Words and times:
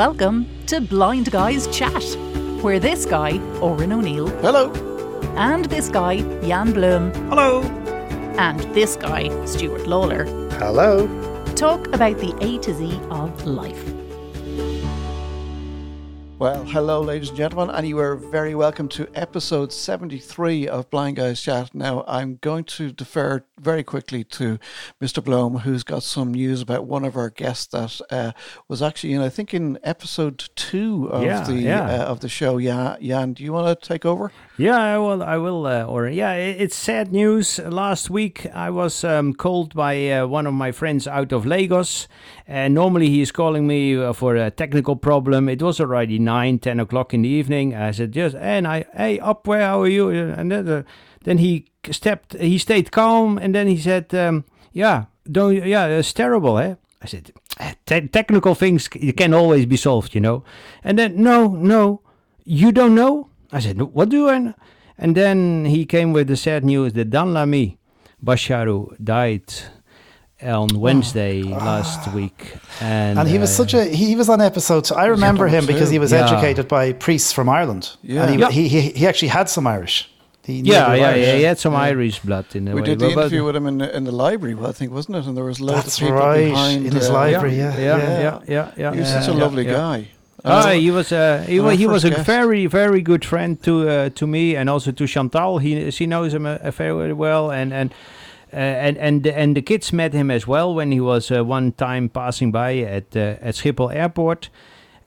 Welcome 0.00 0.46
to 0.64 0.80
Blind 0.80 1.30
Guys 1.30 1.66
Chat, 1.66 2.02
where 2.62 2.80
this 2.80 3.04
guy, 3.04 3.36
Oran 3.60 3.92
O'Neill, 3.92 4.28
Hello. 4.40 4.72
and 5.36 5.66
this 5.66 5.90
guy, 5.90 6.22
Jan 6.40 6.72
Bloem, 6.72 7.14
Hello. 7.28 7.60
and 8.38 8.60
this 8.74 8.96
guy, 8.96 9.28
Stuart 9.44 9.86
Lawler, 9.86 10.24
Hello. 10.52 11.06
talk 11.54 11.86
about 11.88 12.16
the 12.16 12.34
A 12.40 12.56
to 12.60 12.72
Z 12.72 12.98
of 13.10 13.44
life. 13.44 13.84
Well, 16.38 16.64
hello, 16.64 17.02
ladies 17.02 17.28
and 17.28 17.36
gentlemen, 17.36 17.68
and 17.76 17.86
you 17.86 17.98
are 17.98 18.16
very 18.16 18.54
welcome 18.54 18.88
to 18.88 19.06
episode 19.14 19.70
73 19.70 20.66
of 20.66 20.88
Blind 20.88 21.16
Guys 21.16 21.42
Chat. 21.42 21.74
Now, 21.74 22.04
I'm 22.08 22.36
going 22.36 22.64
to 22.64 22.90
defer 22.90 23.44
very 23.60 23.82
quickly 23.84 24.24
to 24.24 24.58
Mr. 25.00 25.22
Bloem, 25.22 25.60
who's 25.60 25.82
got 25.82 26.02
some 26.02 26.32
news 26.32 26.62
about 26.62 26.86
one 26.86 27.04
of 27.04 27.16
our 27.16 27.30
guests 27.30 27.66
that 27.68 28.00
uh, 28.10 28.32
was 28.68 28.82
actually 28.82 29.12
in, 29.12 29.20
I 29.20 29.28
think, 29.28 29.52
in 29.54 29.78
episode 29.82 30.48
two 30.56 31.08
of 31.10 31.22
Yeah, 31.22 31.44
the 31.44 31.54
yeah. 31.54 31.84
Uh, 31.84 32.04
of 32.04 32.20
the 32.20 32.28
show. 32.28 32.58
Yeah, 32.58 32.96
Jan, 33.00 33.34
do 33.34 33.44
you 33.44 33.52
want 33.52 33.80
to 33.80 33.88
take 33.88 34.04
over? 34.04 34.32
Yeah, 34.56 34.78
I 34.78 34.98
will. 34.98 35.22
I 35.22 35.36
will. 35.36 35.66
Uh, 35.66 35.84
or 35.84 36.08
yeah, 36.08 36.32
it's 36.34 36.76
sad 36.76 37.12
news. 37.12 37.58
Last 37.58 38.10
week 38.10 38.46
I 38.54 38.70
was 38.70 39.04
um, 39.04 39.32
called 39.34 39.74
by 39.74 40.10
uh, 40.10 40.26
one 40.26 40.46
of 40.46 40.54
my 40.54 40.72
friends 40.72 41.06
out 41.06 41.32
of 41.32 41.46
Lagos. 41.46 42.08
And 42.46 42.74
normally 42.74 43.08
he's 43.08 43.30
calling 43.30 43.66
me 43.66 43.96
uh, 43.96 44.12
for 44.12 44.34
a 44.34 44.50
technical 44.50 44.96
problem. 44.96 45.48
It 45.48 45.62
was 45.62 45.80
already 45.80 46.18
nine, 46.18 46.58
ten 46.58 46.80
o'clock 46.80 47.14
in 47.14 47.22
the 47.22 47.28
evening. 47.28 47.74
I 47.76 47.92
said 47.92 48.16
"Yes," 48.16 48.34
and 48.34 48.66
I, 48.66 48.84
hey, 48.92 49.20
up 49.20 49.46
where? 49.46 49.60
How 49.62 49.82
are 49.82 49.88
you? 49.88 50.10
And 50.10 50.50
then, 50.50 50.68
uh, 50.68 50.82
then 51.24 51.38
he 51.38 51.66
stepped. 51.90 52.34
He 52.38 52.58
stayed 52.58 52.90
calm, 52.90 53.38
and 53.38 53.54
then 53.54 53.66
he 53.66 53.76
said, 53.78 54.14
um, 54.14 54.44
yeah, 54.72 55.04
don't. 55.30 55.54
Yeah, 55.66 55.86
it's 55.86 56.12
terrible, 56.12 56.58
eh? 56.58 56.74
I 57.02 57.06
said, 57.06 57.32
"Eh, 57.58 57.74
te- 57.86 58.08
technical 58.08 58.54
things 58.54 58.88
c- 58.92 59.12
can 59.12 59.32
always 59.34 59.66
be 59.66 59.76
solved, 59.76 60.14
you 60.14 60.20
know. 60.20 60.44
And 60.84 60.98
then 60.98 61.22
no, 61.22 61.48
no, 61.48 62.00
you 62.44 62.72
don't 62.72 62.94
know. 62.94 63.28
I 63.52 63.60
said, 63.60 63.80
what 63.80 64.08
do 64.10 64.28
I 64.28 64.38
know? 64.38 64.54
And 64.98 65.16
then 65.16 65.64
he 65.64 65.86
came 65.86 66.12
with 66.12 66.26
the 66.28 66.36
sad 66.36 66.62
news 66.64 66.92
that 66.92 67.08
Danlami 67.10 67.78
Basharu 68.22 68.94
died 69.02 69.52
on 70.42 70.68
Wednesday 70.78 71.42
last 71.42 72.12
week. 72.12 72.54
And, 72.80 73.18
And 73.18 73.28
he 73.28 73.38
was 73.38 73.50
uh, 73.50 73.54
such 73.64 73.74
a 73.74 73.84
he 73.84 74.14
was 74.16 74.28
on 74.28 74.40
episode. 74.40 74.84
Two. 74.84 74.94
I 74.94 75.06
remember 75.06 75.48
him 75.48 75.66
because 75.66 75.88
he 75.90 75.98
was 75.98 76.12
Yeah. 76.12 76.24
educated 76.26 76.68
by 76.68 76.92
priests 76.92 77.32
from 77.32 77.48
Ireland. 77.48 77.96
Yeah. 78.02 78.22
and 78.24 78.30
he, 78.34 78.38
Yeah. 78.40 78.50
he, 78.50 78.68
he 78.68 78.80
he 78.90 79.06
actually 79.06 79.28
had 79.28 79.48
some 79.48 79.66
Irish. 79.66 80.09
He 80.44 80.62
knew 80.62 80.72
Yeah, 80.72 80.94
yeah, 80.94 81.08
Irish. 81.10 81.26
yeah, 81.26 81.36
he 81.36 81.42
had 81.42 81.58
some 81.58 81.74
Irish 81.76 82.18
blood 82.20 82.46
in 82.54 82.66
a 82.68 82.74
we 82.74 82.80
way. 82.80 82.86
did 82.86 82.98
the 82.98 83.06
but- 83.08 83.14
but- 83.14 83.20
interview 83.24 83.44
with 83.44 83.56
him 83.56 83.66
in 83.66 83.78
the, 83.78 83.96
in 83.96 84.04
the 84.04 84.12
library, 84.12 84.54
well, 84.54 84.70
I 84.70 84.72
think, 84.72 84.90
wasn't 84.92 85.16
it? 85.18 85.26
And 85.26 85.36
there 85.36 85.44
was 85.44 85.60
loads 85.60 85.82
That's 85.84 85.98
of 85.98 86.08
people 86.08 86.16
right, 86.18 86.48
behind. 86.48 86.86
in 86.86 86.92
his 86.92 87.08
uh, 87.10 87.12
library. 87.12 87.56
yeah, 87.56 87.76
yeah, 87.78 87.82
yeah, 87.84 87.98
yeah. 87.98 88.20
yeah, 88.20 88.40
yeah, 88.48 88.70
yeah. 88.76 88.92
He 88.94 89.00
was 89.00 89.10
yeah, 89.10 89.20
such 89.20 89.28
a 89.34 89.36
yeah, 89.36 89.44
lovely 89.44 89.64
yeah. 89.66 89.72
guy. 89.76 90.08
Ah, 90.42 90.68
Uh, 90.68 90.72
he 90.72 90.90
was 90.90 91.12
a 91.12 91.44
he, 91.44 91.58
our 91.60 91.66
wa- 91.66 91.76
he 91.76 91.86
was 91.86 92.02
a 92.04 92.10
guest. 92.10 92.24
very 92.26 92.64
very 92.66 93.02
good 93.02 93.24
friend 93.26 93.62
to 93.62 93.72
uh, 93.88 94.08
to 94.14 94.26
me 94.26 94.56
and 94.56 94.70
also 94.70 94.90
to 94.92 95.06
Chantal. 95.06 95.58
He 95.58 95.90
she 95.90 96.06
knows 96.06 96.32
him 96.32 96.46
uh, 96.46 96.56
very 96.70 97.12
well 97.12 97.50
and 97.50 97.72
and. 97.72 97.90
Uh, 98.52 98.56
and 98.56 98.98
and 98.98 99.22
the- 99.22 99.38
and 99.38 99.54
the 99.54 99.62
kids 99.62 99.92
met 99.92 100.12
him 100.12 100.28
as 100.30 100.44
well 100.44 100.74
when 100.74 100.90
he 100.90 101.00
was 101.00 101.30
uh, 101.30 101.44
one 101.44 101.70
time 101.76 102.08
passing 102.08 102.50
by 102.52 102.78
at 102.78 103.14
uh, 103.14 103.48
at 103.48 103.54
Schiphol 103.54 103.94
Airport, 103.94 104.50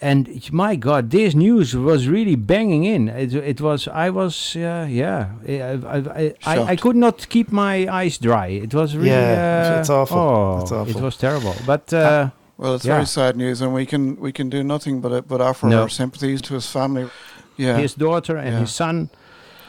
and 0.03 0.27
my 0.51 0.75
God, 0.75 1.09
this 1.09 1.33
news 1.35 1.75
was 1.75 2.07
really 2.07 2.35
banging 2.35 2.83
in. 2.95 3.09
It, 3.09 3.33
it 3.33 3.59
was 3.61 3.87
I 3.87 4.09
was 4.09 4.55
uh, 4.55 4.85
yeah 4.89 5.27
I 5.47 5.53
I, 5.95 5.97
I, 6.21 6.33
I 6.45 6.55
I 6.73 6.75
could 6.75 6.95
not 6.95 7.27
keep 7.29 7.51
my 7.51 7.75
eyes 8.01 8.17
dry. 8.19 8.47
It 8.65 8.73
was 8.73 8.95
really 8.95 9.09
Yeah, 9.09 9.73
uh, 9.75 9.80
it's 9.80 9.89
awful. 9.89 10.17
Oh, 10.17 10.59
It's 10.61 10.71
awful. 10.71 10.97
It 10.97 11.02
was 11.03 11.17
terrible. 11.17 11.55
But 11.65 11.93
uh, 11.93 12.30
Well, 12.58 12.75
it's 12.75 12.86
Yeah. 12.86 12.95
very 12.95 13.05
sad 13.08 13.36
news, 13.36 13.61
and 13.61 13.73
we 13.73 13.86
can 13.86 14.15
we 14.25 14.31
can 14.31 14.49
do 14.49 14.63
nothing 14.63 15.02
but 15.02 15.11
uh, 15.11 15.21
but 15.27 15.42
offer 15.42 15.67
No. 15.69 15.81
our 15.81 15.89
sympathies 15.89 16.42
to 16.42 16.53
his 16.53 16.67
family. 16.71 17.05
Yeah, 17.58 17.81
his 17.81 17.93
daughter 17.95 18.37
and 18.37 18.47
Yeah. 18.53 18.59
his 18.61 18.75
son. 18.75 19.09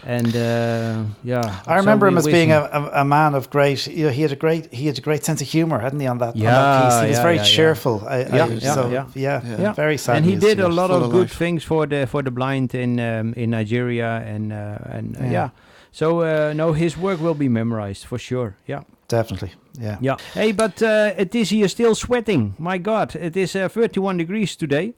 And 0.06 0.36
uh, 0.36 1.04
yeah, 1.24 1.60
I 1.66 1.76
remember 1.76 2.06
so 2.06 2.08
him 2.12 2.18
as 2.18 2.26
being 2.26 2.52
a, 2.52 2.60
a, 2.72 3.00
a 3.00 3.04
man 3.04 3.34
of 3.34 3.48
great. 3.48 3.86
You 3.86 4.04
know, 4.06 4.10
he 4.12 4.22
had 4.22 4.32
a 4.32 4.36
great 4.36 4.72
he 4.72 4.86
had 4.86 4.98
a 4.98 5.00
great 5.00 5.24
sense 5.24 5.40
of 5.40 5.48
humor, 5.48 5.78
hadn't 5.78 6.00
he? 6.00 6.06
On 6.06 6.18
that, 6.18 6.34
on 6.34 6.40
Yeah, 6.40 6.50
that 6.52 6.84
piece, 6.84 7.00
he 7.00 7.08
was 7.08 7.16
yeah, 7.16 7.22
very 7.22 7.36
yeah, 7.36 7.42
yeah. 7.42 7.48
cheerful. 7.56 8.04
I, 8.06 8.16
I, 8.16 8.18
Yeah, 8.36 8.46
yeah, 8.46 8.74
so, 8.74 8.88
yeah. 8.90 9.06
yeah, 9.14 9.40
Yeah. 9.60 9.72
very 9.72 9.96
sad. 9.98 10.16
and 10.16 10.26
he 10.26 10.36
did 10.36 10.58
yeah. 10.58 10.66
a 10.66 10.68
lot 10.68 10.90
of 10.90 11.02
of 11.02 11.10
good 11.10 11.28
life. 11.30 11.36
things 11.38 11.64
for 11.64 11.86
the 11.86 12.06
for 12.06 12.22
the 12.22 12.30
blind 12.30 12.74
in 12.74 12.98
um, 13.00 13.32
in 13.36 13.50
Nigeria 13.50 14.22
and 14.26 14.52
uh, 14.52 14.96
and 14.98 15.16
uh, 15.16 15.20
Yeah. 15.24 15.32
yeah. 15.32 15.48
So 15.92 16.20
uh, 16.20 16.52
no, 16.54 16.72
his 16.74 16.96
work 16.96 17.20
will 17.20 17.34
be 17.34 17.48
memorized 17.48 18.04
for 18.06 18.18
sure. 18.18 18.54
Yeah, 18.66 18.82
definitely. 19.08 19.52
Yeah. 19.80 19.96
yeah. 20.00 20.16
Hey, 20.34 20.52
but 20.52 20.82
uh, 20.82 21.12
it 21.16 21.34
is 21.34 21.50
here 21.50 21.68
still 21.68 21.94
sweating. 21.94 22.54
My 22.58 22.78
God, 22.78 23.14
it 23.16 23.36
is 23.36 23.54
uh, 23.56 23.68
31 23.68 24.18
degrees 24.18 24.56
today. 24.56 24.92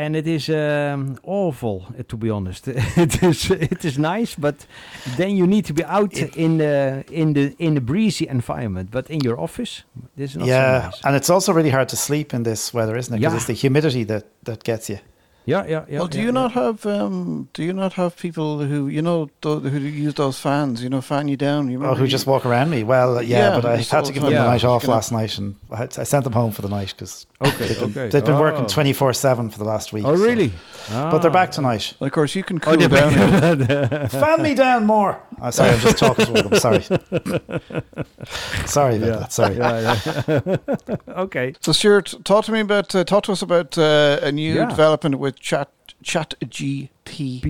And 0.00 0.14
it 0.14 0.26
is 0.28 0.48
um, 0.48 1.18
awful, 1.24 1.86
uh, 1.98 2.02
to 2.06 2.16
be 2.16 2.30
honest. 2.30 2.68
it 2.96 3.22
is 3.22 3.50
it 3.50 3.84
is 3.84 3.98
nice, 3.98 4.36
but 4.38 4.54
then 5.16 5.30
you 5.36 5.46
need 5.46 5.64
to 5.64 5.72
be 5.72 5.82
out 5.84 6.16
in 6.36 6.58
the 6.58 7.04
in 7.10 7.32
the 7.34 7.52
in 7.58 7.74
the 7.74 7.80
breezy 7.80 8.26
environment. 8.28 8.90
But 8.90 9.10
in 9.10 9.20
your 9.24 9.36
office, 9.40 9.82
this 10.16 10.30
is 10.30 10.36
not 10.36 10.46
yeah, 10.48 10.80
so 10.80 10.86
nice. 10.86 11.04
and 11.04 11.16
it's 11.16 11.30
also 11.30 11.52
really 11.52 11.70
hard 11.70 11.88
to 11.88 11.96
sleep 11.96 12.32
in 12.34 12.42
this 12.44 12.72
weather, 12.72 12.96
isn't 12.96 13.12
it? 13.14 13.18
Because 13.18 13.32
Yeah. 13.32 13.36
it's 13.38 13.46
the 13.46 13.54
humidity 13.68 14.04
that 14.04 14.24
that 14.44 14.62
gets 14.64 14.88
you. 14.88 14.98
Yeah, 15.48 15.64
yeah, 15.66 15.84
yeah. 15.88 15.98
well, 16.00 16.08
do 16.08 16.18
yeah, 16.18 16.22
you 16.24 16.28
yeah. 16.28 16.40
not 16.42 16.52
have 16.52 16.84
um, 16.86 17.48
do 17.54 17.62
you 17.62 17.72
not 17.72 17.94
have 17.94 18.16
people 18.16 18.58
who 18.64 18.88
you 18.88 19.00
know 19.02 19.30
tho- 19.40 19.60
who 19.60 19.78
use 19.78 20.14
those 20.14 20.38
fans? 20.38 20.82
You 20.82 20.90
know, 20.90 21.00
fan 21.00 21.26
you 21.28 21.36
down. 21.38 21.70
You 21.70 21.82
Oh, 21.84 21.94
who 21.94 22.04
you- 22.04 22.10
just 22.10 22.26
walk 22.26 22.44
around 22.44 22.68
me? 22.70 22.82
Well, 22.84 23.22
yeah, 23.22 23.38
Yeah, 23.54 23.60
but 23.60 23.64
I 23.64 23.76
had 23.78 24.04
to 24.04 24.12
give 24.12 24.22
time. 24.22 24.32
them 24.32 24.42
the 24.44 24.50
night 24.50 24.64
off 24.64 24.86
last 24.86 25.10
night, 25.12 25.38
and 25.38 25.54
I, 25.70 25.76
had 25.76 25.98
I 25.98 26.04
sent 26.04 26.24
them 26.24 26.34
home 26.34 26.52
for 26.52 26.60
the 26.62 26.68
night 26.68 26.92
because 26.94 27.26
Okay, 27.40 27.66
they've 27.66 27.78
been, 27.80 27.90
okay. 27.90 28.08
they've 28.10 28.24
been 28.24 28.38
working 28.38 28.64
Oh. 28.64 28.68
twenty 28.68 28.92
four 28.92 29.12
seven 29.14 29.48
for 29.48 29.58
the 29.58 29.64
last 29.64 29.92
week. 29.92 30.04
Oh, 30.06 30.14
so- 30.16 30.22
really? 30.24 30.52
But 30.90 31.18
they're 31.20 31.30
back 31.30 31.50
tonight. 31.50 31.94
And 32.00 32.06
of 32.08 32.12
course, 32.12 32.34
you 32.34 32.42
can 32.44 32.56
Oh, 32.58 32.60
cool 32.60 32.76
they're 32.76 32.88
down. 32.88 34.08
Fan 34.22 34.42
me 34.42 34.54
down 34.54 34.84
more. 34.86 35.18
Oh, 35.40 35.50
sorry, 35.50 35.70
I'm 35.70 35.80
just 35.80 35.98
talking 35.98 36.26
to 36.26 36.32
them. 36.42 36.54
Sorry. 36.58 36.82
sorry 38.66 38.96
about 38.96 39.20
that. 39.20 39.32
Sorry. 39.32 39.56
Yeah, 39.56 39.98
yeah. 40.26 40.96
okay. 41.24 41.54
So, 41.60 41.72
Stuart, 41.72 42.14
talk 42.24 42.44
to 42.46 42.52
me 42.52 42.60
about 42.60 42.94
uh, 42.94 43.04
talk 43.04 43.24
to 43.24 43.32
us 43.32 43.42
about 43.42 43.76
uh, 43.78 44.18
a 44.22 44.32
new 44.32 44.54
Yeah. 44.54 44.66
development 44.66 45.18
with 45.18 45.37
Chat 45.40 45.70
Chat 46.02 46.34
GPT. 46.40 47.42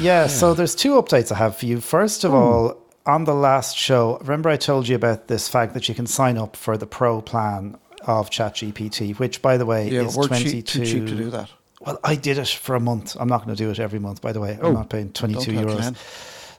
Yeah, 0.00 0.26
so 0.26 0.54
there's 0.54 0.74
two 0.74 0.92
updates 0.92 1.32
I 1.32 1.36
have 1.36 1.56
for 1.56 1.66
you. 1.66 1.80
First 1.80 2.24
of 2.24 2.34
all, 2.34 2.76
on 3.06 3.24
the 3.24 3.34
last 3.34 3.76
show, 3.76 4.18
remember 4.18 4.48
I 4.48 4.56
told 4.56 4.88
you 4.88 4.96
about 4.96 5.28
this 5.28 5.48
fact 5.48 5.74
that 5.74 5.88
you 5.88 5.94
can 5.94 6.06
sign 6.06 6.38
up 6.38 6.54
for 6.56 6.76
the 6.76 6.86
pro 6.86 7.20
plan 7.20 7.76
of 8.06 8.30
Chat 8.30 8.54
ChatGPT, 8.54 9.18
which, 9.18 9.42
by 9.42 9.56
the 9.56 9.66
way, 9.66 9.88
Yeah, 9.88 10.02
is 10.02 10.16
we're 10.16 10.26
22. 10.28 10.50
cheap, 10.50 10.66
too 10.66 10.84
cheap 10.84 11.06
to 11.06 11.14
do 11.16 11.30
that. 11.30 11.50
Well, 11.80 11.98
I 12.04 12.14
did 12.14 12.38
it 12.38 12.48
for 12.48 12.76
a 12.76 12.80
month. 12.80 13.16
I'm 13.18 13.28
not 13.28 13.44
going 13.44 13.56
to 13.56 13.62
do 13.62 13.70
it 13.70 13.80
every 13.80 13.98
month, 13.98 14.20
by 14.22 14.32
the 14.32 14.40
way. 14.40 14.58
Oh, 14.60 14.68
I'm 14.68 14.74
not 14.74 14.88
paying 14.90 15.12
22 15.12 15.52
euros. 15.52 15.96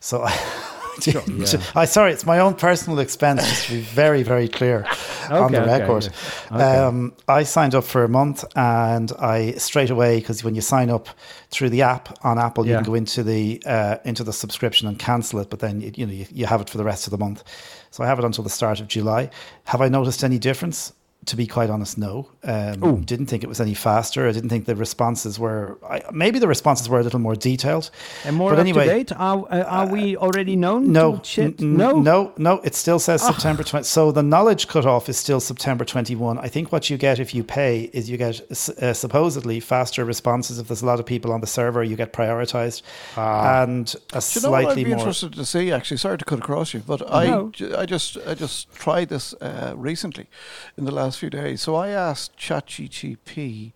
So 0.02 0.22
I, 0.22 0.32
yeah. 1.06 1.62
I 1.76 1.86
sorry, 1.86 2.12
it's 2.14 2.26
my 2.26 2.40
own 2.40 2.54
personal 2.56 3.00
expense, 3.00 3.42
just 3.48 3.66
to 3.68 3.72
be 3.74 3.82
very, 3.82 4.24
very 4.24 4.48
clear 4.48 4.86
on 5.30 5.52
the 5.52 5.62
record. 5.62 6.04
yeah. 6.52 6.56
Okay. 6.56 6.78
Um, 6.78 7.14
I 7.28 7.44
signed 7.44 7.76
up 7.76 7.84
for 7.84 8.04
a 8.04 8.10
month, 8.10 8.44
and 8.56 9.12
I 9.20 9.54
straight 9.54 9.90
away 9.90 10.20
because 10.20 10.44
when 10.44 10.56
you 10.56 10.62
sign 10.62 10.90
up 10.90 11.08
through 11.50 11.70
the 11.70 11.82
app 11.82 12.18
on 12.24 12.38
Apple, 12.40 12.66
you 12.66 12.72
Yeah. 12.72 12.78
can 12.78 12.86
go 12.86 12.94
into 12.96 13.24
the 13.24 13.62
uh, 13.66 13.98
into 14.06 14.24
the 14.24 14.34
subscription 14.34 14.88
and 14.88 14.98
cancel 15.00 15.40
it, 15.40 15.50
but 15.50 15.60
then 15.60 15.82
you, 15.82 15.92
you 15.96 16.06
know 16.06 16.14
you, 16.14 16.26
you 16.32 16.46
have 16.46 16.62
it 16.62 16.70
for 16.70 16.78
the 16.78 16.84
rest 16.86 17.08
of 17.08 17.12
the 17.12 17.18
month. 17.18 17.44
So 17.92 18.04
I 18.04 18.08
have 18.08 18.20
it 18.20 18.26
until 18.26 18.44
the 18.44 18.50
start 18.50 18.80
of 18.80 18.88
July. 18.88 19.30
Have 19.66 19.82
I 19.82 19.88
noticed 19.90 20.24
any 20.24 20.40
difference? 20.40 20.94
To 21.28 21.36
be 21.38 21.48
quite 21.48 21.70
honest, 21.70 21.98
no. 21.98 22.30
Um, 22.44 23.02
didn't 23.04 23.28
think 23.28 23.44
it 23.44 23.48
was 23.48 23.62
any 23.62 23.74
faster. 23.74 24.28
I 24.28 24.32
didn't 24.32 24.50
think 24.50 24.66
the 24.66 24.76
responses 24.76 25.40
were. 25.40 25.78
I, 25.90 26.02
maybe 26.12 26.38
the 26.40 26.48
responses 26.48 26.90
were 26.90 27.00
a 27.00 27.04
little 27.04 27.20
more 27.20 27.36
detailed. 27.36 27.90
And 28.26 28.36
more 28.36 28.50
but 28.52 28.56
up 28.60 28.62
anyway, 28.62 28.86
to 28.88 28.94
date? 28.94 29.12
Are, 29.14 29.46
uh, 29.50 29.64
are 29.64 29.88
we 29.88 30.18
already 30.18 30.56
known? 30.56 30.92
no, 30.92 31.22
n- 31.38 31.56
n- 31.60 31.78
no, 31.78 32.00
no, 32.02 32.34
no. 32.38 32.60
It 32.62 32.76
still 32.76 33.00
says 33.00 33.22
September 33.22 33.64
20. 33.64 33.86
So 33.86 34.12
the 34.12 34.24
knowledge 34.24 34.68
cutoff 34.68 35.08
is 35.08 35.18
still 35.18 35.40
September 35.40 35.86
21. 35.86 36.38
I 36.40 36.48
think 36.50 36.72
what 36.72 36.90
you 36.90 36.98
get 36.98 37.20
if 37.20 37.34
you 37.34 37.44
pay 37.44 37.84
is 37.94 38.10
you 38.10 38.18
get 38.18 38.42
uh, 38.82 38.94
supposedly 38.94 39.60
faster 39.60 40.04
responses. 40.04 40.60
If 40.60 40.68
there's 40.68 40.82
a 40.82 40.86
lot 40.86 41.00
of 41.00 41.06
people 41.06 41.32
on 41.32 41.40
the 41.42 41.48
server, 41.48 41.84
you 41.84 41.96
get 41.96 42.12
prioritized, 42.12 42.82
and 43.16 43.96
a 44.14 44.20
Do 44.20 44.40
you 44.40 44.42
know 44.42 44.52
what 44.52 44.58
I'd 44.60 44.64
slightly 44.66 44.84
be 44.84 44.90
more. 44.90 45.00
interested 45.00 45.34
to 45.34 45.46
see? 45.46 45.72
Actually, 45.72 45.98
sorry 45.98 46.18
to 46.18 46.26
cut 46.26 46.40
across 46.40 46.74
you, 46.74 46.82
but 46.86 47.02
I, 47.14 47.28
No. 47.28 47.50
ju- 47.50 47.76
I 47.78 47.86
just, 47.86 48.18
I 48.28 48.34
just 48.34 48.74
tried 48.74 49.10
this 49.10 49.34
uh, 49.36 49.74
recently, 49.76 50.28
in 50.78 50.86
the 50.86 50.92
last 50.92 51.13
few 51.20 51.30
days. 51.30 51.62
So 51.62 51.76
I 51.76 51.90
asked 51.90 52.38
ChatGTP 52.38 53.74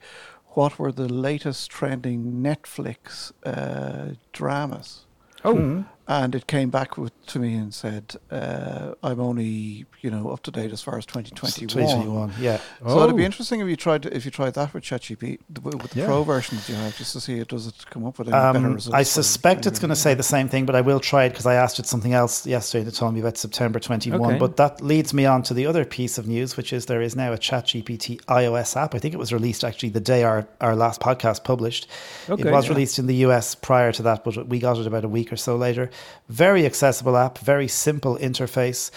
what 0.50 0.80
were 0.80 0.92
the 0.92 1.07
latest 1.07 1.69
trending 1.69 2.42
Netflix 2.42 3.31
uh, 3.45 4.16
dramas, 4.34 5.06
Oh, 5.44 5.56
Hmm. 5.56 5.81
And 6.07 6.33
it 6.36 6.48
came 6.48 6.69
back 6.69 6.98
with, 6.98 7.12
to 7.27 7.39
me 7.39 7.54
and 7.56 7.74
said, 7.74 8.15
uh, 8.31 8.94
"I'm 9.04 9.19
only 9.19 9.86
you 10.01 10.09
know 10.09 10.30
up 10.30 10.42
to 10.44 10.51
date 10.51 10.71
as 10.71 10.81
far 10.81 10.98
as 10.98 11.06
2021." 11.06 11.68
2021, 11.68 12.33
yeah. 12.39 12.59
So 12.88 13.04
it'd 13.04 13.15
be 13.15 13.24
Oh. 13.24 13.25
interesting 13.25 13.59
if 13.59 13.68
you 13.68 13.75
tried 13.75 14.04
to, 14.04 14.15
if 14.15 14.24
you 14.25 14.31
tried 14.31 14.54
that 14.54 14.74
with 14.74 14.83
ChatGPT 14.83 15.39
with 15.63 15.75
with 15.81 15.92
the 15.92 16.00
Yeah. 16.01 16.06
pro 16.06 16.24
version 16.24 16.57
that 16.57 16.69
you 16.69 16.75
have, 16.75 16.95
just 16.98 17.13
to 17.13 17.19
see 17.21 17.39
it 17.39 17.48
does 17.50 17.68
it 17.68 17.75
come 17.89 18.06
up 18.06 18.18
with 18.19 18.27
any 18.30 18.33
better 18.38 18.57
Um, 18.68 18.74
results. 18.75 18.95
I 18.95 19.04
suspect 19.04 19.65
it's 19.65 19.80
going 19.80 19.89
to 19.89 19.95
say 19.95 20.13
the 20.13 20.24
same 20.24 20.48
thing, 20.50 20.65
but 20.65 20.75
I 20.75 20.81
will 20.81 21.00
try 21.00 21.25
it 21.25 21.30
because 21.30 21.45
I 21.45 21.56
asked 21.56 21.80
it 21.80 21.86
something 21.86 22.13
else 22.13 22.45
yesterday 22.48 22.81
and 22.83 22.88
it 22.88 22.95
told 22.95 23.13
me 23.13 23.19
about 23.19 23.38
September 23.38 23.80
21. 23.80 24.21
Okay. 24.21 24.39
But 24.39 24.57
that 24.57 24.81
leads 24.81 25.13
me 25.13 25.25
on 25.25 25.44
to 25.44 25.54
the 25.54 25.65
other 25.65 25.83
piece 25.86 26.18
of 26.18 26.27
news, 26.27 26.56
which 26.57 26.71
is 26.71 26.86
there 26.86 27.01
is 27.01 27.15
now 27.15 27.33
a 27.33 27.38
ChatGPT 27.38 28.21
iOS 28.27 28.75
app. 28.77 28.95
I 28.95 29.00
think 29.00 29.13
it 29.13 29.18
was 29.18 29.33
released 29.33 29.63
actually 29.63 29.89
the 29.89 30.00
day 30.00 30.24
our, 30.24 30.48
our 30.62 30.75
last 30.75 31.01
podcast 31.01 31.44
published. 31.44 31.88
Okay, 32.30 32.48
it 32.48 32.51
was 32.51 32.65
yeah. 32.65 32.71
released 32.71 33.00
in 33.00 33.07
the 33.07 33.15
US 33.27 33.56
prior 33.56 33.92
to 33.92 34.01
that, 34.04 34.24
but 34.24 34.48
we 34.48 34.59
got 34.59 34.77
it 34.77 34.88
about 34.88 35.04
a 35.04 35.09
week 35.09 35.33
or 35.33 35.38
so 35.38 35.56
later. 35.57 35.89
Very 36.30 36.66
accessible 36.66 37.16
app, 37.18 37.38
very 37.38 37.68
simple 37.68 38.18
interface. 38.18 38.92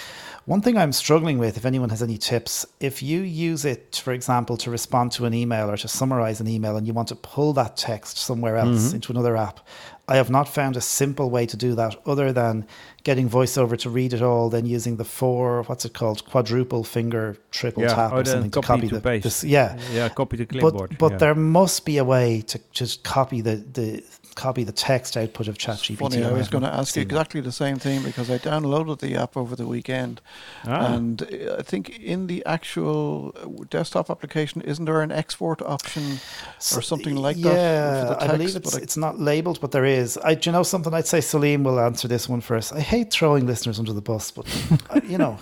One 0.47 0.63
thing 0.63 0.77
I'm 0.77 0.91
struggling 0.93 1.39
with, 1.39 1.57
if 1.57 1.65
anyone 1.65 1.91
has 1.91 2.03
any 2.03 2.17
tips, 2.19 2.67
if 2.81 3.03
you 3.03 3.21
use 3.21 3.65
it, 3.65 4.01
for 4.03 4.13
example, 4.13 4.57
to 4.57 4.71
respond 4.71 5.13
to 5.13 5.27
an 5.27 5.35
email 5.35 5.71
or 5.71 5.77
to 5.77 5.87
summarize 5.87 6.41
an 6.41 6.49
email 6.49 6.77
and 6.77 6.87
you 6.87 6.93
want 6.93 7.09
to 7.09 7.15
pull 7.15 7.53
that 7.53 7.77
text 7.77 8.17
somewhere 8.19 8.57
else 8.57 8.87
Mm-hmm. 8.87 8.95
into 8.97 9.13
another 9.13 9.37
app, 9.37 9.61
I 10.09 10.17
have 10.17 10.29
not 10.31 10.49
found 10.49 10.77
a 10.77 10.81
simple 10.81 11.31
way 11.31 11.47
to 11.47 11.57
do 11.57 11.77
that 11.77 11.95
other 12.05 12.33
than 12.33 12.67
getting 13.05 13.29
VoiceOver 13.31 13.79
to 13.79 13.91
read 13.91 14.13
it 14.13 14.23
all, 14.23 14.51
then 14.51 14.67
using 14.67 14.97
the 14.97 15.05
four, 15.05 15.63
what's 15.65 15.85
it 15.85 15.95
called, 15.95 16.25
quadruple 16.25 16.83
finger 16.83 17.37
triple 17.53 17.85
Yeah, 17.85 17.95
tap 17.95 18.13
or 18.13 18.17
or 18.21 18.23
the 18.25 18.31
something 18.31 18.51
to 18.51 18.61
copy 18.61 18.67
copy 18.67 18.89
to 18.89 18.95
the, 18.97 19.01
paste. 19.01 19.23
this- 19.25 19.45
yeah. 19.45 19.79
Yeah, 19.93 20.09
copy 20.09 20.37
the 20.39 20.47
clipboard. 20.47 20.91
But 20.91 20.99
but 20.99 21.13
yeah. 21.13 21.19
there 21.19 21.35
must 21.37 21.85
be 21.85 21.99
a 21.99 22.05
way 22.05 22.41
to 22.49 22.59
just 22.73 23.05
copy 23.05 23.41
the, 23.41 23.57
the 23.73 24.03
copy 24.35 24.65
the 24.65 24.73
text 24.73 25.17
output 25.17 25.49
of 25.49 25.57
ChatGPT. 25.59 25.97
Funny, 25.99 26.25
I 26.25 26.33
was 26.33 26.49
going 26.49 26.65
to 26.65 26.73
ask 26.73 26.97
you 26.97 27.01
seen 27.01 27.03
it. 27.03 27.13
exactly 27.13 27.41
the 27.41 27.53
same 27.53 27.77
thing 27.79 28.03
because 28.03 28.31
I 28.31 28.39
downloaded 28.39 28.99
the 29.01 29.15
app 29.17 29.37
over 29.37 29.55
the 29.57 29.67
weekend, 29.67 30.21
Ah. 30.67 30.95
and 30.95 31.23
uh, 31.23 31.57
I 31.59 31.63
think 31.63 31.99
in 31.99 32.27
the 32.27 32.45
actual 32.47 33.35
uh, 33.37 33.65
desktop 33.71 34.11
application, 34.11 34.61
isn't 34.63 34.85
there 34.85 35.01
an 35.03 35.13
export 35.13 35.63
option 35.63 36.19
or 36.77 36.83
something 36.83 37.17
like 37.17 37.37
yeah, 37.37 37.53
that? 37.53 38.09
for 38.09 38.15
the 38.15 38.23
I 38.25 38.37
believe 38.37 38.57
it's, 38.57 38.71
But 38.73 38.81
I- 38.81 38.83
it's 38.83 38.97
not 38.97 39.19
labeled, 39.19 39.61
but 39.61 39.71
there 39.73 39.85
is. 39.85 40.19
I, 40.25 40.35
do 40.35 40.51
you 40.51 40.53
know 40.53 40.63
something? 40.63 40.93
I'd 40.95 41.07
say 41.07 41.21
Salim 41.21 41.65
will 41.65 41.81
answer 41.81 42.09
this 42.09 42.29
one 42.29 42.41
first. 42.41 42.73
I 42.73 42.81
hate 42.81 43.11
throwing 43.11 43.47
listeners 43.47 43.79
under 43.79 43.93
the 43.93 44.03
bus, 44.03 44.31
but 44.31 44.47
uh, 44.91 45.01
you 45.05 45.19
know, 45.19 45.39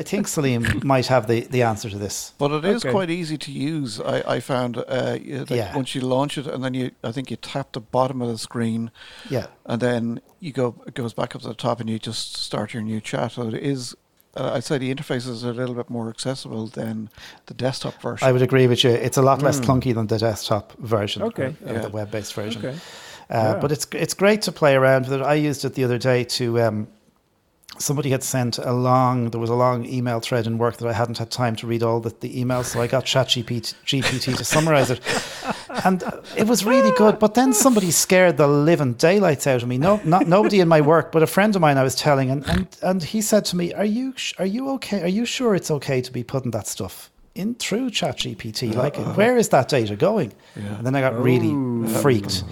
I 0.00 0.02
think 0.02 0.26
Salim 0.28 0.80
might 0.82 1.06
have 1.08 1.26
the, 1.26 1.40
the 1.42 1.62
answer 1.62 1.90
to 1.90 1.98
this. 1.98 2.32
But 2.38 2.50
it 2.52 2.64
is 2.64 2.82
Okay. 2.84 2.90
quite 2.90 3.10
easy 3.10 3.36
to 3.36 3.52
use. 3.52 4.00
I, 4.00 4.36
I 4.36 4.40
found 4.40 4.78
uh, 4.78 5.18
you- 5.20 5.44
Yeah. 5.48 5.76
once 5.76 5.94
you 5.94 6.00
launch 6.00 6.38
it, 6.38 6.46
and 6.46 6.64
then 6.64 6.72
you, 6.74 6.90
I 7.04 7.12
think 7.12 7.30
you 7.30 7.36
tap 7.36 7.72
the 7.72 7.80
bottom 7.80 8.22
of 8.22 8.28
the 8.28 8.38
screen, 8.38 8.90
Yeah, 9.28 9.46
and 9.66 9.78
then 9.82 10.20
you 10.40 10.52
go, 10.52 10.74
it 10.86 10.94
goes 10.94 11.12
back 11.12 11.34
up 11.36 11.42
to 11.42 11.48
the 11.48 11.54
top, 11.54 11.80
and 11.80 11.90
you 11.90 11.98
just 11.98 12.34
start 12.36 12.72
your 12.72 12.82
new 12.82 13.00
chat. 13.00 13.32
So 13.32 13.48
it 13.48 13.54
is. 13.54 13.94
Uh, 14.36 14.52
I'd 14.54 14.64
say 14.64 14.78
the 14.78 14.94
interface 14.94 15.28
is 15.28 15.42
a 15.44 15.52
little 15.52 15.74
bit 15.74 15.90
more 15.90 16.08
accessible 16.08 16.68
than 16.68 17.10
the 17.46 17.54
desktop 17.54 18.00
version. 18.00 18.26
I 18.28 18.32
would 18.32 18.42
agree 18.42 18.68
with 18.68 18.84
you. 18.84 18.90
It's 18.90 19.18
a 19.18 19.22
lot 19.22 19.42
less 19.42 19.60
clunky 19.60 19.92
than 19.92 20.06
the 20.06 20.18
desktop 20.18 20.72
version. 20.78 21.22
Okay, 21.22 21.48
or, 21.66 21.70
or 21.70 21.72
yeah. 21.74 21.80
the 21.80 21.88
web-based 21.90 22.32
version. 22.34 22.64
Okay. 22.64 22.76
Uh, 23.28 23.34
Yeah. 23.34 23.58
But 23.60 23.70
it's 23.72 23.86
it's 23.92 24.14
great 24.14 24.40
to 24.42 24.52
play 24.52 24.74
around 24.76 25.02
with 25.08 25.20
it. 25.20 25.22
I 25.34 25.34
used 25.48 25.64
it 25.66 25.74
the 25.74 25.84
other 25.84 25.98
day 25.98 26.24
to. 26.38 26.44
Um, 26.62 26.86
somebody 27.78 28.10
had 28.10 28.22
sent 28.22 28.58
a 28.58 28.72
long. 28.72 29.30
There 29.30 29.40
was 29.40 29.50
a 29.50 29.54
long 29.54 29.84
email 29.86 30.20
thread 30.20 30.46
in 30.46 30.58
work 30.58 30.76
that 30.78 30.88
I 30.88 30.92
hadn't 30.92 31.18
had 31.18 31.30
time 31.30 31.56
to 31.56 31.66
read 31.66 31.82
all 31.82 32.00
the, 32.00 32.10
the 32.20 32.34
emails, 32.42 32.66
so 32.66 32.80
I 32.80 32.86
got 32.86 33.04
ChatGPT 33.04 33.74
GPT 33.86 34.36
to 34.36 34.44
summarize 34.44 34.90
it, 34.90 35.00
and 35.84 36.02
uh, 36.02 36.20
it 36.36 36.46
was 36.46 36.64
really 36.64 36.92
good. 36.96 37.18
But 37.18 37.34
then 37.34 37.52
somebody 37.52 37.90
scared 37.90 38.36
the 38.36 38.48
living 38.48 38.94
daylights 38.94 39.46
out 39.46 39.62
of 39.62 39.68
me. 39.68 39.78
No, 39.78 40.00
not 40.04 40.26
nobody 40.26 40.60
in 40.60 40.68
my 40.68 40.80
work, 40.80 41.12
but 41.12 41.22
a 41.22 41.26
friend 41.26 41.54
of 41.54 41.62
mine 41.62 41.78
I 41.78 41.82
was 41.82 41.94
telling, 41.94 42.30
and 42.30 42.46
and, 42.48 42.66
and 42.82 43.02
he 43.02 43.20
said 43.22 43.44
to 43.46 43.56
me, 43.56 43.72
"Are 43.72 43.84
you 43.84 44.14
are 44.38 44.46
you 44.46 44.70
okay? 44.70 45.02
Are 45.02 45.08
you 45.08 45.24
sure 45.24 45.54
it's 45.54 45.70
okay 45.70 46.00
to 46.00 46.12
be 46.12 46.22
putting 46.22 46.50
that 46.52 46.66
stuff?" 46.66 47.10
In 47.36 47.54
through 47.54 47.90
ChatGPT, 47.90 48.74
like 48.74 48.96
where 49.16 49.36
is 49.36 49.50
that 49.50 49.68
data 49.68 49.94
going? 49.94 50.32
And 50.56 50.84
then 50.84 50.96
I 50.96 51.00
got 51.00 51.16
really 51.18 51.54
freaked. 52.02 52.42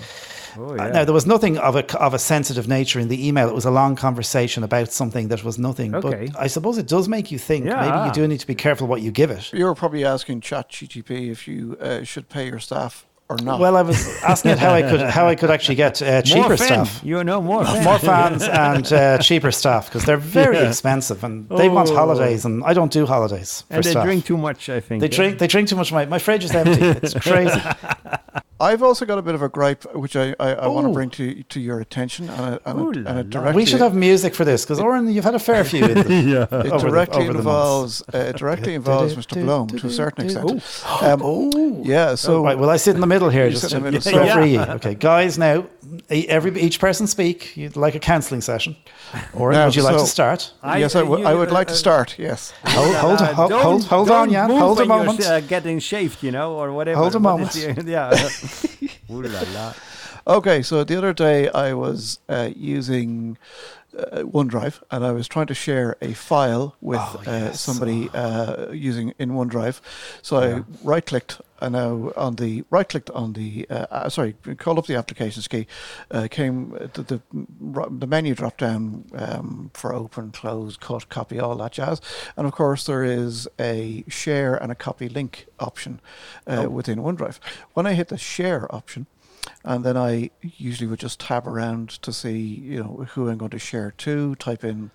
Oh, 0.58 0.70
Uh, 0.72 0.74
yeah. 0.76 0.88
Now 0.92 1.04
there 1.04 1.14
was 1.14 1.26
nothing 1.26 1.56
of 1.58 1.76
a 1.76 1.98
of 1.98 2.14
a 2.14 2.18
sensitive 2.18 2.66
nature 2.68 2.98
in 3.00 3.08
the 3.08 3.28
email. 3.28 3.48
It 3.48 3.54
was 3.54 3.64
a 3.66 3.70
long 3.70 3.96
conversation 3.96 4.64
about 4.64 4.92
something 4.92 5.28
that 5.28 5.44
was 5.44 5.58
nothing. 5.58 5.94
Okay. 5.94 6.28
But 6.32 6.40
I 6.40 6.46
suppose 6.48 6.78
it 6.78 6.86
does 6.88 7.08
make 7.08 7.30
you 7.32 7.38
think. 7.38 7.66
Yeah. 7.66 7.80
Maybe 7.80 8.06
you 8.08 8.12
do 8.12 8.28
need 8.28 8.40
to 8.40 8.46
be 8.46 8.54
careful 8.54 8.86
what 8.86 9.00
you 9.02 9.10
give 9.10 9.30
it. 9.30 9.52
you 9.52 9.64
were 9.64 9.74
probably 9.74 10.04
asking 10.04 10.40
ChatGPT 10.40 11.30
if 11.30 11.46
you 11.48 11.76
uh, 11.80 12.02
should 12.04 12.28
pay 12.28 12.46
your 12.46 12.58
staff 12.58 13.04
or 13.30 13.36
not. 13.42 13.60
Well, 13.60 13.76
I 13.76 13.82
was 13.82 13.98
asking 14.22 14.52
it 14.52 14.58
how 14.58 14.72
I 14.72 14.82
could 14.82 15.00
how 15.02 15.28
I 15.28 15.34
could 15.34 15.50
actually 15.50 15.74
get 15.74 16.00
uh, 16.00 16.22
cheaper 16.22 16.48
more 16.48 16.56
fan. 16.56 16.86
staff, 16.86 17.00
You 17.04 17.22
know 17.24 17.42
more. 17.42 17.64
fan. 17.64 17.84
more 17.84 17.98
fans, 17.98 18.42
and 18.42 18.90
uh, 18.92 19.18
cheaper 19.28 19.50
staff 19.52 19.86
because 19.86 20.04
they're 20.06 20.16
very 20.16 20.56
Yeah. 20.56 20.68
expensive 20.68 21.22
and 21.24 21.46
they 21.50 21.68
want 21.68 21.90
Oh. 21.90 21.94
holidays, 21.94 22.44
and 22.46 22.64
I 22.64 22.72
don't 22.72 22.90
do 22.92 23.04
holidays 23.06 23.64
for 23.68 23.74
and 23.76 23.84
they 23.84 23.90
staff. 23.90 24.04
drink 24.04 24.24
too 24.24 24.38
much. 24.38 24.68
I 24.70 24.80
think. 24.80 25.00
they 25.02 25.08
yeah. 25.10 25.16
drink. 25.16 25.38
They 25.38 25.46
drink 25.46 25.68
too 25.68 25.76
much. 25.76 25.92
My 25.92 26.06
my 26.06 26.18
fridge 26.18 26.44
is 26.44 26.52
empty. 26.54 26.80
It's 26.82 27.14
crazy. 27.28 27.60
I've 28.60 28.82
also 28.82 29.04
got 29.06 29.18
a 29.18 29.22
bit 29.22 29.34
of 29.36 29.42
a 29.42 29.48
gripe, 29.48 29.84
which 29.94 30.16
I, 30.16 30.34
I, 30.40 30.54
I 30.54 30.66
want 30.66 30.86
to 30.88 30.92
bring 30.92 31.10
to 31.10 31.42
to 31.44 31.60
your 31.60 31.78
attention, 31.80 32.28
and 32.28 32.54
it, 32.56 32.62
and 32.66 32.80
Ooh 32.80 32.90
it, 32.90 32.96
and 32.96 33.08
it 33.20 33.26
la. 33.26 33.30
directly 33.42 33.62
we 33.62 33.66
should 33.66 33.80
have 33.80 33.94
music 33.94 34.34
for 34.34 34.44
this 34.44 34.64
because 34.64 34.80
Oran, 34.80 35.08
you've 35.12 35.24
had 35.24 35.36
a 35.36 35.38
fair 35.38 35.62
few. 35.64 35.84
In 35.88 35.94
the, 35.94 36.14
yeah. 36.50 36.58
it 36.60 36.72
over 36.72 36.78
the- 36.78 36.78
directly 36.90 37.22
over 37.24 37.32
the 37.34 37.38
involves 37.38 38.02
uh, 38.12 38.18
it 38.18 38.36
directly 38.36 38.74
involves 38.80 39.14
Mr. 39.14 39.42
Bloem 39.44 39.68
to 39.80 39.86
a 39.86 39.90
certain 39.90 40.24
extent. 40.24 40.62
Um, 41.02 41.20
oh, 41.22 41.82
yeah, 41.84 42.14
so 42.16 42.42
right. 42.42 42.58
Well, 42.58 42.70
I 42.70 42.76
sit 42.78 42.94
in 42.96 43.00
the 43.00 43.06
middle 43.06 43.30
here. 43.30 43.48
Just 43.50 43.62
sit 43.62 43.70
to 43.70 43.76
in 43.76 43.82
the 43.84 43.90
middle, 43.92 44.00
so- 44.02 44.18
referee 44.18 44.52
you. 44.54 44.60
Okay, 44.60 44.94
guys. 44.94 45.38
Now, 45.38 45.66
e- 46.10 46.26
every 46.28 46.58
each 46.60 46.80
person 46.80 47.06
speak. 47.06 47.56
You'd 47.56 47.76
like 47.76 47.94
a 47.94 48.00
counselling 48.00 48.40
session, 48.40 48.74
or 49.34 49.52
Now, 49.52 49.66
would 49.66 49.76
you 49.76 49.82
like 49.84 49.96
to 49.96 50.06
start? 50.06 50.52
yes, 50.64 50.96
I, 50.96 51.00
w- 51.00 51.22
you- 51.22 51.26
I 51.28 51.34
would 51.34 51.52
like 51.52 51.68
uh, 51.68 51.72
to 51.72 51.76
start. 51.76 52.18
Yes, 52.18 52.52
Hold, 52.64 52.96
hold, 52.96 53.20
Uh, 53.20 53.32
hold, 53.34 53.50
don't- 53.50 53.62
hold, 53.62 53.84
hold 53.84 54.10
on, 54.10 54.26
don't 54.26 54.32
Jan. 54.32 54.48
move 54.48 54.58
Hold 54.58 54.78
a 54.78 54.80
when 54.80 54.88
you're, 54.88 55.04
moment. 55.06 55.26
uh, 55.26 55.40
getting 55.42 55.78
shaved, 55.78 56.22
you 56.24 56.32
know, 56.32 56.54
or 56.56 56.72
whatever. 56.72 56.98
Hold 57.00 57.14
a 57.14 57.18
What 57.20 57.54
is 57.56 57.74
the- 57.76 57.84
yeah. 57.86 58.28
Ooh 59.10 59.22
la 59.22 59.42
la. 59.54 59.74
Okay, 60.26 60.62
so 60.62 60.84
the 60.84 60.96
other 60.96 61.12
day 61.14 61.48
I 61.50 61.72
was 61.72 62.18
uh, 62.28 62.50
using 62.54 63.38
uh, 63.96 64.22
OneDrive 64.22 64.82
and 64.90 65.04
I 65.04 65.12
was 65.12 65.28
trying 65.28 65.46
to 65.46 65.54
share 65.54 65.96
a 66.02 66.12
file 66.12 66.76
with 66.80 67.00
Oh, 67.00 67.22
uh, 67.26 67.52
somebody 67.52 68.10
uh, 68.14 68.70
using 68.72 69.14
in 69.18 69.30
OneDrive. 69.30 69.80
So 70.22 70.36
I 70.38 70.64
right 70.82 71.04
clicked 71.04 71.40
and 71.60 71.72
now 71.72 72.12
on 72.16 72.36
the 72.36 72.62
right 72.70 72.88
clicked 72.88 73.10
on 73.10 73.32
the 73.32 73.66
uh, 73.68 73.86
uh, 73.90 74.08
sorry 74.08 74.34
called 74.58 74.78
up 74.78 74.86
the 74.86 74.94
applications 74.94 75.48
key. 75.48 75.66
Uh, 76.10 76.28
came 76.30 76.74
uh, 76.74 76.86
the, 76.92 77.02
the 77.02 77.20
the 77.90 78.06
menu 78.06 78.34
drop 78.34 78.56
down 78.58 79.04
um, 79.14 79.70
for 79.74 79.92
open, 79.92 80.30
close, 80.30 80.76
cut, 80.76 81.08
copy, 81.08 81.40
all 81.40 81.56
that 81.56 81.72
jazz. 81.72 82.00
And 82.36 82.46
of 82.46 82.52
course 82.52 82.84
there 82.84 83.02
is 83.04 83.48
a 83.58 84.04
share 84.08 84.54
and 84.54 84.70
a 84.70 84.74
copy 84.76 85.08
link 85.08 85.46
option 85.58 86.00
uh, 86.46 86.64
Oh. 86.66 86.68
within 86.68 86.98
OneDrive. 87.00 87.38
When 87.74 87.86
I 87.86 87.94
hit 87.94 88.08
the 88.08 88.18
share 88.18 88.72
option 88.74 89.06
and 89.64 89.84
then 89.84 89.96
I 89.96 90.30
usually 90.42 90.88
would 90.88 90.98
just 91.00 91.20
tab 91.20 91.46
around 91.46 91.88
to 92.02 92.12
see, 92.12 92.38
you 92.38 92.82
know, 92.82 93.06
who 93.12 93.28
I'm 93.28 93.38
going 93.38 93.50
to 93.50 93.58
share 93.58 93.92
to, 93.98 94.34
type 94.36 94.64
in 94.64 94.90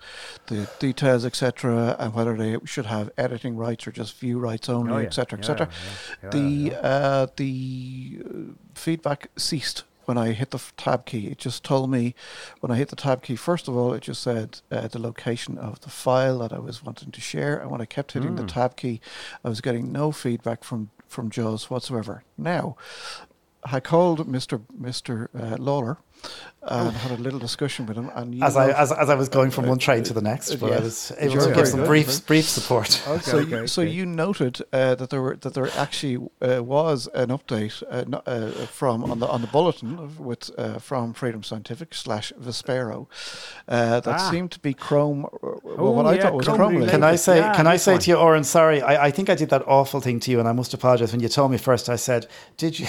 the 0.46 0.68
details, 0.78 1.24
etc., 1.24 1.96
and 1.98 2.14
whether 2.14 2.36
they 2.36 2.56
should 2.64 2.86
have 2.86 3.10
editing 3.16 3.56
rights 3.56 3.86
or 3.86 3.92
just 3.92 4.18
view 4.18 4.38
rights 4.38 4.68
only, 4.68 4.92
Oh, 4.92 4.98
yeah. 4.98 5.06
etc., 5.06 5.38
Yeah, 5.38 5.40
etc. 5.40 5.68
yeah, 5.68 5.90
yeah, 6.24 6.30
the 6.30 6.76
uh, 6.82 7.26
the 7.36 8.18
uh, 8.24 8.38
feedback 8.74 9.28
ceased 9.36 9.84
when 10.06 10.18
I 10.18 10.32
hit 10.32 10.50
the 10.50 10.62
tab 10.76 11.06
key. 11.06 11.28
It 11.28 11.38
just 11.38 11.64
told 11.64 11.90
me 11.90 12.14
when 12.60 12.70
I 12.70 12.76
hit 12.76 12.88
the 12.90 12.96
tab 12.96 13.22
key. 13.22 13.36
First 13.36 13.68
of 13.68 13.76
all, 13.76 13.94
it 13.94 14.02
just 14.02 14.22
said 14.22 14.60
uh, 14.70 14.86
the 14.88 14.98
location 14.98 15.56
of 15.56 15.80
the 15.80 15.88
file 15.88 16.40
that 16.40 16.52
I 16.52 16.58
was 16.58 16.82
wanting 16.82 17.10
to 17.10 17.20
share, 17.22 17.56
and 17.56 17.70
when 17.70 17.80
I 17.80 17.86
kept 17.86 18.12
hitting 18.12 18.36
the 18.36 18.42
Mm. 18.42 18.48
tab 18.48 18.76
key, 18.76 19.00
I 19.42 19.48
was 19.48 19.60
getting 19.62 19.90
no 19.92 20.12
feedback 20.12 20.62
from 20.64 20.90
from 21.08 21.30
Jaws 21.30 21.70
whatsoever. 21.70 22.24
Now, 22.36 22.76
I 23.64 23.80
called 23.80 24.28
Mister 24.28 24.60
Mister 24.76 25.30
uh, 25.38 25.56
Lawler 25.58 25.98
and 26.66 26.96
had 26.96 27.18
a 27.18 27.22
little 27.22 27.38
discussion 27.38 27.84
with 27.84 27.94
him, 27.98 28.10
and 28.14 28.34
you 28.34 28.42
As 28.42 28.56
I 28.56 28.70
as, 28.70 28.90
as 28.90 29.10
I 29.10 29.14
was 29.14 29.28
going 29.28 29.50
from 29.50 29.66
one 29.66 29.78
train 29.78 30.02
to 30.04 30.14
the 30.14 30.22
next, 30.22 30.54
but 30.56 30.72
I 30.72 30.80
was 30.80 31.12
able 31.18 31.32
Sure. 31.34 31.40
to 31.42 31.46
Very 31.48 31.56
give 31.56 31.68
some 31.68 31.80
good, 31.80 31.86
brief 31.88 32.06
very- 32.06 32.20
brief 32.26 32.48
support. 32.48 33.02
Okay, 33.14 33.20
so, 33.30 33.38
okay, 33.40 33.60
you, 33.60 33.66
so 33.66 33.82
okay. 33.82 33.90
you 33.90 34.06
noted 34.06 34.62
uh, 34.72 34.94
that 34.94 35.10
there 35.10 35.20
were 35.20 35.36
that 35.36 35.52
there 35.52 35.68
actually 35.76 36.16
uh, 36.40 36.62
was 36.64 37.06
an 37.14 37.28
update 37.28 37.82
uh, 37.90 38.16
uh, 38.26 38.50
from 38.66 39.04
on 39.04 39.18
the 39.20 39.26
on 39.28 39.42
the 39.42 39.46
bulletin 39.48 40.16
with 40.18 40.50
uh, 40.56 40.78
from 40.78 41.12
Freedom 41.12 41.42
Scientific 41.42 41.92
slash 41.94 42.32
Vispero 42.40 43.08
uh, 43.68 44.00
that 44.00 44.20
Ah. 44.20 44.30
seemed 44.30 44.50
to 44.52 44.58
be 44.60 44.72
Chrome. 44.72 45.26
Well, 45.42 45.60
Oh, 45.78 45.90
what 45.90 46.06
I 46.06 46.14
yeah, 46.14 46.22
thought 46.22 46.34
was 46.34 46.46
Chrome 46.46 46.56
Chrome 46.56 46.74
related. 46.76 46.94
related. 46.94 47.00
Can 47.02 47.04
I 47.12 47.16
say? 47.16 47.36
Yeah, 47.40 47.54
can 47.54 47.66
I 47.66 47.76
say 47.76 47.92
one. 47.92 48.00
to 48.00 48.10
you, 48.10 48.16
Oran? 48.16 48.44
Sorry, 48.44 48.80
I, 48.80 49.06
I 49.08 49.10
think 49.10 49.28
I 49.28 49.34
did 49.34 49.50
that 49.50 49.62
awful 49.68 50.00
thing 50.00 50.18
to 50.20 50.30
you, 50.30 50.38
and 50.40 50.48
I 50.48 50.52
must 50.52 50.72
apologize. 50.72 51.12
When 51.12 51.20
you 51.20 51.28
told 51.28 51.50
me 51.50 51.58
first, 51.58 51.90
I 51.90 51.96
said, 51.96 52.26
"Did 52.56 52.78
you? 52.78 52.86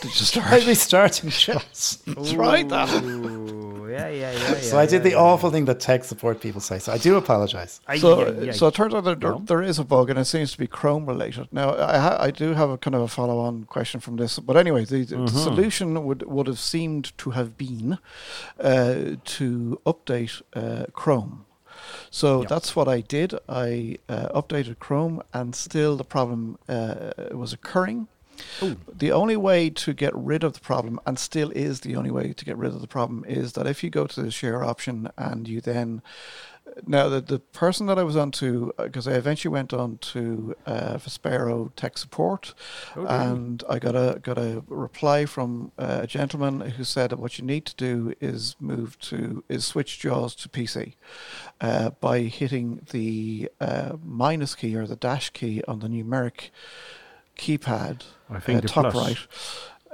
Did 0.00 0.10
you 0.18 0.26
start? 0.32 0.52
Are 0.52 0.66
we 0.66 0.74
starting 0.74 1.30
shows?" 1.44 2.02
Tried 2.34 2.68
that. 2.72 2.88
Yeah, 3.92 4.08
yeah, 4.08 4.32
yeah. 4.32 4.54
So 4.70 4.76
yeah, 4.76 4.82
I 4.82 4.86
did 4.86 4.92
yeah, 4.92 4.98
the 5.00 5.10
yeah. 5.10 5.16
awful 5.28 5.50
thing 5.50 5.66
that 5.66 5.78
tech 5.78 6.02
support 6.04 6.40
people 6.40 6.62
say. 6.62 6.78
So 6.78 6.92
I 6.92 6.98
do 6.98 7.16
apologize. 7.16 7.78
Ay, 7.86 7.98
So, 7.98 8.08
ay, 8.26 8.48
ay. 8.48 8.50
so 8.52 8.66
it 8.68 8.74
turns 8.74 8.94
out 8.94 9.04
that 9.04 9.20
there, 9.20 9.36
there 9.50 9.60
is 9.62 9.78
a 9.78 9.84
bug, 9.84 10.08
and 10.08 10.18
it 10.18 10.24
seems 10.24 10.50
to 10.52 10.58
be 10.58 10.66
Chrome 10.66 11.04
related. 11.04 11.48
Now, 11.52 11.74
I, 11.76 11.98
ha- 11.98 12.16
I 12.18 12.30
do 12.30 12.54
have 12.54 12.70
a 12.70 12.78
kind 12.78 12.94
of 12.94 13.02
a 13.02 13.08
follow-on 13.08 13.64
question 13.64 14.00
from 14.00 14.16
this, 14.16 14.38
but 14.38 14.56
anyway, 14.56 14.86
the, 14.86 15.04
the 15.04 15.16
Mm-hmm. 15.16 15.36
solution 15.48 16.04
would 16.06 16.22
would 16.26 16.46
have 16.46 16.58
seemed 16.58 17.04
to 17.18 17.30
have 17.32 17.58
been 17.58 17.98
uh, 18.58 19.16
to 19.36 19.78
update 19.84 20.40
uh, 20.54 20.86
Chrome. 20.94 21.44
So 22.10 22.28
Yeah. 22.42 22.48
that's 22.48 22.74
what 22.74 22.88
I 22.88 23.02
did. 23.02 23.34
I 23.46 23.98
uh, 24.08 24.28
updated 24.40 24.78
Chrome, 24.78 25.22
and 25.34 25.54
still 25.54 25.96
the 25.98 26.04
problem 26.16 26.56
uh, 26.66 27.12
was 27.32 27.52
occurring. 27.52 28.08
The 28.92 29.12
only 29.12 29.36
way 29.36 29.70
to 29.70 29.92
get 29.92 30.14
rid 30.14 30.44
of 30.44 30.52
the 30.52 30.60
problem, 30.60 31.00
and 31.06 31.18
still 31.18 31.50
is 31.50 31.80
the 31.80 31.96
only 31.96 32.10
way 32.10 32.32
to 32.32 32.44
get 32.44 32.56
rid 32.56 32.72
of 32.72 32.80
the 32.80 32.86
problem, 32.86 33.24
is 33.26 33.52
that 33.54 33.66
if 33.66 33.82
you 33.82 33.90
go 33.90 34.06
to 34.06 34.22
the 34.22 34.30
share 34.30 34.64
option 34.64 35.10
and 35.16 35.48
you 35.48 35.60
then 35.60 36.02
now 36.86 37.08
the 37.08 37.20
the 37.20 37.38
person 37.38 37.86
that 37.86 37.98
I 37.98 38.02
was 38.02 38.16
on 38.16 38.30
to 38.32 38.72
because 38.78 39.08
I 39.08 39.12
eventually 39.12 39.52
went 39.52 39.72
on 39.72 39.98
to 39.98 40.54
uh, 40.66 40.94
Vispero 40.94 41.70
tech 41.76 41.98
support, 41.98 42.54
and 42.96 43.62
I 43.68 43.78
got 43.78 43.94
a 43.94 44.20
got 44.20 44.38
a 44.38 44.62
reply 44.68 45.26
from 45.26 45.72
uh, 45.78 46.00
a 46.02 46.06
gentleman 46.06 46.60
who 46.60 46.84
said 46.84 47.10
that 47.10 47.18
what 47.18 47.38
you 47.38 47.44
need 47.44 47.66
to 47.66 47.76
do 47.76 48.14
is 48.20 48.56
move 48.60 48.98
to 49.00 49.44
is 49.48 49.64
switch 49.64 49.98
JAWS 49.98 50.34
to 50.36 50.48
PC 50.48 50.94
uh, 51.60 51.90
by 52.00 52.20
hitting 52.20 52.86
the 52.90 53.50
uh, 53.60 53.96
minus 54.02 54.54
key 54.54 54.76
or 54.76 54.86
the 54.86 54.96
dash 54.96 55.30
key 55.30 55.62
on 55.66 55.80
the 55.80 55.88
numeric 55.88 56.50
keypad 57.36 58.02
I 58.36 58.40
think 58.40 58.64
uh, 58.64 58.68
top 58.68 58.92
plus. 58.92 59.06
right. 59.06 59.18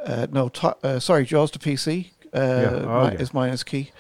Uh, 0.09 0.27
no, 0.31 0.49
top, 0.49 0.79
uh, 0.85 0.99
sorry, 0.99 1.25
JAWS 1.25 1.51
to 1.53 1.59
PC 1.59 2.11
uh, 2.33 2.39
oh, 2.39 3.07
mi- 3.07 3.15
yeah. 3.15 3.21
is 3.21 3.35
minus 3.35 3.65
key. 3.65 3.91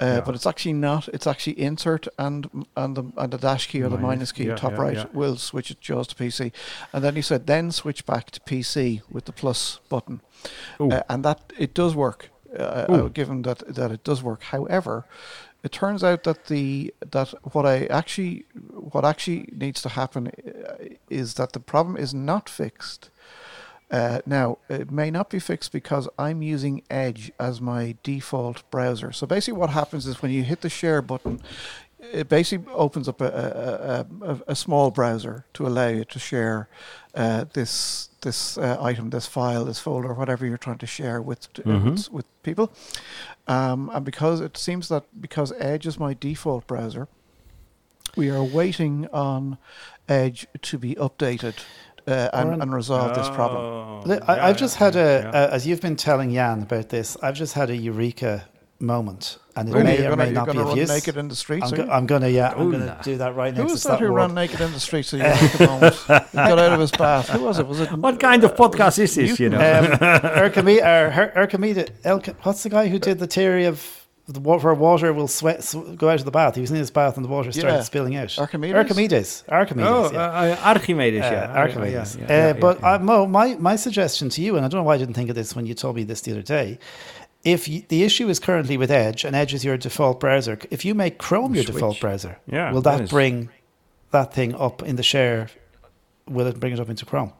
Uh, 0.00 0.04
Yeah. 0.04 0.20
But 0.20 0.34
it's 0.34 0.46
actually 0.46 0.72
not. 0.72 1.08
It's 1.08 1.26
actually 1.26 1.60
insert 1.60 2.08
and 2.18 2.66
and 2.76 2.96
the 2.96 3.04
and 3.16 3.32
the 3.32 3.38
dash 3.38 3.68
key 3.68 3.82
or 3.82 3.88
the 3.88 3.96
Minus, 3.96 4.02
minus 4.02 4.32
key 4.32 4.46
yeah, 4.46 4.56
top 4.56 4.72
yeah, 4.72 4.82
right 4.82 4.96
yeah. 4.96 5.06
will 5.12 5.36
switch 5.36 5.70
it 5.70 5.80
JAWS 5.80 6.08
to 6.08 6.14
PC, 6.16 6.52
and 6.92 7.04
then 7.04 7.14
he 7.14 7.22
said 7.22 7.46
then 7.46 7.70
switch 7.70 8.04
back 8.04 8.30
to 8.32 8.40
PC 8.40 9.02
with 9.10 9.26
the 9.26 9.32
plus 9.32 9.80
button, 9.88 10.20
uh, 10.80 11.02
and 11.08 11.24
that 11.24 11.52
it 11.58 11.74
does 11.74 11.94
work. 11.94 12.30
Uh, 12.58 13.08
given 13.08 13.42
that 13.42 13.62
that 13.74 13.90
it 13.92 14.04
does 14.04 14.22
work, 14.22 14.42
however, 14.42 15.06
it 15.62 15.70
turns 15.70 16.02
out 16.02 16.24
that 16.24 16.46
the 16.46 16.92
that 17.12 17.32
what 17.52 17.64
I 17.64 17.86
actually 17.86 18.44
what 18.92 19.04
actually 19.04 19.48
needs 19.52 19.80
to 19.82 19.88
happen 19.90 20.32
is 21.08 21.34
that 21.34 21.52
the 21.52 21.60
problem 21.60 21.96
is 21.96 22.12
not 22.12 22.48
fixed. 22.48 23.10
Uh, 23.92 24.22
now, 24.24 24.56
it 24.70 24.90
may 24.90 25.10
not 25.10 25.28
be 25.28 25.38
fixed 25.38 25.70
because 25.70 26.08
I'm 26.18 26.40
using 26.40 26.82
Edge 26.90 27.30
as 27.38 27.60
my 27.60 27.94
default 28.02 28.68
browser. 28.70 29.12
So 29.12 29.26
basically, 29.26 29.58
what 29.58 29.70
happens 29.70 30.06
is 30.06 30.22
when 30.22 30.32
you 30.32 30.42
hit 30.42 30.62
the 30.62 30.70
share 30.70 31.02
button, 31.02 31.42
it 32.00 32.28
basically 32.28 32.72
opens 32.72 33.06
up 33.06 33.20
a, 33.20 33.26
a, 33.26 34.26
a, 34.26 34.40
a, 34.48 34.56
small 34.56 34.90
browser 34.90 35.44
to 35.54 35.66
allow 35.66 35.86
you 35.88 36.04
to 36.06 36.18
share 36.18 36.68
uh, 37.14 37.44
this 37.52 38.08
this 38.22 38.58
uh, 38.58 38.78
item, 38.80 39.10
this 39.10 39.26
file, 39.26 39.64
this 39.64 39.78
folder, 39.78 40.14
whatever 40.14 40.46
you're 40.46 40.56
trying 40.56 40.78
to 40.78 40.86
share 40.86 41.20
with 41.20 41.46
uh, 41.64 41.78
with, 41.84 42.10
with 42.10 42.42
people. 42.42 42.72
Um, 43.46 43.90
and 43.92 44.04
because 44.04 44.40
it 44.40 44.56
seems 44.56 44.88
that 44.88 45.04
because 45.20 45.52
Edge 45.58 45.86
is 45.86 45.98
my 45.98 46.14
default 46.14 46.66
browser, 46.66 47.08
we 48.16 48.30
are 48.30 48.42
waiting 48.42 49.06
on 49.12 49.58
Edge 50.08 50.46
to 50.62 50.78
be 50.78 50.94
updated 50.96 51.62
uh, 52.06 52.28
and, 52.32 52.62
and 52.62 52.74
resolve 52.74 53.14
this 53.14 53.28
problem. 53.30 53.62
Oh, 53.62 54.02
Li- 54.06 54.18
I, 54.26 54.36
yeah, 54.36 54.46
I've 54.46 54.56
just 54.56 54.78
yeah, 54.78 54.84
had 54.86 54.96
a, 54.96 55.30
yeah. 55.32 55.44
a, 55.46 55.50
as 55.52 55.66
you've 55.66 55.80
been 55.80 55.96
telling 55.96 56.32
Jan 56.32 56.62
about 56.62 56.88
this, 56.88 57.16
I've 57.22 57.34
just 57.36 57.54
had 57.54 57.70
a 57.70 57.76
eureka 57.76 58.44
moment, 58.80 59.38
and 59.54 59.68
it 59.68 59.72
Really, 59.72 59.84
may 59.84 59.98
you're 60.02 60.06
or 60.08 60.16
gonna, 60.16 60.24
may 60.26 60.32
not 60.32 60.46
be 60.46 60.52
gonna 60.54 60.60
of 60.62 60.68
run 60.70 60.76
use. 60.78 60.88
naked 60.88 61.16
in 61.16 61.28
the 61.28 61.36
streets. 61.36 61.70
I'm, 61.70 61.76
go- 61.78 61.88
I'm 61.92 62.06
gonna, 62.06 62.28
yeah, 62.28 62.50
I'm 62.50 62.66
Ooh, 62.66 62.72
gonna 62.72 62.86
nah. 62.86 63.02
do 63.02 63.16
that 63.18 63.36
right 63.36 63.54
Who 63.54 63.60
next 63.62 63.72
was 63.72 63.82
to 63.82 63.88
that 63.88 64.00
who 64.00 64.06
Slap 64.06 64.16
ran 64.16 64.34
naked 64.34 64.60
in 64.60 64.72
the 64.72 64.80
streets? 64.80 65.14
At 65.14 65.20
the 65.58 65.66
moment? 65.68 65.94
he 65.94 66.08
got 66.36 66.58
out 66.58 66.72
of 66.72 66.80
his 66.80 66.90
bath. 66.90 67.28
Who 67.28 67.42
was 67.44 67.60
it? 67.60 67.66
Was 67.68 67.80
it? 67.80 67.92
What 67.96 68.18
kind 68.18 68.42
of 68.42 68.56
podcast 68.56 68.98
is 68.98 69.14
this? 69.14 69.38
You 69.38 69.50
know. 69.50 69.58
Um, 69.58 69.84
Archimede, 70.00 70.82
or 70.84 71.10
Her- 71.10 71.32
Archimede, 71.36 71.90
Elk- 72.02 72.34
what's 72.44 72.64
the 72.64 72.70
guy 72.70 72.88
who 72.88 72.98
did 72.98 73.20
the 73.20 73.28
theory 73.28 73.66
of 73.66 74.01
the 74.32 74.40
wa- 74.40 74.58
where 74.58 74.74
water 74.74 75.12
will 75.12 75.28
sweat, 75.28 75.62
sw- 75.64 75.94
go 75.96 76.08
out 76.08 76.18
of 76.20 76.24
the 76.24 76.30
bath? 76.30 76.54
He 76.54 76.60
was 76.60 76.70
in 76.70 76.76
his 76.76 76.90
bath 76.90 77.16
and 77.16 77.24
the 77.24 77.28
water 77.28 77.52
started 77.52 77.76
Yeah. 77.76 77.82
spilling 77.82 78.16
out. 78.16 78.38
Archimedes? 78.38 78.74
Archimedes. 78.74 79.44
Archimedes. 79.48 79.88
oh, 79.90 80.10
yeah. 80.12 80.18
uh, 80.20 80.56
uh, 80.56 80.56
Archimedes, 80.74 81.22
Uh, 81.24 81.30
yeah. 81.30 81.52
Archimedes. 81.52 82.16
Yeah, 82.16 82.24
Uh, 82.24 82.26
yeah, 82.28 82.46
yeah, 82.48 82.52
but 82.54 82.80
yeah. 82.80 82.92
Uh, 82.94 82.98
Mo, 82.98 83.26
my, 83.26 83.54
my 83.56 83.76
suggestion 83.76 84.28
to 84.30 84.42
you, 84.42 84.56
and 84.56 84.64
I 84.64 84.68
don't 84.68 84.80
know 84.80 84.84
why 84.84 84.94
I 84.94 84.98
didn't 84.98 85.14
think 85.14 85.30
of 85.30 85.36
this 85.36 85.54
when 85.56 85.66
you 85.66 85.74
told 85.74 85.96
me 85.96 86.04
this 86.04 86.20
the 86.22 86.32
other 86.32 86.42
day, 86.42 86.78
if 87.44 87.66
you, 87.68 87.82
the 87.88 88.04
issue 88.04 88.28
is 88.28 88.38
currently 88.38 88.76
with 88.76 88.90
Edge 88.90 89.24
and 89.24 89.34
Edge 89.34 89.52
is 89.54 89.64
your 89.64 89.76
default 89.76 90.20
browser, 90.20 90.58
if 90.70 90.84
you 90.84 90.94
make 90.94 91.18
Chrome 91.18 91.54
your 91.54 91.64
Switch. 91.64 91.74
default 91.74 92.00
browser, 92.00 92.38
Yeah, 92.46 92.72
will 92.72 92.82
that 92.82 92.98
that 92.98 93.04
is- 93.04 93.10
bring 93.10 93.48
that 94.12 94.32
thing 94.32 94.54
up 94.54 94.82
in 94.82 94.96
the 94.96 95.02
share? 95.02 95.48
Will 96.28 96.46
it 96.46 96.60
bring 96.60 96.72
it 96.72 96.78
up 96.80 96.88
into 96.88 97.04
Chrome? 97.04 97.32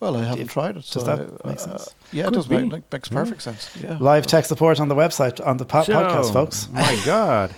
Well, 0.00 0.16
I 0.16 0.24
haven't 0.24 0.42
If- 0.44 0.52
tried 0.52 0.76
it. 0.76 0.84
So 0.84 1.00
that 1.00 1.18
I- 1.20 1.48
make 1.48 1.56
uh, 1.56 1.60
sense? 1.60 1.94
yeah, 2.12 2.26
it 2.28 2.32
does 2.34 2.48
make, 2.48 2.60
be. 2.62 2.68
make- 2.68 2.92
makes 2.92 3.08
perfect 3.08 3.40
sense. 3.42 3.70
Yeah. 3.82 3.96
Live 4.00 4.26
tech 4.26 4.44
support 4.44 4.78
on 4.80 4.88
the 4.88 4.94
website 4.94 5.44
on 5.44 5.56
the 5.56 5.64
po- 5.64 5.84
So, 5.84 5.92
podcast, 5.94 6.32
folks. 6.32 6.68
My 6.72 7.00
God, 7.06 7.54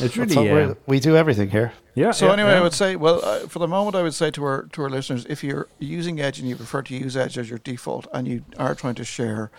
it's 0.00 0.16
really 0.16 0.34
what 0.36 0.46
uh, 0.48 0.74
we're- 0.86 1.00
do 1.00 1.16
everything 1.16 1.50
here. 1.50 1.72
yeah. 1.94 2.10
So 2.10 2.26
yeah, 2.26 2.32
anyway, 2.32 2.50
yeah. 2.50 2.58
I 2.58 2.62
would 2.62 2.74
say, 2.74 2.96
well, 2.96 3.20
uh, 3.24 3.46
for 3.46 3.60
the 3.60 3.68
moment, 3.68 3.94
I 3.94 4.02
would 4.02 4.14
say 4.14 4.30
to 4.32 4.42
our 4.44 4.62
to 4.72 4.82
our 4.82 4.90
listeners, 4.90 5.24
if 5.28 5.44
you're 5.44 5.68
using 5.78 6.20
Edge 6.20 6.40
and 6.40 6.48
you 6.48 6.56
prefer 6.56 6.82
to 6.82 6.94
use 6.94 7.16
Edge 7.16 7.38
as 7.38 7.48
your 7.48 7.60
default, 7.60 8.06
and 8.12 8.26
you 8.26 8.44
are 8.58 8.74
trying 8.74 8.96
to 8.96 9.04
share 9.04 9.50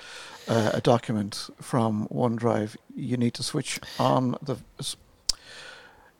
uh, 0.49 0.71
a 0.73 0.81
document 0.81 1.49
from 1.61 2.07
OneDrive, 2.11 2.75
you 2.95 3.15
need 3.17 3.33
to 3.35 3.43
switch 3.43 3.79
on 3.97 4.35
the. 4.41 4.57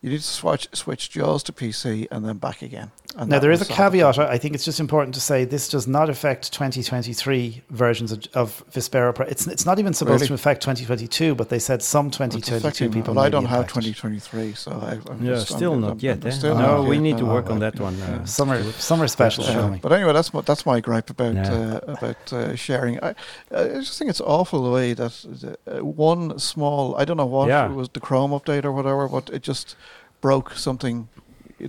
You 0.02 0.12
need 0.12 0.20
to 0.22 0.24
switch 0.24 0.70
switch 0.72 1.10
JAWS 1.10 1.44
to 1.44 1.52
PC 1.52 2.08
and 2.10 2.24
then 2.24 2.38
back 2.38 2.62
again. 2.62 2.92
And 3.18 3.28
Now, 3.28 3.36
that 3.38 3.42
there 3.42 3.50
will 3.50 3.56
is 3.56 3.62
a 3.68 3.74
caveat. 3.74 4.16
problem. 4.16 4.34
I 4.34 4.38
think 4.38 4.54
it's 4.54 4.64
just 4.64 4.80
important 4.80 5.16
to 5.16 5.20
say 5.20 5.44
this 5.44 5.68
does 5.68 5.88
not 5.88 6.10
affect 6.12 6.54
2023 6.54 7.64
versions 7.72 8.12
of, 8.12 8.24
of 8.36 8.64
Vispero. 8.72 9.14
Pro- 9.16 9.26
It's, 9.26 9.48
it's 9.48 9.66
not 9.66 9.80
even 9.80 9.94
supposed 9.94 10.22
Really? 10.22 10.28
to 10.28 10.34
affect 10.36 10.62
2022, 10.62 11.34
but 11.34 11.50
they 11.50 11.58
said 11.58 11.82
some 11.82 12.12
2022 12.12 12.56
affecting- 12.58 12.92
people. 12.92 13.16
Well, 13.16 13.26
I 13.26 13.30
don't 13.30 13.46
have 13.46 13.68
2023, 13.68 14.54
so 14.54 14.72
I, 14.72 15.00
I'm 15.12 15.24
Yeah, 15.26 15.34
just, 15.34 15.48
still 15.56 15.74
I'm, 15.74 15.82
not 15.82 15.88
I'm- 15.90 15.98
yet. 16.02 16.20
I'm 16.24 16.28
eh? 16.28 16.32
still 16.32 16.56
no, 16.56 16.78
not 16.84 16.88
we 16.88 16.96
yet. 16.98 17.02
need 17.02 17.18
to 17.18 17.24
No, 17.24 17.34
work 17.34 17.50
on 17.50 17.60
right. 17.60 17.74
that 17.74 17.82
one. 17.82 18.00
uh, 18.00 18.26
Summer 18.26 18.62
summer 18.74 19.08
special 19.08 19.44
Uh, 19.44 19.78
but 19.82 19.92
anyway, 19.92 20.14
that's 20.14 20.32
my, 20.34 20.42
that's 20.42 20.66
my 20.68 20.80
gripe 20.80 21.10
about 21.10 21.34
Yeah. 21.34 21.52
uh, 21.52 21.80
about 21.94 22.32
uh, 22.34 22.56
sharing. 22.56 23.00
I, 23.04 23.16
I 23.52 23.64
just 23.82 23.98
think 23.98 24.10
it's 24.12 24.22
awful 24.22 24.64
the 24.64 24.70
way 24.72 24.94
that 24.94 25.58
uh, 25.68 25.84
one 25.84 26.38
small 26.38 26.96
I 26.96 27.06
don't 27.06 27.18
know 27.18 27.26
what 27.26 27.48
Yeah. 27.50 27.66
it 27.66 27.74
was 27.74 27.90
the 27.90 28.00
Chrome 28.00 28.32
update 28.32 28.66
or 28.66 28.72
whatever, 28.72 29.08
but 29.10 29.30
it 29.32 29.42
just 29.42 29.76
broke 30.22 30.54
something 30.54 31.08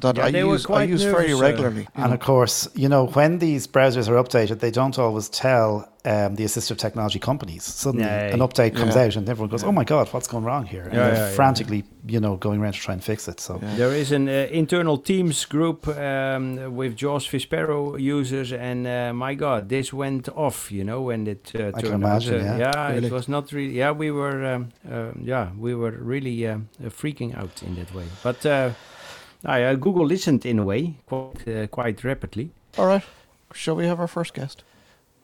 that 0.00 0.16
Yeah, 0.16 0.24
I 0.26 0.30
they 0.30 0.44
were 0.44 0.52
use 0.54 0.66
I 0.70 0.84
use 0.84 1.02
very 1.02 1.28
nervous, 1.28 1.40
uh, 1.40 1.44
regularly. 1.44 1.80
you 1.82 1.86
And 1.96 2.08
know. 2.08 2.14
of 2.14 2.20
course, 2.20 2.68
you 2.74 2.88
know, 2.88 3.06
when 3.06 3.38
these 3.38 3.66
browsers 3.66 4.08
are 4.08 4.22
updated, 4.22 4.60
they 4.60 4.70
don't 4.70 4.98
always 4.98 5.28
tell 5.28 5.86
um, 6.06 6.34
the 6.36 6.44
assistive 6.44 6.78
technology 6.78 7.18
companies. 7.18 7.62
Suddenly, 7.62 8.06
Nay. 8.06 8.30
an 8.32 8.38
update 8.40 8.74
comes 8.74 8.94
Yeah. 8.96 9.02
out, 9.04 9.16
and 9.16 9.28
everyone 9.28 9.50
goes, 9.50 9.62
"Oh 9.64 9.72
my 9.72 9.84
god, 9.84 10.08
what's 10.12 10.26
going 10.28 10.44
wrong 10.44 10.64
here?" 10.64 10.84
And 10.84 10.94
Yeah, 10.94 11.04
they're 11.04 11.14
yeah, 11.14 11.28
yeah. 11.28 11.34
frantically, 11.34 11.84
you 12.06 12.20
know, 12.20 12.36
going 12.36 12.58
around 12.62 12.72
to 12.72 12.80
try 12.80 12.94
and 12.94 13.04
fix 13.04 13.28
it. 13.28 13.38
So, 13.38 13.58
Yeah. 13.62 13.76
There 13.76 13.92
is 13.94 14.10
an 14.12 14.26
uh, 14.26 14.46
internal 14.50 14.96
Teams 14.96 15.44
group 15.44 15.86
um, 15.88 16.74
with 16.74 16.96
JAWS 16.96 17.26
Vispero 17.28 18.00
users, 18.00 18.50
and 18.52 18.86
uh, 18.86 19.12
my 19.12 19.34
God, 19.34 19.68
this 19.68 19.92
went 19.92 20.28
off. 20.34 20.72
You 20.72 20.84
know, 20.84 21.02
when 21.02 21.26
it 21.26 21.52
uh, 21.54 21.58
turned 21.72 22.02
can 22.02 22.04
out, 22.04 22.26
uh, 22.26 22.34
yeah. 22.36 22.92
Really? 22.92 23.06
it 23.08 23.12
was 23.12 23.28
not 23.28 23.52
really. 23.52 23.74
Yeah, 23.76 23.90
we 23.90 24.10
were. 24.10 24.54
Um, 24.54 24.68
uh, 24.90 25.10
yeah, 25.22 25.48
we 25.58 25.74
were 25.74 25.90
really 26.00 26.36
freaking 26.88 27.36
out 27.36 27.62
in 27.62 27.74
that 27.74 27.92
way. 27.94 28.04
But 28.22 28.46
uh, 28.46 28.70
I, 29.44 29.62
uh, 29.62 29.74
Google 29.74 30.06
listened 30.06 30.44
in 30.44 30.58
a 30.58 30.64
way 30.64 30.96
quite 31.06 31.48
uh, 31.48 31.66
quite 31.68 32.04
rapidly. 32.04 32.50
All 32.76 32.86
right, 32.86 33.04
shall 33.54 33.76
we 33.76 33.86
have 33.86 34.00
our 34.00 34.08
first 34.08 34.34
guest? 34.34 34.64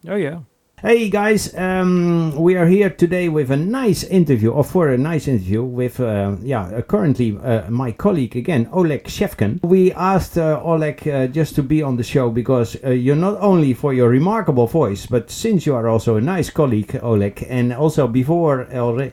Oh 0.09 0.17
yeah. 0.17 0.41
Hey 0.83 1.09
guys, 1.09 1.55
um, 1.57 2.37
we 2.37 2.55
are 2.55 2.67
here 2.67 2.91
today 2.91 3.31
with 3.31 3.51
a 3.51 3.57
nice 3.57 4.05
interview, 4.05 4.51
or 4.51 4.63
for 4.63 4.89
a 4.89 4.99
nice 4.99 5.27
interview 5.27 5.65
with, 5.65 6.01
uh, 6.01 6.37
yeah, 6.43 6.65
uh, 6.67 6.83
currently 6.83 7.39
uh, 7.43 7.71
my 7.71 7.93
colleague 7.93 8.37
again, 8.37 8.69
Oleg 8.73 9.05
Shevkun. 9.05 9.63
We 9.65 9.93
asked 9.93 10.37
uh, 10.37 10.61
Oleg 10.63 11.09
uh, 11.09 11.29
just 11.29 11.55
to 11.55 11.63
be 11.63 11.83
on 11.83 11.97
the 11.97 12.03
show 12.03 12.29
because 12.29 12.77
uh, 12.85 12.91
you're 12.91 13.17
not 13.17 13.41
only 13.41 13.73
for 13.73 13.95
your 13.95 14.11
remarkable 14.11 14.67
voice, 14.67 15.07
but 15.07 15.31
since 15.31 15.65
you 15.65 15.75
are 15.75 15.89
also 15.89 16.17
a 16.17 16.21
nice 16.21 16.51
colleague, 16.51 17.01
Oleg, 17.03 17.47
and 17.49 17.73
also 17.73 18.07
before, 18.07 18.69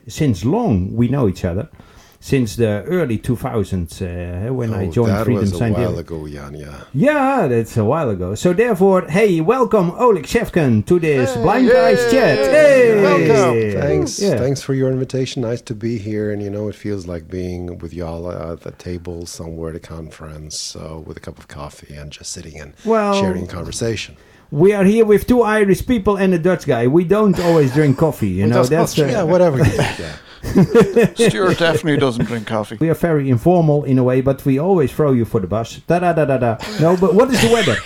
since 0.07 0.43
long 0.43 0.93
we 0.93 1.07
know 1.07 1.29
each 1.29 1.45
other, 1.45 1.69
since 2.23 2.55
the 2.55 2.83
early 2.83 3.17
2000s 3.19 4.01
uh, 4.01 4.53
when 4.53 4.73
I 4.73 4.87
Oh, 4.87 4.91
joined 4.91 5.09
that 5.11 5.25
Freedom 5.25 5.41
was 5.41 5.51
a 5.51 5.57
Scientific. 5.57 5.89
while 5.89 5.97
ago, 5.99 6.25
Jan. 6.29 6.53
Yeah. 6.55 6.83
Yeah, 6.93 7.47
that's 7.47 7.75
a 7.75 7.83
while 7.83 8.09
ago. 8.09 8.33
So 8.35 8.53
therefore, 8.53 9.01
hey, 9.09 9.41
welcome 9.41 9.91
Oleg 9.91 10.23
Shevkun 10.25 10.85
to 10.85 10.99
this 11.01 11.35
Blind 11.35 11.67
Guys 11.69 11.99
chat. 12.09 12.37
Hey, 12.37 13.01
Welcome. 13.01 13.81
Thanks. 13.81 14.21
Yeah. 14.21 14.37
Thanks 14.37 14.61
for 14.61 14.73
your 14.73 14.89
invitation. 14.89 15.41
Nice 15.41 15.59
to 15.63 15.75
be 15.75 15.97
here. 15.97 16.31
And 16.31 16.41
you 16.41 16.49
know, 16.49 16.69
it 16.69 16.75
feels 16.75 17.07
like 17.07 17.27
being 17.27 17.77
with 17.79 17.93
y'all 17.93 18.31
at 18.31 18.61
the 18.61 18.71
table 18.71 19.25
somewhere 19.25 19.71
at 19.71 19.75
a 19.75 19.81
conference 19.81 20.57
so 20.57 21.03
with 21.05 21.17
a 21.17 21.19
cup 21.19 21.37
of 21.37 21.49
coffee 21.49 21.93
and 21.93 22.09
just 22.09 22.31
sitting 22.31 22.57
and 22.57 22.71
Well- 22.85 23.19
sharing 23.19 23.47
conversation. 23.47 24.15
We 24.49 24.71
are 24.71 24.83
here 24.83 25.03
with 25.03 25.25
two 25.25 25.41
Irish 25.41 25.85
people 25.87 26.15
and 26.15 26.31
a 26.31 26.37
Dutch 26.37 26.67
guy. 26.67 26.85
We 26.85 27.05
don't 27.05 27.37
always 27.39 27.73
drink 27.73 27.97
coffee, 27.97 28.29
you 28.29 28.45
know. 28.45 28.63
That's 28.63 28.97
uh, 28.99 29.05
Yeah, 29.07 29.23
whatever. 29.23 29.57
you 29.57 29.63
think, 29.65 29.97
yeah. 29.99 30.15
Stuart 30.43 31.57
definitely 31.57 31.97
doesn't 31.97 32.25
drink 32.25 32.47
coffee. 32.47 32.77
We 32.79 32.89
are 32.89 32.93
very 32.95 33.29
informal 33.29 33.83
in 33.83 33.97
a 33.97 34.03
way, 34.03 34.21
but 34.21 34.43
we 34.45 34.59
always 34.59 34.91
throw 34.91 35.11
you 35.11 35.25
for 35.25 35.39
the 35.39 35.47
bus. 35.47 35.77
Da 35.87 35.99
da 35.99 36.13
da 36.13 36.25
da 36.25 36.37
da. 36.37 36.57
No, 36.79 36.97
but 36.97 37.15
what 37.15 37.29
is 37.31 37.41
the 37.41 37.51
weather? 37.51 37.77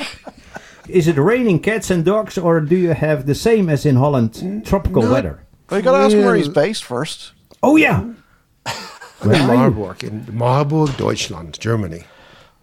Is 0.90 1.08
it 1.08 1.18
raining 1.18 1.60
cats 1.60 1.90
and 1.92 2.04
dogs, 2.06 2.38
or 2.38 2.62
do 2.62 2.76
you 2.76 2.90
have 2.94 3.26
the 3.26 3.36
same 3.36 3.70
as 3.70 3.86
in 3.86 3.96
Holland, 3.98 4.64
tropical 4.66 5.04
Not- 5.04 5.12
weather? 5.12 5.44
Well, 5.70 5.80
you 5.80 5.84
got 5.84 5.98
to 5.98 6.04
ask 6.06 6.16
him 6.16 6.24
where 6.24 6.36
he's 6.36 6.48
based 6.48 6.84
first. 6.86 7.34
Oh 7.62 7.76
yeah. 7.76 8.00
I'm 8.66 9.32
in 9.32 9.48
Marburg, 9.48 10.04
in 10.04 10.26
Marburg, 10.32 10.96
Deutschland, 10.96 11.60
Germany. 11.60 12.04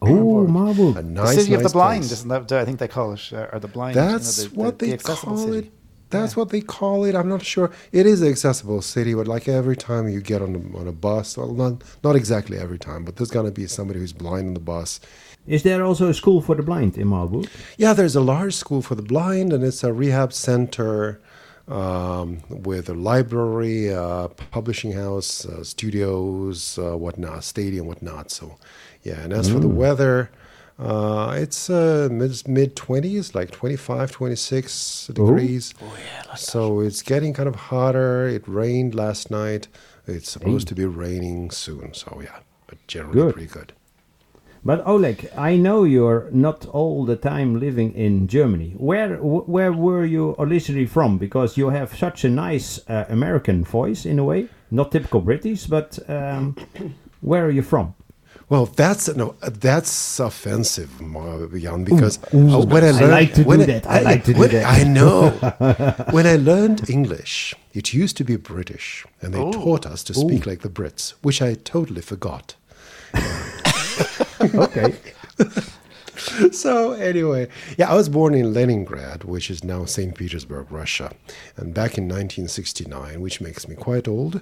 Oh, 0.00 0.46
Marburg. 0.46 0.96
A 0.96 1.02
The 1.02 1.08
nice, 1.08 1.34
city 1.36 1.54
of 1.54 1.62
the 1.62 1.68
blind, 1.68 2.02
place. 2.02 2.12
isn't 2.12 2.28
that? 2.28 2.50
I 2.52 2.64
think 2.64 2.78
they 2.78 2.88
call 2.88 3.12
it, 3.12 3.30
uh, 3.32 3.48
or 3.52 3.58
the 3.60 3.68
blind. 3.68 3.96
you 3.96 4.02
know, 4.02 4.12
That's 4.12 4.36
the- 4.44 4.48
the- 4.48 4.54
what 4.58 4.78
the 4.78 4.86
they 4.86 4.92
accessible 4.94 5.36
call 5.36 5.46
city. 5.46 5.58
it. 5.68 5.72
That's 6.14 6.36
what 6.36 6.50
they 6.50 6.60
call 6.60 7.04
it. 7.04 7.14
I'm 7.14 7.28
not 7.28 7.42
sure. 7.44 7.70
It 7.92 8.06
is 8.06 8.22
an 8.22 8.28
accessible 8.28 8.82
city, 8.82 9.14
but 9.14 9.28
like 9.28 9.48
every 9.48 9.76
time 9.76 10.08
you 10.08 10.20
get 10.20 10.42
on 10.42 10.54
a, 10.54 10.78
on 10.78 10.88
a 10.88 10.92
bus, 10.92 11.36
well, 11.36 11.52
not 11.52 11.82
not 12.02 12.16
exactly 12.16 12.58
every 12.58 12.78
time, 12.78 13.04
but 13.04 13.16
there's 13.16 13.30
gonna 13.30 13.50
be 13.50 13.66
somebody 13.66 14.00
who's 14.00 14.12
blind 14.12 14.48
on 14.48 14.54
the 14.54 14.60
bus. 14.60 15.00
Is 15.46 15.62
there 15.62 15.84
also 15.84 16.08
a 16.08 16.14
school 16.14 16.40
for 16.40 16.54
the 16.54 16.62
blind 16.62 16.96
in 16.96 17.08
Marburg? 17.08 17.48
Yeah, 17.76 17.92
there's 17.92 18.16
a 18.16 18.20
large 18.20 18.54
school 18.54 18.80
for 18.80 18.94
the 18.94 19.02
blind, 19.02 19.52
and 19.52 19.62
it's 19.62 19.84
a 19.84 19.92
rehab 19.92 20.32
center 20.32 21.20
um, 21.68 22.42
with 22.48 22.88
a 22.88 22.94
library, 22.94 23.92
uh, 23.92 24.28
publishing 24.28 24.92
house, 24.92 25.46
uh, 25.46 25.62
studios, 25.64 26.78
uh, 26.78 26.96
whatnot, 26.96 27.44
stadium, 27.44 27.86
whatnot. 27.86 28.30
So, 28.30 28.56
yeah. 29.02 29.20
And 29.20 29.32
as 29.32 29.50
for 29.50 29.60
the 29.60 29.68
weather, 29.68 30.30
uh, 30.78 31.34
it's 31.38 31.70
uh, 31.70 32.08
mid 32.10 32.46
mid 32.48 32.74
twenties, 32.76 33.34
like 33.34 33.50
25, 33.52 34.10
26 34.10 35.06
degrees. 35.14 35.72
Oh 35.80 35.96
yeah. 35.96 36.34
so 36.34 36.80
it's 36.80 37.02
getting 37.02 37.32
kind 37.32 37.48
of 37.48 37.54
hotter. 37.54 38.26
It 38.26 38.42
rained 38.48 38.94
last 38.94 39.30
night. 39.30 39.68
It's 40.06 40.30
supposed 40.30 40.68
to 40.68 40.74
be 40.74 40.84
raining 40.84 41.50
soon. 41.50 41.94
So 41.94 42.20
yeah, 42.22 42.40
but 42.66 42.78
generally 42.88 43.14
Good. 43.20 43.34
pretty 43.34 43.48
good. 43.48 43.72
But 44.66 44.86
Oleg, 44.86 45.30
I 45.36 45.56
know 45.56 45.84
you're 45.84 46.28
not 46.32 46.66
all 46.68 47.04
the 47.04 47.16
time 47.16 47.60
living 47.60 47.92
in 47.94 48.26
Germany. 48.26 48.74
Where 48.78 49.16
wh- 49.18 49.46
where 49.48 49.72
were 49.72 50.04
you 50.06 50.34
originally 50.38 50.86
from? 50.86 51.18
Because 51.18 51.56
you 51.58 51.68
have 51.68 51.94
such 51.96 52.24
a 52.24 52.30
nice 52.30 52.80
uh, 52.88 53.04
American 53.10 53.62
voice 53.62 54.06
in 54.06 54.18
a 54.18 54.24
way, 54.24 54.48
not 54.70 54.90
typical 54.90 55.20
British. 55.20 55.66
But 55.66 55.98
um, 56.08 56.56
where 57.20 57.44
are 57.46 57.50
you 57.50 57.62
from? 57.62 57.94
Well, 58.48 58.66
that's 58.66 59.08
no, 59.16 59.34
that's 59.40 60.20
offensive, 60.20 61.00
Ma- 61.00 61.46
Jan, 61.46 61.84
because 61.84 62.18
uh, 62.24 62.64
when 62.66 62.84
I 62.84 62.88
I 62.88 62.90
learned, 62.90 63.10
like 63.10 63.34
to 63.34 63.44
do 63.44 63.52
I, 63.52 63.56
that. 63.66 63.86
I 63.86 64.00
like 64.00 64.24
to 64.24 64.34
do 64.34 64.40
when- 64.40 64.50
that. 64.50 64.66
I 64.66 64.82
know. 64.84 65.30
when 66.10 66.26
I 66.26 66.36
learned 66.36 66.88
English, 66.90 67.54
it 67.72 67.92
used 67.94 68.16
to 68.18 68.24
be 68.24 68.36
British, 68.36 69.06
and 69.22 69.32
they 69.34 69.50
taught 69.50 69.86
us 69.86 70.04
to 70.04 70.14
speak 70.14 70.46
like 70.46 70.60
the 70.60 70.68
Brits, 70.68 71.14
which 71.22 71.40
I 71.40 71.54
totally 71.54 72.02
forgot. 72.02 72.54
Okay. 74.54 74.94
so 76.52 76.92
anyway, 76.92 77.48
yeah, 77.78 77.90
I 77.90 77.94
was 77.94 78.08
born 78.08 78.34
in 78.34 78.52
Leningrad, 78.52 79.24
which 79.24 79.50
is 79.50 79.64
now 79.64 79.84
St. 79.84 80.14
Petersburg, 80.14 80.70
Russia, 80.70 81.12
and 81.56 81.72
back 81.72 81.96
in 81.96 82.04
1969, 82.04 83.20
which 83.20 83.40
makes 83.40 83.68
me 83.68 83.74
quite 83.76 84.08
old. 84.08 84.40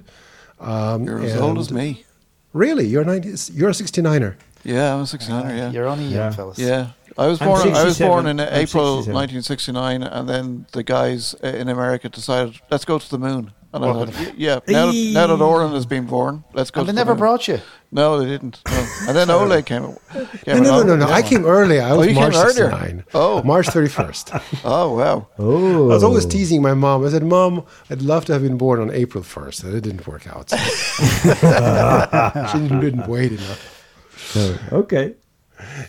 Um, 0.61 1.05
You're 1.05 1.21
as 1.21 1.37
old 1.37 1.59
as 1.59 1.71
me. 1.71 2.05
Really, 2.53 2.87
you're 2.87 3.05
90, 3.05 3.53
You're 3.55 3.71
a 3.71 3.73
69er. 3.73 4.35
Yeah, 4.65 4.95
I'm 4.95 5.01
a 5.01 5.05
69er, 5.05 5.57
yeah. 5.57 5.71
You're 5.71 5.87
only 5.87 6.05
young 6.05 6.13
Yeah. 6.15 6.31
fellas. 6.31 6.59
Yeah. 6.59 6.89
I 7.19 7.27
was 7.27 7.39
born. 7.39 7.61
I 7.75 7.85
was 7.85 7.99
born 7.99 8.27
in 8.27 8.41
I'm 8.41 8.49
April 8.55 8.97
1969, 8.97 10.03
and 10.03 10.29
then 10.29 10.67
the 10.73 10.83
guys 10.83 11.35
uh, 11.45 11.49
in 11.49 11.69
America 11.69 12.09
decided, 12.09 12.59
"Let's 12.71 12.87
go 12.87 12.99
to 12.99 13.11
the 13.11 13.19
moon." 13.19 13.53
And 13.75 13.85
I 13.85 13.93
thought, 13.93 14.09
"Y- 14.09 14.33
"Yeah, 14.37 14.61
now 14.69 14.87
that, 14.87 15.11
now 15.15 15.27
that 15.29 15.43
Oran 15.43 15.73
has 15.73 15.87
been 15.87 16.07
born, 16.07 16.45
let's 16.53 16.71
go." 16.71 16.81
And 16.81 16.89
they 16.89 16.93
never 16.93 17.13
moon." 17.13 17.19
brought 17.19 17.49
you. 17.49 17.61
No, 17.91 18.19
they 18.19 18.27
didn't. 18.27 18.61
No. 18.67 18.87
And 19.09 19.17
then 19.17 19.31
Oleg 19.31 19.67
came. 19.67 19.97
came 20.45 20.47
No, 20.47 20.63
no, 20.63 20.83
no, 20.83 20.85
no, 20.97 20.97
no. 21.07 21.13
I 21.13 21.23
came 21.23 21.45
early. 21.45 21.81
I 21.81 21.91
oh, 21.91 21.99
was 21.99 22.09
you 22.09 22.15
came 22.15 22.33
March 22.33 22.35
earlier? 22.35 22.71
69. 22.71 23.05
Oh. 23.15 23.43
March 23.43 23.67
31st. 23.67 24.43
Oh 24.65 24.97
wow! 24.97 25.29
Oh. 25.39 25.91
I 25.91 25.95
was 25.95 26.05
always 26.05 26.27
oh. 26.27 26.29
teasing 26.29 26.63
my 26.63 26.75
mom. 26.75 27.05
I 27.05 27.11
said, 27.11 27.25
Mom, 27.25 27.65
I'd 27.91 28.03
love 28.03 28.25
to 28.27 28.33
have 28.33 28.43
been 28.43 28.57
born 28.57 28.81
on 28.81 28.91
April 28.91 29.25
1st. 29.25 29.65
And 29.65 29.75
it 29.75 29.81
didn't 29.81 30.07
work 30.07 30.27
out. 30.27 30.51
she 32.51 32.59
didn't 32.59 33.09
wait 33.09 33.33
enough. 33.33 34.73
Okay. 34.73 35.15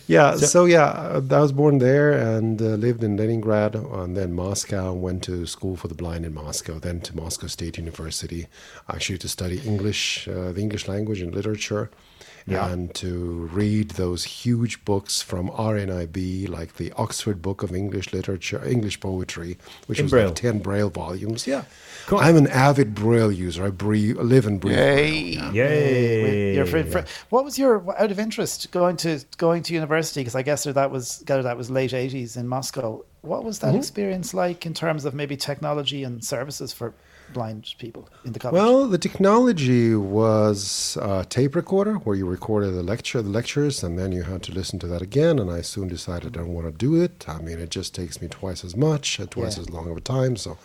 Yeah, 0.06 0.36
so, 0.36 0.64
yeah, 0.64 0.84
uh, 0.86 1.22
I 1.30 1.40
was 1.40 1.52
born 1.52 1.78
there 1.78 2.12
and 2.12 2.60
uh, 2.60 2.76
lived 2.76 3.02
in 3.02 3.16
Leningrad 3.16 3.74
and 3.74 4.16
then 4.16 4.32
Moscow. 4.32 4.92
Went 4.92 5.22
to 5.24 5.46
school 5.46 5.76
for 5.76 5.88
the 5.88 5.94
blind 5.94 6.24
in 6.24 6.34
Moscow, 6.34 6.78
then 6.78 7.00
to 7.02 7.16
Moscow 7.16 7.46
State 7.46 7.78
University, 7.78 8.46
actually 8.88 9.18
to 9.18 9.28
study 9.28 9.58
English, 9.64 10.28
uh, 10.28 10.52
the 10.52 10.60
English 10.60 10.88
language 10.88 11.20
and 11.20 11.34
literature. 11.34 11.90
Yeah. 12.46 12.68
And 12.70 12.94
to 12.96 13.48
read 13.52 13.92
those 13.92 14.24
huge 14.24 14.84
books 14.84 15.22
from 15.22 15.48
RNIB, 15.48 16.46
like 16.48 16.74
the 16.76 16.92
Oxford 16.92 17.40
Book 17.40 17.62
of 17.62 17.74
English 17.74 18.12
Literature, 18.12 18.62
English 18.66 19.00
Poetry, 19.00 19.56
which 19.86 19.98
In 19.98 20.04
was 20.04 20.10
Braille. 20.12 20.26
like 20.26 20.34
10 20.36 20.58
Braille 20.58 20.90
volumes. 20.90 21.46
Yeah. 21.46 21.64
Cool. 22.06 22.18
I'm 22.18 22.36
an 22.36 22.46
avid 22.48 22.94
Braille 22.94 23.32
user. 23.32 23.64
I 23.64 23.70
breathe, 23.70 24.18
live 24.18 24.46
and 24.46 24.60
breathe. 24.60 24.76
Yay! 24.78 25.36
Braille. 25.38 25.54
Yay. 25.54 26.54
Your 26.54 26.66
friend, 26.66 26.90
friend- 26.90 27.06
what 27.30 27.44
was 27.44 27.58
your 27.58 27.82
out 28.00 28.10
of 28.10 28.18
interest 28.18 28.70
going 28.70 28.96
to 28.98 29.20
going 29.38 29.62
to 29.64 29.74
university? 29.74 30.20
Because 30.20 30.34
I 30.34 30.42
guess 30.42 30.64
that 30.64 30.90
was 30.90 31.22
gather 31.26 31.42
that 31.42 31.56
was 31.56 31.70
late 31.70 31.94
eighties 31.94 32.36
in 32.36 32.46
Moscow. 32.48 33.04
What 33.22 33.42
was 33.44 33.58
Mm-hmm. 33.58 33.72
that 33.72 33.78
experience 33.78 34.34
like 34.34 34.66
in 34.66 34.74
terms 34.74 35.04
of 35.06 35.14
maybe 35.14 35.36
technology 35.36 36.04
and 36.04 36.22
services 36.22 36.72
for 36.74 36.92
blind 37.32 37.74
people 37.78 38.06
in 38.26 38.32
the 38.32 38.38
college? 38.38 38.52
Well, 38.52 38.86
the 38.86 38.98
technology 38.98 39.94
was 39.94 40.98
a 41.00 41.24
tape 41.24 41.54
recorder 41.56 41.94
where 41.94 42.14
you 42.14 42.26
recorded 42.26 42.74
the 42.74 42.82
lecture, 42.82 43.22
the 43.22 43.30
lectures, 43.30 43.82
and 43.82 43.98
then 43.98 44.12
you 44.12 44.24
had 44.24 44.42
to 44.42 44.52
listen 44.52 44.78
to 44.80 44.86
that 44.88 45.00
again. 45.00 45.38
And 45.38 45.50
I 45.50 45.62
soon 45.62 45.88
decided 45.88 46.36
I 46.36 46.40
don't 46.40 46.52
want 46.52 46.66
to 46.66 46.72
do 46.72 47.00
it. 47.02 47.24
I 47.26 47.38
mean, 47.38 47.58
it 47.58 47.70
just 47.70 47.94
takes 47.94 48.20
me 48.20 48.28
twice 48.28 48.62
as 48.62 48.76
much, 48.76 49.18
twice 49.30 49.56
Yeah. 49.56 49.62
as 49.62 49.70
long 49.70 49.90
of 49.90 49.96
a 49.96 50.00
time. 50.02 50.36
So 50.36 50.58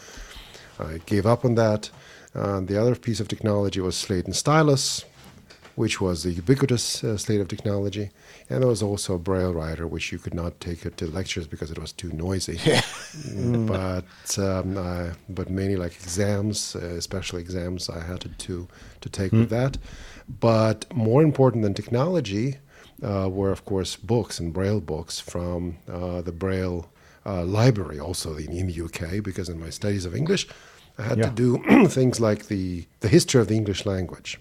I 0.79 0.99
gave 1.05 1.25
up 1.25 1.45
on 1.45 1.55
that. 1.55 1.89
Uh, 2.33 2.59
the 2.61 2.79
other 2.79 2.95
piece 2.95 3.19
of 3.19 3.27
technology 3.27 3.79
was 3.81 3.95
slate 3.95 4.25
and 4.25 4.35
stylus, 4.35 5.03
which 5.75 5.99
was 6.01 6.23
the 6.23 6.31
ubiquitous 6.31 7.03
uh, 7.03 7.17
state 7.17 7.41
of 7.41 7.47
technology. 7.47 8.11
And 8.49 8.61
there 8.61 8.69
was 8.69 8.83
also 8.83 9.15
a 9.15 9.19
braille 9.19 9.53
writer, 9.53 9.87
which 9.87 10.11
you 10.11 10.19
could 10.19 10.33
not 10.33 10.59
take 10.59 10.85
it 10.85 10.97
to 10.97 11.07
lectures 11.07 11.47
because 11.47 11.71
it 11.71 11.79
was 11.79 11.91
too 11.91 12.11
noisy. 12.11 12.59
Mm, 13.09 13.65
but 13.65 14.37
um, 14.37 14.77
I, 14.77 15.13
but 15.29 15.49
mainly 15.49 15.75
like 15.75 15.93
exams, 15.93 16.75
uh, 16.75 16.79
especially 16.79 17.41
exams, 17.41 17.89
I 17.89 18.03
had 18.03 18.21
to 18.21 18.29
to, 18.29 18.67
to 19.01 19.09
take 19.09 19.31
with 19.31 19.49
that. 19.49 19.79
But 20.39 20.85
more 20.93 21.23
important 21.23 21.63
than 21.63 21.73
technology 21.73 22.57
uh, 23.03 23.29
were, 23.31 23.51
of 23.51 23.65
course, 23.65 23.95
books 23.95 24.39
and 24.39 24.53
braille 24.53 24.79
books 24.79 25.19
from 25.19 25.77
uh, 25.91 26.21
the 26.21 26.31
braille 26.31 26.91
uh, 27.25 27.43
library, 27.43 27.99
also 27.99 28.35
in, 28.35 28.51
in 28.51 28.67
the 28.67 28.81
UK, 28.83 29.23
because 29.23 29.49
in 29.49 29.59
my 29.59 29.69
studies 29.69 30.05
of 30.05 30.15
English, 30.15 30.47
I 30.99 31.03
had 31.03 31.17
to 31.23 31.29
do 31.29 31.87
things 31.87 32.19
like 32.19 32.47
the 32.47 32.85
the 32.99 33.07
history 33.07 33.41
of 33.41 33.47
the 33.47 33.55
English 33.55 33.85
language 33.85 34.39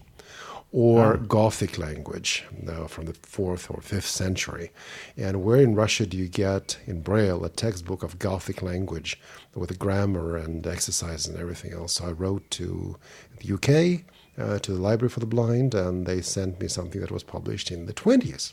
or 0.71 1.17
Gothic 1.17 1.79
language 1.79 2.45
uh, 2.69 2.87
from 2.87 3.07
the 3.07 3.15
fourth 3.15 3.71
or 3.71 3.81
fifth 3.81 4.07
century. 4.09 4.71
And 5.17 5.43
where 5.43 5.57
in 5.57 5.75
Russia 5.75 6.05
do 6.07 6.17
you 6.19 6.29
get 6.29 6.79
in 6.87 7.01
Braille 7.01 7.43
a 7.45 7.49
textbook 7.49 8.03
of 8.03 8.19
Gothic 8.19 8.61
language 8.61 9.19
with 9.55 9.71
the 9.71 9.77
grammar 9.77 10.37
and 10.37 10.67
exercises 10.67 11.27
and 11.27 11.39
everything 11.39 11.73
else? 11.73 11.95
So 11.95 12.09
I 12.09 12.13
wrote 12.13 12.51
to 12.53 12.97
the 13.39 13.55
UK, 13.55 14.05
uh, 14.39 14.59
to 14.59 14.73
the 14.73 14.81
Library 14.81 15.09
for 15.09 15.21
the 15.21 15.27
Blind, 15.27 15.75
and 15.75 16.07
they 16.07 16.21
sent 16.21 16.61
me 16.61 16.69
something 16.69 17.01
that 17.01 17.11
was 17.11 17.23
published 17.23 17.71
in 17.71 17.87
the 17.87 17.95
20s 17.95 18.53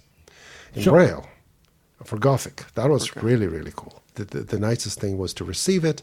in 0.74 0.84
Sure. 0.84 0.94
Braille 0.94 1.28
for 2.06 2.18
Gothic. 2.18 2.64
That 2.76 2.90
was 2.90 3.16
really, 3.18 3.48
really 3.48 3.74
cool. 3.76 4.02
The, 4.16 4.26
the, 4.26 4.40
the 4.42 4.60
nicest 4.60 5.00
thing 5.00 5.18
was 5.18 5.34
to 5.36 5.44
receive 5.44 5.84
it, 5.86 6.02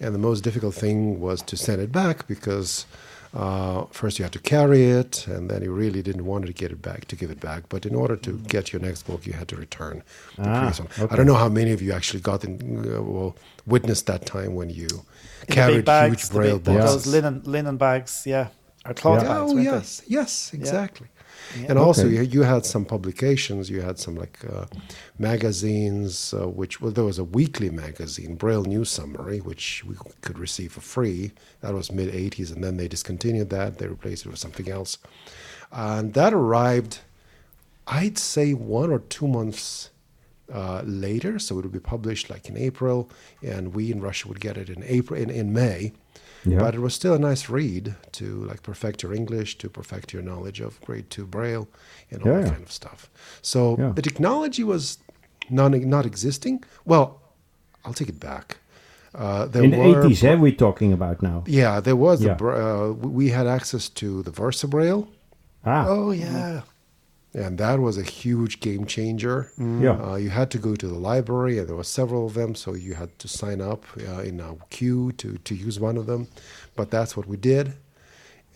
and 0.00 0.14
the 0.14 0.18
most 0.18 0.42
difficult 0.42 0.74
thing 0.74 1.20
was 1.20 1.42
to 1.42 1.56
send 1.56 1.80
it 1.82 1.92
back 1.92 2.26
because 2.26 2.86
uh, 3.34 3.84
first 3.92 4.18
you 4.18 4.24
had 4.24 4.32
to 4.32 4.38
carry 4.40 4.84
it, 4.90 5.26
and 5.28 5.48
then 5.50 5.62
you 5.62 5.72
really 5.72 6.02
didn't 6.02 6.24
want 6.24 6.46
to 6.46 6.52
get 6.52 6.72
it 6.72 6.82
back 6.82 7.04
to 7.06 7.16
give 7.16 7.30
it 7.30 7.38
back. 7.40 7.64
But 7.68 7.86
in 7.86 7.94
order 7.94 8.16
to 8.16 8.32
get 8.48 8.72
your 8.72 8.80
next 8.82 9.02
book, 9.06 9.26
you 9.26 9.34
had 9.34 9.46
to 9.48 9.56
return 9.56 10.02
the 10.36 10.48
Ah, 10.48 10.58
previous 10.58 10.78
one. 10.80 10.88
okay. 10.98 11.12
I 11.12 11.16
don't 11.16 11.26
know 11.26 11.34
how 11.44 11.48
many 11.48 11.72
of 11.72 11.80
you 11.82 11.92
actually 11.92 12.20
got 12.20 12.44
in, 12.44 12.54
uh, 12.92 13.02
well 13.02 13.36
witnessed 13.66 14.06
that 14.06 14.26
time 14.26 14.54
when 14.54 14.70
you 14.70 14.88
In 14.88 15.46
the 15.48 15.54
carried 15.54 15.76
big 15.76 15.84
bags, 15.84 16.22
huge 16.22 16.28
the 16.28 16.34
braille 16.34 16.58
big- 16.58 16.78
boxes. 16.78 17.04
those 17.04 17.06
linen 17.06 17.42
linen 17.44 17.76
bags, 17.76 18.22
yeah, 18.26 18.48
or 18.86 18.94
cloth 18.94 19.22
Yeah. 19.22 19.28
bags. 19.28 19.50
Oh 19.50 19.54
weren't 19.54 19.64
yes, 19.64 20.02
yes, 20.08 20.50
exactly. 20.54 21.08
Yeah. 21.14 21.19
And 21.68 21.78
also, 21.78 22.06
you, 22.06 22.22
you 22.22 22.42
had 22.42 22.64
some 22.64 22.84
publications. 22.84 23.68
You 23.70 23.80
had 23.80 23.98
some 23.98 24.16
like 24.16 24.38
uh, 24.50 24.66
magazines, 25.18 26.32
uh, 26.34 26.48
which 26.48 26.80
well, 26.80 26.92
there 26.92 27.04
was 27.04 27.18
a 27.18 27.24
weekly 27.24 27.70
magazine, 27.70 28.36
Braille 28.36 28.64
News 28.64 28.90
Summary, 28.90 29.40
which 29.40 29.84
we 29.84 29.96
could 30.22 30.38
receive 30.38 30.72
for 30.72 30.80
free. 30.80 31.32
That 31.60 31.74
was 31.74 31.90
mid 31.90 32.12
'80s, 32.12 32.52
and 32.54 32.62
then 32.62 32.76
they 32.76 32.88
discontinued 32.88 33.50
that. 33.50 33.78
They 33.78 33.86
replaced 33.86 34.26
it 34.26 34.30
with 34.30 34.38
something 34.38 34.70
else, 34.70 34.98
and 35.72 36.14
that 36.14 36.32
arrived, 36.32 37.00
I'd 37.86 38.18
say, 38.18 38.54
one 38.54 38.90
or 38.90 39.00
two 39.00 39.26
months 39.26 39.90
uh, 40.52 40.82
later. 40.84 41.38
So 41.38 41.58
it 41.58 41.62
would 41.62 41.72
be 41.72 41.80
published 41.80 42.30
like 42.30 42.48
in 42.48 42.56
April, 42.56 43.10
and 43.42 43.74
we 43.74 43.90
in 43.90 44.00
Russia 44.00 44.28
would 44.28 44.40
get 44.40 44.56
it 44.56 44.68
in 44.68 44.82
April 44.84 45.20
in, 45.20 45.30
in 45.30 45.52
May. 45.52 45.92
Yeah. 46.44 46.58
but 46.58 46.74
it 46.74 46.80
was 46.80 46.94
still 46.94 47.14
a 47.14 47.18
nice 47.18 47.48
read 47.50 47.94
to 48.12 48.24
like 48.50 48.62
perfect 48.62 49.02
your 49.02 49.12
English, 49.14 49.58
to 49.58 49.68
perfect 49.68 50.12
your 50.14 50.22
knowledge 50.22 50.60
of 50.60 50.80
grade 50.86 51.10
two 51.10 51.26
Braille, 51.26 51.68
and 52.10 52.22
all 52.22 52.28
Yeah. 52.32 52.40
that 52.40 52.50
kind 52.52 52.62
of 52.62 52.72
stuff. 52.72 53.10
So 53.42 53.76
Yeah. 53.78 53.92
the 53.94 54.02
technology 54.02 54.64
was 54.64 54.98
non 55.50 55.72
not 55.88 56.06
existing. 56.06 56.64
Well, 56.84 57.20
I'll 57.84 57.94
take 57.94 58.08
it 58.08 58.20
back. 58.20 58.56
Uh, 59.14 59.46
there 59.46 59.64
In 59.64 59.70
the 59.70 59.76
80s, 59.76 60.22
are 60.24 60.38
we're 60.38 60.54
talking 60.56 60.92
about 60.92 61.20
now. 61.22 61.42
yeah, 61.46 61.80
there 61.80 61.96
was 61.96 62.22
Yeah. 62.22 62.34
the 62.34 62.46
uh, 62.46 62.92
we 62.92 63.30
had 63.30 63.46
access 63.46 63.88
to 64.00 64.22
the 64.22 64.30
Versa 64.30 64.66
Braille. 64.68 65.08
Ah, 65.64 65.84
Oh 65.88 66.10
yeah, 66.12 66.62
and 67.34 67.58
that 67.58 67.78
was 67.80 67.96
a 67.98 68.02
huge 68.02 68.60
game 68.60 68.84
changer. 68.86 69.52
Yeah. 69.58 69.98
uh, 70.02 70.16
you 70.16 70.30
had 70.30 70.50
to 70.50 70.58
go 70.58 70.74
to 70.76 70.86
the 70.88 70.98
library, 70.98 71.58
and 71.58 71.68
there 71.68 71.76
were 71.76 71.84
several 71.84 72.26
of 72.26 72.34
them, 72.34 72.54
so 72.54 72.74
you 72.74 72.94
had 72.94 73.18
to 73.20 73.28
sign 73.28 73.60
up 73.60 73.84
uh, 74.08 74.20
in 74.22 74.40
a 74.40 74.56
queue 74.70 75.12
to 75.12 75.38
to 75.38 75.54
use 75.54 75.78
one 75.80 75.96
of 75.96 76.06
them. 76.06 76.28
But 76.76 76.90
that's 76.90 77.16
what 77.16 77.26
we 77.26 77.36
did. 77.36 77.74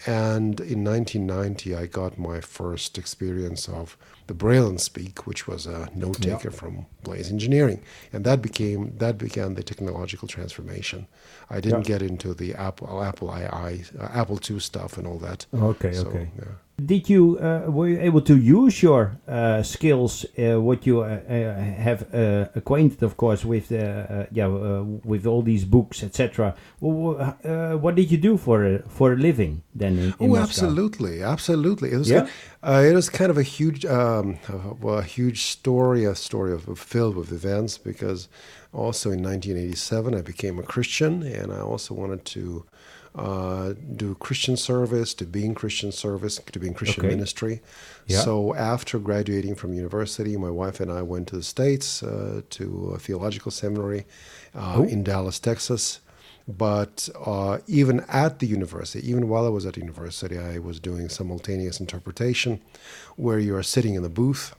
And 0.07 0.59
in 0.61 0.83
1990, 0.85 1.75
I 1.75 1.87
got 1.87 2.19
my 2.19 2.41
first 2.41 2.99
experience 2.99 3.69
of 3.69 3.97
the 4.27 4.35
Braille 4.35 4.67
and 4.69 4.81
Speak, 4.81 5.25
which 5.27 5.47
was 5.47 5.67
a 5.67 5.89
note 5.95 6.21
taker 6.21 6.51
from 6.51 6.87
Blazie 7.05 7.31
Engineering, 7.31 7.81
and 8.13 8.25
that 8.25 8.43
became 8.43 8.97
that 8.99 9.19
began 9.19 9.55
the 9.55 9.63
technological 9.63 10.27
transformation. 10.27 11.07
I 11.49 11.61
didn't 11.61 11.87
Yeah. 11.89 11.99
get 11.99 12.03
into 12.03 12.35
the 12.35 12.55
Apple 12.55 13.03
Apple 13.05 13.29
II, 13.39 13.47
uh, 14.01 14.09
Apple 14.13 14.39
II 14.51 14.59
stuff 14.59 14.99
and 14.99 15.07
all 15.07 15.19
that. 15.19 15.47
Okay, 15.55 15.93
So, 15.93 16.07
okay. 16.09 16.29
yeah. 16.39 16.45
Did 16.77 17.09
you 17.09 17.39
uh, 17.39 17.71
were 17.71 17.87
you 17.89 18.01
able 18.01 18.21
to 18.23 18.37
use 18.37 18.83
your 18.83 19.17
uh, 19.29 19.63
skills, 19.63 20.27
uh, 20.37 20.61
what 20.61 20.85
you 20.85 21.03
uh, 21.03 21.05
uh, 21.07 21.55
have 21.61 22.13
uh, 22.13 22.49
acquainted, 22.57 23.01
of 23.05 23.17
course, 23.17 23.45
with 23.45 23.71
yeah, 23.71 24.49
uh, 24.49 24.83
with 25.05 25.25
all 25.25 25.43
these 25.43 25.65
books, 25.65 26.03
etc. 26.03 26.57
Well, 26.81 27.37
uh, 27.45 27.77
what 27.77 27.95
did 27.95 28.11
you 28.11 28.19
do 28.19 28.37
for 28.37 28.65
a, 28.67 28.79
for 28.89 29.13
a 29.13 29.17
living 29.17 29.63
then? 29.73 29.99
In, 29.99 30.05
in 30.05 30.15
Oh, 30.19 30.27
Moscow? 30.27 30.43
absolutely, 30.43 31.23
absolutely. 31.23 31.93
It 31.93 31.99
was, 31.99 32.11
Yeah? 32.11 32.27
uh, 32.65 32.83
it 32.85 32.93
was 32.93 33.09
kind 33.09 33.31
of 33.31 33.39
a 33.39 33.45
huge, 33.45 33.87
um, 33.87 34.39
a 34.85 35.03
huge 35.03 35.43
story, 35.43 36.05
a 36.05 36.17
story 36.17 36.53
of, 36.53 36.67
of 36.69 36.81
filled 36.81 37.15
with 37.15 37.31
events. 37.31 37.79
Because 37.79 38.29
also 38.73 39.13
in 39.13 39.23
1987, 39.23 40.13
I 40.13 40.23
became 40.23 40.59
a 40.59 40.65
Christian, 40.65 41.23
and 41.23 41.53
I 41.53 41.61
also 41.61 41.95
wanted 41.95 42.25
to 42.25 42.65
uh, 43.15 43.75
do 43.97 44.15
Christian 44.17 44.57
service, 44.57 45.15
to 45.15 45.25
be 45.25 45.45
in 45.45 45.55
Christian 45.55 45.93
service, 45.93 46.41
to 46.53 46.59
be 46.59 46.67
in 46.67 46.75
Christian 46.75 47.05
Okay. 47.05 47.15
ministry. 47.15 47.61
Yeah. 48.07 48.21
So 48.21 48.55
after 48.55 48.99
graduating 48.99 49.55
from 49.55 49.73
university, 49.73 50.37
my 50.37 50.51
wife 50.51 50.81
and 50.81 50.91
I 50.91 51.03
went 51.03 51.29
to 51.29 51.37
the 51.37 51.43
States 51.43 52.03
uh, 52.03 52.43
to 52.51 52.93
a 52.95 52.99
theological 52.99 53.51
seminary 53.53 54.05
uh, 54.55 54.75
Oh. 54.79 54.85
in 54.85 55.05
Dallas, 55.05 55.39
Texas. 55.39 56.01
But 56.47 57.09
uh, 57.25 57.59
even 57.67 58.01
at 58.09 58.39
the 58.41 58.47
university, 58.47 59.09
even 59.09 59.29
while 59.31 59.47
I 59.47 59.49
was 59.49 59.65
at 59.65 59.77
university, 59.79 60.37
I 60.39 60.59
was 60.59 60.79
doing 60.79 61.09
simultaneous 61.09 61.81
interpretation 61.81 62.61
where 63.17 63.39
you 63.39 63.57
are 63.57 63.63
sitting 63.63 63.95
in 63.95 64.03
the 64.03 64.11
booth 64.11 64.55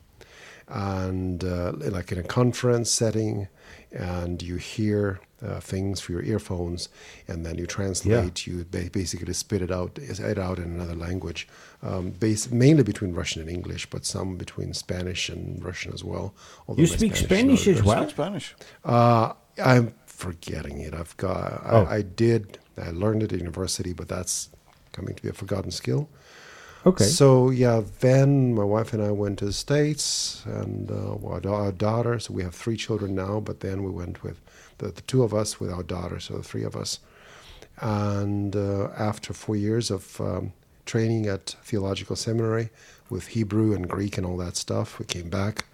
and 0.68 1.44
uh, 1.44 1.74
like 1.76 2.12
in 2.12 2.18
a 2.18 2.24
conference 2.24 2.90
setting 2.90 3.48
and 3.92 4.42
you 4.42 4.56
hear 4.56 5.20
uh, 5.46 5.60
things 5.60 6.00
for 6.02 6.12
your 6.12 6.24
earphones 6.24 6.90
and 7.28 7.46
then 7.46 7.56
you 7.58 7.66
translate 7.68 8.48
you 8.48 8.66
ba- 8.72 8.90
basically 8.92 9.34
spit 9.34 9.62
it 9.62 9.72
out 9.72 9.98
it 10.00 10.38
out 10.40 10.58
in 10.58 10.66
another 10.76 10.96
language 10.96 11.48
um, 11.84 12.10
based 12.12 12.52
mainly 12.52 12.84
between 12.84 13.14
russian 13.14 13.42
and 13.42 13.50
english 13.50 13.86
but 13.90 14.06
some 14.06 14.36
between 14.38 14.74
spanish 14.74 15.30
and 15.30 15.64
russian 15.64 15.94
as 15.94 16.04
well 16.04 16.34
although 16.68 16.82
You 16.82 16.88
speak 16.88 17.14
is 17.14 17.20
Spanish 17.20 17.68
not- 17.68 17.76
as 17.78 17.84
well? 17.84 18.10
Spanish. 18.10 18.56
uh, 18.84 19.34
I'm 19.64 19.94
forgetting 20.06 20.80
it. 20.82 20.94
I've 20.94 21.16
got. 21.18 21.62
Oh. 21.66 21.84
I, 21.86 21.96
I 21.98 22.02
did. 22.02 22.60
I 22.78 22.90
learned 22.92 23.24
it 23.24 23.32
at 23.32 23.40
university, 23.40 23.94
but 23.94 24.08
that's 24.10 24.50
coming 24.92 25.16
to 25.16 25.24
be 25.24 25.30
a 25.30 25.34
forgotten 25.34 25.72
skill. 25.72 26.10
Okay. 26.86 27.06
So 27.06 27.50
yeah, 27.52 27.82
then 28.02 28.54
my 28.54 28.64
wife 28.66 28.92
and 28.94 29.02
I 29.02 29.12
went 29.12 29.40
to 29.40 29.46
the 29.46 29.54
states, 29.54 30.44
and 30.46 30.92
uh, 30.92 31.16
our, 31.26 31.40
da- 31.40 31.54
our 31.66 31.72
daughter. 31.72 32.20
So 32.20 32.34
we 32.34 32.44
have 32.44 32.54
three 32.54 32.76
children 32.78 33.16
now, 33.16 33.40
but 33.40 33.62
then 33.62 33.82
we 33.84 33.92
went 33.92 34.24
with 34.24 34.42
the, 34.78 34.88
the 34.92 35.02
two 35.02 35.24
of 35.24 35.34
us 35.34 35.60
with 35.60 35.72
our 35.72 35.84
daughter, 35.84 36.20
so 36.20 36.38
the 36.38 36.44
three 36.44 36.64
of 36.64 36.76
us. 36.76 37.00
And 37.82 38.56
uh, 38.56 38.90
after 38.98 39.34
four 39.34 39.56
years 39.56 39.92
of 39.92 40.20
um, 40.22 40.54
training 40.86 41.28
at 41.28 41.56
theological 41.64 42.16
seminary 42.16 42.70
with 43.10 43.28
Hebrew 43.28 43.74
and 43.74 43.88
Greek 43.90 44.18
and 44.18 44.26
all 44.26 44.38
that 44.38 44.56
stuff, 44.56 45.00
we 45.00 45.06
came 45.06 45.30
back 45.30 45.66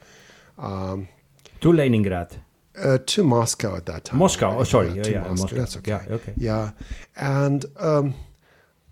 to 1.62 1.72
Leningrad. 1.72 2.38
uh, 2.84 2.98
to 3.06 3.24
Moscow 3.24 3.76
at 3.76 3.86
that 3.86 4.06
time. 4.06 4.20
Moscow, 4.20 4.48
already. 4.48 4.62
oh, 4.62 4.64
sorry, 4.64 4.88
Yeah, 4.90 4.96
yeah, 4.96 5.10
yeah, 5.10 5.20
Moscow. 5.20 5.42
Moscow. 5.44 5.56
That's 5.58 5.78
okay. 5.78 5.92
Yeah, 5.92 6.16
okay. 6.16 6.34
Yeah, 6.38 6.72
and 7.16 7.66
um, 7.80 8.14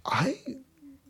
I, 0.06 0.40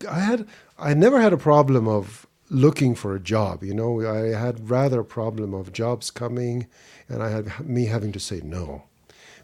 I 0.09 0.19
had, 0.19 0.47
I 0.77 0.93
never 0.93 1.19
had 1.19 1.33
a 1.33 1.37
problem 1.37 1.87
of 1.87 2.27
looking 2.49 2.95
for 2.95 3.15
a 3.15 3.19
job. 3.19 3.63
You 3.63 3.73
know, 3.73 4.01
I 4.07 4.37
had 4.39 4.69
rather 4.69 5.01
a 5.01 5.05
problem 5.05 5.53
of 5.53 5.73
jobs 5.73 6.11
coming, 6.11 6.67
and 7.09 7.21
I 7.23 7.29
had 7.29 7.59
me 7.65 7.85
having 7.85 8.11
to 8.13 8.19
say 8.19 8.41
no, 8.43 8.83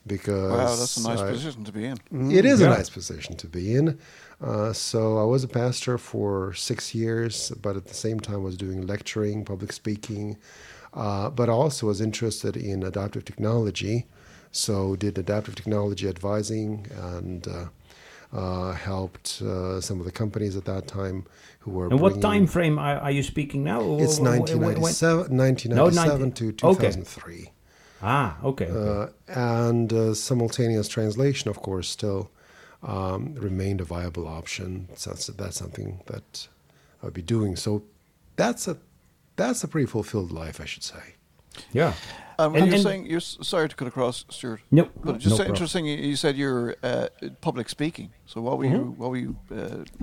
because 0.08 0.52
Wow, 0.52 0.76
that's 0.76 0.98
a 0.98 1.08
nice 1.10 1.20
I- 1.20 1.32
position 1.32 1.64
to 1.64 1.72
be 1.72 1.86
in. 1.86 1.98
it 2.32 2.46
is 2.46 2.60
Yeah. 2.60 2.68
a 2.68 2.70
nice 2.78 2.90
position 2.90 3.36
to 3.38 3.48
be 3.48 3.76
in. 3.76 3.98
Uh, 4.42 4.74
so 4.74 5.18
I 5.18 5.24
was 5.24 5.44
a 5.44 5.48
pastor 5.48 5.98
for 5.98 6.54
six 6.54 6.94
years, 6.94 7.52
but 7.62 7.76
at 7.76 7.86
the 7.86 7.94
same 7.94 8.20
time 8.20 8.44
was 8.44 8.56
doing 8.58 8.86
lecturing, 8.86 9.46
public 9.46 9.72
speaking, 9.74 10.38
uh, 10.94 11.30
but 11.30 11.50
also 11.50 11.88
was 11.88 12.02
interested 12.02 12.56
in 12.58 12.84
adaptive 12.84 13.26
technology. 13.26 14.06
So 14.52 14.96
did 14.96 15.18
adaptive 15.18 15.56
technology 15.56 16.08
advising 16.08 16.88
and 17.02 17.48
uh, 17.48 17.66
uh, 18.36 18.74
helped 18.74 19.42
uh, 19.42 19.80
some 19.82 20.00
of 20.00 20.06
the 20.06 20.12
companies 20.12 20.56
at 20.58 20.66
that 20.66 20.88
time 20.88 21.26
who 21.60 21.72
were. 21.72 21.88
And 21.90 22.00
what 22.00 22.14
bringing- 22.14 22.22
time 22.22 22.48
frame 22.48 22.78
are, 22.80 22.98
are 22.98 23.12
you 23.12 23.24
speaking 23.24 23.64
now? 23.64 23.98
It's 24.00 24.18
Wh- 24.18 24.22
wh- 24.22 24.24
wh- 24.24 24.60
when- 24.60 24.82
1997, 24.82 25.36
No, 25.36 25.44
1997 25.44 26.20
90 26.22 26.54
to 26.54 26.68
okay. 26.68 26.92
2003. 28.06 28.12
Ah, 28.12 28.38
okay. 28.44 28.66
okay. 28.72 29.12
Uh, 29.36 29.70
and 29.72 29.94
uh, 29.94 30.14
simultaneous 30.14 30.88
translation, 30.88 31.50
of 31.50 31.58
course, 31.62 31.88
still 31.90 32.30
um, 32.84 33.36
remained 33.36 33.82
a 33.82 33.84
viable 33.84 34.28
option. 34.28 34.88
So 34.96 35.10
that's, 35.12 35.28
that's 35.28 35.58
something 35.58 36.02
that 36.06 36.48
I 37.02 37.06
would 37.06 37.14
be 37.14 37.22
doing. 37.22 37.56
So 37.56 37.84
that's 38.36 38.68
a 38.68 38.78
that's 39.38 39.64
a 39.64 39.68
pretty 39.68 39.88
fulfilled 39.88 40.32
life, 40.32 40.62
I 40.62 40.66
should 40.66 40.84
say. 40.84 41.16
yeah. 41.74 41.94
Um, 42.38 42.56
And- 42.56 42.66
you're 42.68 42.76
and- 42.76 42.84
saying 42.84 43.06
you're 43.12 43.20
sorry 43.22 43.68
to 43.70 43.76
cut 43.76 43.88
across, 43.88 44.26
Stuart. 44.30 44.62
No, 44.72 44.84
but 45.04 45.12
no 45.14 45.18
just 45.18 45.28
problem. 45.36 45.48
interesting. 45.50 45.86
You, 45.86 45.98
you 45.98 46.16
said 46.16 46.36
you're 46.38 46.76
uh, 46.84 47.08
public 47.42 47.70
speaking. 47.70 48.10
So 48.26 48.42
what 48.42 48.58
were 48.58 48.66
Mm-hmm. 48.66 48.76
you 48.76 48.96
what 48.98 49.10
were 49.12 49.18
you 49.26 49.36
uh, 49.52 49.56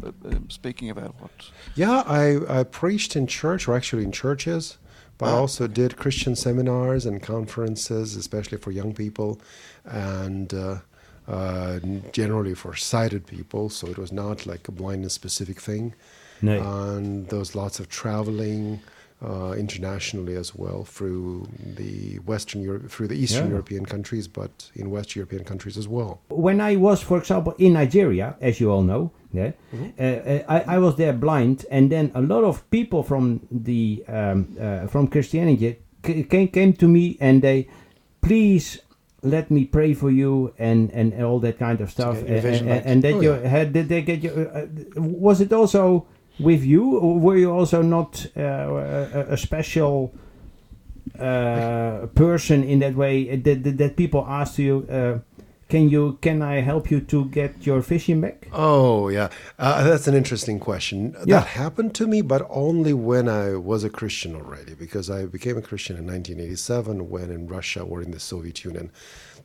uh, 0.07 0.13
um, 0.37 0.51
speaking 0.51 0.91
about? 0.91 1.15
What? 1.21 1.31
Yeah, 1.75 2.03
I, 2.07 2.61
I 2.61 2.65
preached 2.65 3.17
in 3.17 3.27
church, 3.27 3.69
or 3.69 3.75
actually 3.77 4.05
in 4.05 4.13
churches, 4.13 4.79
but 5.23 5.29
I 5.29 5.39
also 5.39 5.69
did 5.69 5.97
Christian 5.97 6.35
seminars 6.35 7.07
and 7.07 7.23
conferences, 7.23 8.17
especially 8.17 8.59
for 8.59 8.73
young 8.73 8.93
people, 8.93 9.41
and 9.85 10.53
uh, 10.53 10.79
uh, 11.29 11.79
generally 12.11 12.55
for 12.55 12.75
sighted 12.75 13.27
people. 13.29 13.69
So 13.69 13.87
it 13.87 13.99
was 13.99 14.11
not 14.11 14.47
like 14.47 14.67
a 14.67 14.73
blindness 14.73 15.13
specific 15.13 15.61
thing. 15.61 15.95
Nee. 16.41 16.59
And 16.59 17.29
there 17.29 17.39
was 17.39 17.55
lots 17.55 17.79
of 17.79 17.89
traveling 17.89 18.81
uh, 19.25 19.53
internationally 19.57 20.35
as 20.37 20.55
well 20.55 20.85
through 20.85 21.47
the 21.77 22.19
Western 22.27 22.61
Europe, 22.63 22.91
through 22.91 23.09
the 23.09 23.15
Eastern 23.17 23.45
Yeah. 23.47 23.51
European 23.53 23.85
countries, 23.87 24.27
but 24.29 24.71
in 24.75 24.91
West 24.91 25.15
European 25.17 25.45
countries 25.45 25.77
as 25.77 25.87
well. 25.87 26.21
when 26.29 26.61
I 26.61 26.77
was, 26.77 27.03
for 27.03 27.19
example, 27.19 27.55
in 27.59 27.73
Nigeria, 27.75 28.35
as 28.41 28.59
you 28.61 28.71
all 28.73 28.83
know, 28.83 29.11
yeah, 29.33 29.53
uh, 29.99 30.03
uh, 30.05 30.43
I, 30.49 30.77
I 30.77 30.79
was 30.79 30.97
there 30.97 31.13
blind, 31.13 31.65
and 31.71 31.91
then 31.91 32.11
a 32.15 32.21
lot 32.21 32.45
of 32.45 32.69
people 32.71 33.03
from 33.03 33.41
the 33.51 34.05
um, 34.09 34.57
uh, 34.61 34.87
from 34.89 35.07
Christianity 35.09 35.79
c- 36.07 36.25
came 36.25 36.49
came 36.49 36.73
to 36.75 36.87
me 36.89 37.17
and 37.21 37.41
they, 37.43 37.69
please 38.21 38.81
let 39.23 39.51
me 39.51 39.65
pray 39.65 39.95
for 39.95 40.11
you 40.11 40.53
and 40.59 40.91
and 40.93 41.15
all 41.23 41.39
that 41.41 41.59
kind 41.59 41.81
of 41.81 41.91
stuff, 41.91 42.19
and, 42.19 42.45
and, 42.45 42.67
back. 42.67 42.83
and 42.85 43.03
that 43.05 43.15
Oh, 43.15 43.21
you 43.23 43.33
yeah. 43.35 43.49
had 43.49 43.73
did 43.73 43.89
they 43.89 44.03
get 44.03 44.23
you? 44.23 44.31
Uh, 44.31 44.67
was 45.01 45.41
it 45.41 45.53
also 45.53 46.07
with 46.39 46.65
you, 46.65 46.99
or 46.99 47.19
were 47.19 47.37
you 47.37 47.51
also 47.51 47.83
not 47.83 48.27
uh, 48.37 48.41
a, 48.41 49.27
a 49.31 49.37
special? 49.37 50.15
uh, 51.19 52.07
person 52.15 52.65
in 52.65 52.79
that 52.79 52.95
way 52.95 53.31
uh, 53.31 53.37
that, 53.43 53.65
that, 53.65 53.79
that 53.79 53.97
people 53.97 54.25
ask 54.29 54.59
you 54.59 54.87
uh, 54.91 55.19
can 55.69 55.89
you 55.89 56.19
can 56.21 56.43
i 56.43 56.61
help 56.61 56.91
you 56.91 57.01
to 57.01 57.27
get 57.27 57.67
your 57.67 57.83
fishing 57.83 58.21
back 58.21 58.49
Oh 58.53 59.09
yeah, 59.09 59.31
uh, 59.59 59.83
that's 59.83 60.07
an 60.07 60.15
interesting 60.15 60.61
question. 60.61 61.17
Yeah. 61.25 61.41
That 61.41 61.47
happened 61.47 61.95
to 61.95 62.07
me, 62.07 62.21
but 62.21 62.47
only 62.51 62.93
when 62.93 63.31
I 63.31 63.55
was 63.55 63.83
a 63.83 63.89
Christian 63.89 64.37
already, 64.37 64.75
because 64.75 65.09
I 65.09 65.25
became 65.25 65.57
a 65.57 65.63
Christian 65.63 65.97
in 65.97 66.07
1987 66.07 67.09
when 67.09 67.31
in 67.31 67.47
Russia 67.47 67.81
or 67.81 68.03
in 68.03 68.11
the 68.11 68.21
Soviet 68.21 68.63
Union. 68.63 68.91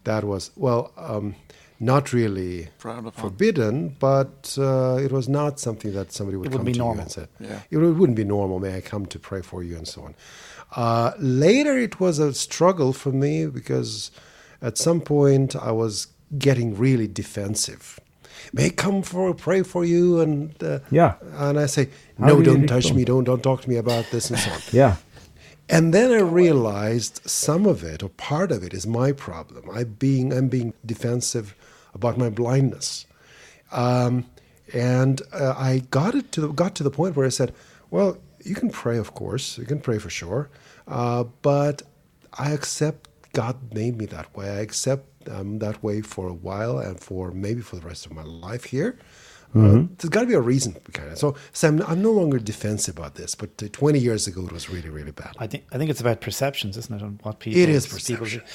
That 0.03 0.25
was 0.25 0.51
well, 0.57 0.91
um, 0.97 1.35
not 1.79 2.11
really 2.13 2.69
forbidden, 3.13 3.95
but 3.99 4.55
uh, 4.57 4.95
it 4.99 5.11
was 5.11 5.27
not 5.29 5.59
something 5.59 5.93
that 5.93 6.11
somebody 6.11 6.37
would 6.37 6.47
It 6.47 6.51
come 6.51 6.59
wouldn't 6.65 6.73
be 6.75 6.79
to 6.79 6.85
you 6.85 7.01
and 7.01 7.11
said. 7.11 7.29
Yeah. 7.39 7.59
It 7.69 7.77
would- 7.77 7.97
wouldn't 7.97 8.15
be 8.17 8.23
normal. 8.23 8.59
May 8.59 8.75
I 8.77 8.81
come 8.81 9.05
to 9.07 9.19
pray 9.19 9.41
for 9.41 9.63
you 9.63 9.75
and 9.77 9.87
so 9.87 10.01
on. 10.03 10.15
Uh, 10.75 11.11
later, 11.19 11.77
it 11.77 11.99
was 11.99 12.19
a 12.19 12.33
struggle 12.33 12.93
for 12.93 13.11
me 13.11 13.45
because 13.45 14.11
at 14.61 14.77
some 14.77 15.01
point 15.01 15.55
I 15.55 15.71
was 15.71 16.07
getting 16.37 16.77
really 16.77 17.07
defensive. 17.07 17.99
may 18.53 18.65
I 18.65 18.69
come 18.69 19.01
for 19.01 19.33
pray 19.33 19.61
for 19.63 19.83
you 19.85 20.19
and 20.19 20.51
uh, 20.63 20.79
Yeah. 20.91 21.13
and 21.45 21.59
I 21.59 21.67
say 21.67 21.89
no 22.17 22.37
do 22.37 22.43
don't 22.43 22.67
touch 22.67 22.93
me 22.93 23.03
don't 23.05 23.23
don't 23.23 23.41
talk 23.41 23.61
to 23.63 23.69
me 23.69 23.77
about 23.77 24.05
this 24.11 24.29
and 24.29 24.39
so 24.39 24.51
on 24.51 24.59
Yeah. 24.81 24.95
and 25.75 25.93
then 25.93 26.11
I 26.11 26.21
realized 26.21 27.15
some 27.25 27.65
of 27.73 27.83
it 27.83 28.03
or 28.03 28.09
part 28.09 28.51
of 28.51 28.59
it 28.67 28.73
is 28.73 28.85
my 28.85 29.11
problem 29.11 29.63
I 29.79 29.83
being 29.85 30.31
I'm 30.37 30.47
being 30.49 30.73
defensive 30.85 31.47
about 31.93 32.17
my 32.17 32.29
blindness 32.29 33.05
um, 33.71 34.25
and 34.73 35.21
uh, 35.33 35.53
I 35.57 35.83
got 35.91 36.15
it 36.15 36.31
to 36.33 36.41
the, 36.41 36.47
got 36.49 36.75
to 36.75 36.83
the 36.83 36.91
point 36.91 37.15
where 37.15 37.25
I 37.25 37.29
said 37.29 37.53
well 37.91 38.17
you 38.43 38.55
can 38.55 38.69
pray 38.69 38.97
of 38.97 39.13
course 39.13 39.57
you 39.57 39.65
can 39.65 39.79
pray 39.79 39.97
for 39.99 40.09
sure 40.09 40.49
uh, 40.87 41.23
but 41.41 41.81
I 42.33 42.51
accept 42.51 43.09
God 43.33 43.73
made 43.73 43.97
me 43.97 44.05
that 44.07 44.35
way. 44.35 44.49
I 44.49 44.59
accept 44.61 45.29
um, 45.29 45.59
that 45.59 45.83
way 45.83 46.01
for 46.01 46.27
a 46.27 46.33
while 46.33 46.79
and 46.79 46.99
for 46.99 47.29
maybe 47.31 47.61
for 47.61 47.75
the 47.75 47.83
rest 47.85 48.05
of 48.07 48.11
my 48.13 48.23
life 48.23 48.63
here. 48.65 48.97
Uh, 49.55 49.85
there's 49.97 50.09
got 50.09 50.21
to 50.21 50.27
be 50.27 50.33
a 50.33 50.41
reason 50.41 50.75
behind 50.91 51.11
it. 51.13 51.17
So, 51.17 51.35
so 51.51 51.67
I'm, 51.67 51.81
I'm 51.83 52.01
no 52.01 52.11
longer 52.11 52.37
defensive 52.37 52.97
about 52.97 53.15
this, 53.15 53.33
but 53.33 53.51
uh, 53.63 53.67
20 53.71 53.97
years 53.97 54.27
ago 54.27 54.45
it 54.45 54.51
was 54.51 54.69
really, 54.69 54.89
really 54.89 55.11
bad. 55.11 55.35
I 55.39 55.47
think 55.47 55.65
I 55.71 55.77
think 55.77 55.89
it's 55.89 56.01
about 56.01 56.21
perceptions, 56.21 56.77
isn't 56.77 56.93
it, 56.95 57.03
on 57.03 57.19
what 57.23 57.39
people 57.39 57.59
It 57.59 57.69
is 57.69 57.85
people 57.85 58.25
perception. 58.25 58.39
do. 58.39 58.45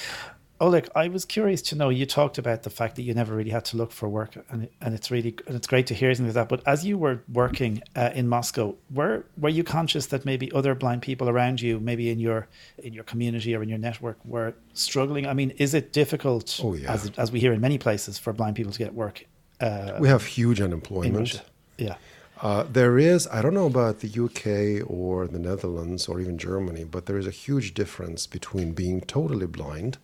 Oleg, 0.61 0.87
I 0.95 1.07
was 1.07 1.25
curious 1.25 1.61
to 1.63 1.75
know. 1.75 1.89
You 1.89 2.05
talked 2.05 2.37
about 2.37 2.63
the 2.63 2.69
fact 2.69 2.95
that 2.95 3.01
you 3.01 3.13
never 3.13 3.35
really 3.35 3.49
had 3.49 3.65
to 3.65 3.77
look 3.77 3.91
for 3.91 4.07
work, 4.07 4.35
and 4.49 4.69
and 4.81 4.93
it's 4.93 5.09
really 5.11 5.35
and 5.47 5.55
it's 5.55 5.67
great 5.67 5.87
to 5.87 5.93
hear 5.93 6.13
something 6.13 6.33
like 6.33 6.35
that. 6.35 6.49
But 6.49 6.65
as 6.67 6.85
you 6.85 6.97
were 6.97 7.21
working 7.31 7.81
uh, 7.95 8.11
in 8.13 8.27
Moscow, 8.27 8.75
were 8.93 9.25
were 9.37 9.49
you 9.49 9.63
conscious 9.63 10.05
that 10.07 10.25
maybe 10.25 10.51
other 10.51 10.75
blind 10.75 11.01
people 11.01 11.27
around 11.27 11.61
you, 11.61 11.79
maybe 11.79 12.09
in 12.09 12.19
your 12.19 12.47
in 12.77 12.93
your 12.93 13.03
community 13.03 13.55
or 13.55 13.63
in 13.63 13.69
your 13.69 13.79
network, 13.79 14.17
were 14.23 14.53
struggling? 14.73 15.27
I 15.27 15.33
mean, 15.33 15.51
is 15.57 15.73
it 15.73 15.91
difficult? 15.91 16.59
Oh, 16.63 16.75
yeah. 16.75 16.93
as 16.93 17.11
as 17.17 17.31
we 17.31 17.39
hear 17.39 17.51
in 17.51 17.59
many 17.59 17.77
places 17.77 18.17
for 18.17 18.31
blind 18.31 18.55
people 18.55 18.71
to 18.71 18.79
get 18.79 18.93
work 18.93 19.25
uh, 19.59 19.97
We 19.99 20.07
have 20.07 20.25
huge 20.25 20.61
unemployment. 20.61 21.41
Yeah. 21.77 21.95
Uh, 22.41 22.65
there 22.69 22.97
is, 22.99 23.25
I 23.31 23.41
don't 23.41 23.53
know 23.53 23.67
about 23.67 23.99
the 23.99 24.09
UK 24.09 24.85
or 24.89 25.27
the 25.27 25.39
Netherlands 25.39 26.09
or 26.09 26.19
even 26.19 26.37
Germany, 26.37 26.83
but 26.83 27.05
there 27.05 27.17
is 27.17 27.25
a 27.25 27.31
huge 27.31 27.73
difference 27.73 28.27
between 28.27 28.73
being 28.73 28.99
totally 28.99 29.47
blind 29.47 29.97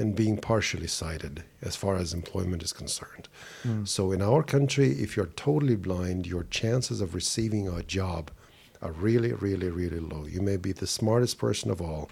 and 0.00 0.16
being 0.16 0.36
partially 0.50 0.86
sighted 1.02 1.34
as 1.68 1.74
far 1.76 1.94
as 2.02 2.12
employment 2.12 2.62
is 2.62 2.72
concerned. 2.72 3.28
So 3.84 4.12
in 4.12 4.20
our 4.22 4.42
country, 4.42 4.88
if 5.04 5.16
you're 5.16 5.32
totally 5.48 5.76
blind, 5.76 6.26
your 6.26 6.44
chances 6.60 7.00
of 7.00 7.14
receiving 7.14 7.68
a 7.68 7.82
job 7.82 8.30
are 8.82 8.92
really, 8.92 9.32
really, 9.46 9.70
really 9.80 10.00
low. 10.00 10.24
You 10.34 10.40
may 10.40 10.56
be 10.56 10.72
the 10.72 10.86
smartest 10.86 11.38
person 11.38 11.70
of 11.70 11.80
all, 11.80 12.04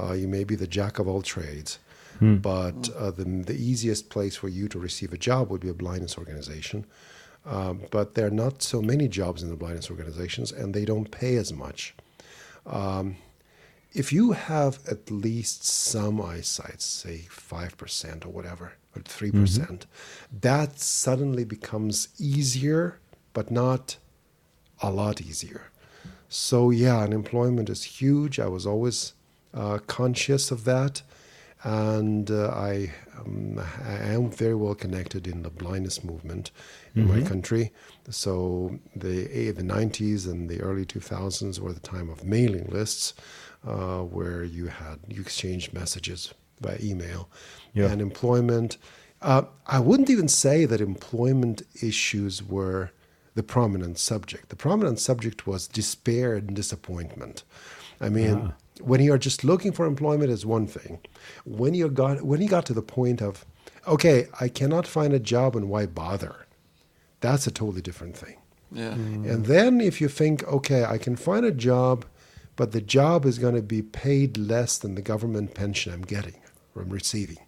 uh, 0.00 0.12
you 0.12 0.28
may 0.28 0.44
be 0.44 0.56
the 0.56 0.66
jack 0.78 0.98
of 0.98 1.08
all 1.08 1.22
trades. 1.22 1.78
But 2.42 2.90
uh, 3.02 3.10
the, 3.18 3.24
the 3.24 3.58
easiest 3.70 4.10
place 4.10 4.36
for 4.36 4.48
you 4.48 4.68
to 4.68 4.78
receive 4.78 5.12
a 5.14 5.18
job 5.18 5.50
would 5.50 5.62
be 5.62 5.70
a 5.70 5.74
blindness 5.74 6.18
organization. 6.18 6.84
Um, 7.44 7.80
but 7.90 8.14
there 8.14 8.26
are 8.26 8.30
not 8.30 8.62
so 8.62 8.80
many 8.82 9.08
jobs 9.08 9.42
in 9.42 9.48
the 9.50 9.56
blindness 9.56 9.90
organizations, 9.90 10.52
and 10.52 10.72
they 10.74 10.84
don't 10.84 11.10
pay 11.10 11.34
as 11.36 11.52
much. 11.52 11.94
Um, 12.66 13.16
if 13.94 14.12
you 14.12 14.32
have 14.32 14.78
at 14.88 15.10
least 15.10 15.64
some 15.64 16.20
eyesight, 16.20 16.80
say 16.80 17.26
5% 17.28 18.24
or 18.24 18.28
whatever, 18.30 18.72
or 18.96 19.02
3%, 19.02 19.32
percent 19.32 19.86
that 20.40 20.78
suddenly 20.78 21.44
becomes 21.44 22.08
easier, 22.18 22.98
but 23.32 23.50
not 23.50 23.96
a 24.80 24.90
lot 24.90 25.20
easier. 25.20 25.70
So, 26.28 26.70
yeah, 26.70 26.98
unemployment 26.98 27.68
is 27.68 27.84
huge. 27.84 28.40
I 28.40 28.48
was 28.48 28.66
always 28.66 29.12
uh, 29.52 29.78
conscious 29.86 30.50
of 30.50 30.64
that. 30.64 31.02
And 31.64 32.30
uh, 32.30 32.48
I, 32.48 32.92
um, 33.18 33.60
I 33.86 33.92
am 34.14 34.30
very 34.30 34.54
well 34.54 34.74
connected 34.74 35.26
in 35.28 35.42
the 35.42 35.50
blindness 35.50 36.02
movement 36.02 36.50
in 36.96 37.06
my 37.06 37.22
country. 37.22 37.72
So 38.10 38.78
the 38.96 39.28
eh, 39.32 39.52
the 39.52 39.62
90s 39.62 40.26
and 40.30 40.48
the 40.50 40.60
early 40.60 40.84
2000s 40.84 41.60
were 41.60 41.72
the 41.72 41.80
time 41.80 42.10
of 42.10 42.24
mailing 42.24 42.66
lists, 42.66 43.14
uh, 43.66 44.00
where 44.00 44.42
you 44.42 44.66
had 44.66 44.98
you 45.08 45.20
exchanged 45.20 45.72
messages 45.72 46.34
by 46.60 46.78
email, 46.82 47.28
Yeah. 47.74 47.90
and 47.90 48.00
employment. 48.00 48.76
Uh, 49.20 49.42
I 49.66 49.78
wouldn't 49.78 50.10
even 50.10 50.26
say 50.28 50.64
that 50.64 50.80
employment 50.80 51.62
issues 51.80 52.42
were 52.42 52.90
the 53.34 53.42
prominent 53.44 53.98
subject. 53.98 54.48
The 54.48 54.56
prominent 54.56 54.98
subject 54.98 55.46
was 55.46 55.68
despair 55.68 56.34
and 56.34 56.54
disappointment. 56.56 57.44
I 58.00 58.08
mean, 58.08 58.52
when 58.84 59.00
you 59.00 59.12
are 59.12 59.18
just 59.18 59.44
looking 59.44 59.72
for 59.72 59.86
employment 59.86 60.30
is 60.30 60.44
one 60.44 60.66
thing. 60.66 60.98
When 61.44 61.74
you 61.74 61.88
got 61.88 62.22
when 62.22 62.40
you 62.40 62.48
got 62.48 62.66
to 62.66 62.74
the 62.74 62.82
point 62.82 63.22
of, 63.22 63.44
okay, 63.86 64.28
I 64.40 64.48
cannot 64.48 64.86
find 64.86 65.12
a 65.12 65.18
job 65.18 65.56
and 65.56 65.68
why 65.68 65.86
bother? 65.86 66.46
That's 67.20 67.46
a 67.46 67.50
totally 67.50 67.82
different 67.82 68.16
thing. 68.16 68.36
Yeah. 68.72 68.92
And 68.92 69.46
then 69.46 69.80
if 69.80 70.00
you 70.00 70.08
think, 70.08 70.44
okay, 70.44 70.84
I 70.84 70.98
can 70.98 71.14
find 71.14 71.44
a 71.44 71.52
job, 71.52 72.04
but 72.56 72.72
the 72.72 72.80
job 72.80 73.26
is 73.26 73.38
going 73.38 73.54
to 73.54 73.62
be 73.62 73.82
paid 73.82 74.36
less 74.36 74.78
than 74.78 74.94
the 74.94 75.02
government 75.02 75.54
pension 75.54 75.92
I'm 75.92 76.02
getting 76.02 76.40
or 76.74 76.82
I'm 76.82 76.88
receiving. 76.88 77.38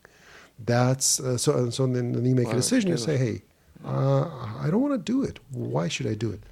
That's 0.59 1.19
uh, 1.21 1.37
so. 1.37 1.57
And 1.57 1.75
so 1.75 1.87
then, 1.87 2.13
then 2.13 2.25
you 2.25 2.35
make 2.35 2.47
Wow, 2.47 2.53
a 2.53 2.57
decision. 2.57 2.91
You 2.91 2.97
say, 2.97 3.17
hey, 3.17 3.43
uh, 3.85 4.29
I 4.61 4.69
don't 4.71 4.81
want 4.81 4.95
to 4.95 5.13
do 5.13 5.23
it. 5.23 5.41
Why 5.51 5.89
should 5.89 6.07
I 6.07 6.15
do 6.15 6.31
it? 6.31 6.43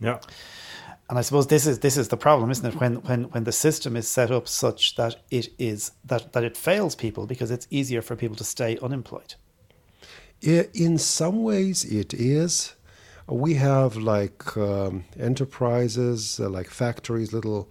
Yeah. 0.00 0.18
And 1.12 1.18
I 1.18 1.20
suppose 1.20 1.48
this 1.48 1.66
is 1.66 1.80
this 1.80 1.98
is 1.98 2.08
the 2.08 2.16
problem, 2.16 2.50
isn't 2.50 2.64
it? 2.64 2.80
When 2.80 2.94
when 3.02 3.24
when 3.24 3.44
the 3.44 3.52
system 3.52 3.96
is 3.96 4.08
set 4.08 4.30
up 4.30 4.48
such 4.48 4.94
that 4.94 5.16
it 5.30 5.48
is 5.58 5.92
that 6.06 6.32
that 6.32 6.42
it 6.42 6.56
fails 6.56 6.94
people 6.94 7.26
because 7.26 7.50
it's 7.50 7.66
easier 7.68 8.00
for 8.00 8.16
people 8.16 8.34
to 8.36 8.44
stay 8.44 8.78
unemployed. 8.78 9.34
In 10.40 10.96
some 10.96 11.42
ways, 11.42 11.84
it 11.84 12.14
is. 12.14 12.76
We 13.26 13.56
have 13.56 13.94
like 13.96 14.56
um, 14.56 15.04
enterprises, 15.20 16.40
uh, 16.40 16.48
like 16.48 16.70
factories, 16.70 17.34
little 17.34 17.68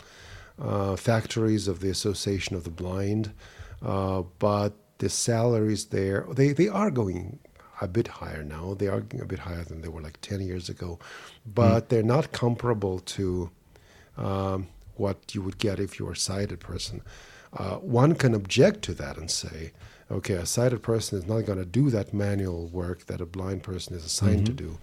uh, 0.61 0.95
factories 0.95 1.67
of 1.67 1.79
the 1.79 1.89
Association 1.89 2.55
of 2.55 2.63
the 2.63 2.69
Blind, 2.69 3.33
uh, 3.81 4.21
but 4.37 4.73
the 4.99 5.09
salaries 5.09 5.85
there 5.85 6.27
they, 6.31 6.53
they 6.53 6.67
are 6.67 6.91
going 6.91 7.39
a 7.81 7.87
bit 7.87 8.07
higher 8.07 8.43
now. 8.43 8.75
They 8.75 8.87
are 8.87 8.99
a 8.99 9.25
bit 9.25 9.39
higher 9.39 9.63
than 9.63 9.81
they 9.81 9.89
were 9.89 10.01
like 10.01 10.21
ten 10.21 10.39
years 10.39 10.69
ago, 10.69 10.99
but 11.45 11.89
they're 11.89 12.03
not 12.03 12.31
comparable 12.31 12.99
to 12.99 13.49
um, 14.17 14.67
what 14.95 15.33
you 15.33 15.41
would 15.41 15.57
get 15.57 15.79
if 15.79 15.99
you 15.99 16.05
were 16.05 16.13
a 16.13 16.17
sighted 16.17 16.59
person. 16.59 17.01
Uh, 17.53 17.75
one 17.77 18.15
can 18.15 18.33
object 18.33 18.81
to 18.83 18.93
that 18.93 19.17
and 19.17 19.29
say, 19.29 19.73
okay, 20.09 20.35
a 20.35 20.45
sighted 20.45 20.81
person 20.81 21.17
is 21.17 21.25
not 21.27 21.41
going 21.41 21.57
to 21.57 21.65
do 21.65 21.89
that 21.89 22.13
manual 22.13 22.67
work 22.67 23.07
that 23.07 23.19
a 23.19 23.25
blind 23.25 23.63
person 23.63 23.95
is 23.95 24.05
assigned 24.05 24.45
to 24.45 24.53
do. 24.53 24.77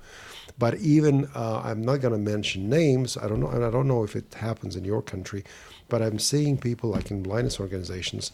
But 0.59 0.77
even 0.77 1.29
uh, 1.35 1.63
I'm 1.65 1.83
not 1.83 2.01
going 2.01 2.13
to 2.13 2.19
mention 2.19 2.69
names. 2.69 3.17
I 3.17 3.29
don't 3.29 3.41
know, 3.41 3.49
and 3.49 3.65
I 3.65 3.71
don't 3.71 3.89
know 3.89 4.03
if 4.05 4.17
it 4.17 4.35
happens 4.35 4.77
in 4.77 4.85
your 4.85 5.03
country, 5.03 5.45
but 5.89 6.03
I'm 6.03 6.19
seeing 6.19 6.59
people 6.59 6.91
like 6.91 7.11
in 7.11 7.23
blindness 7.23 7.61
organizations 7.61 8.33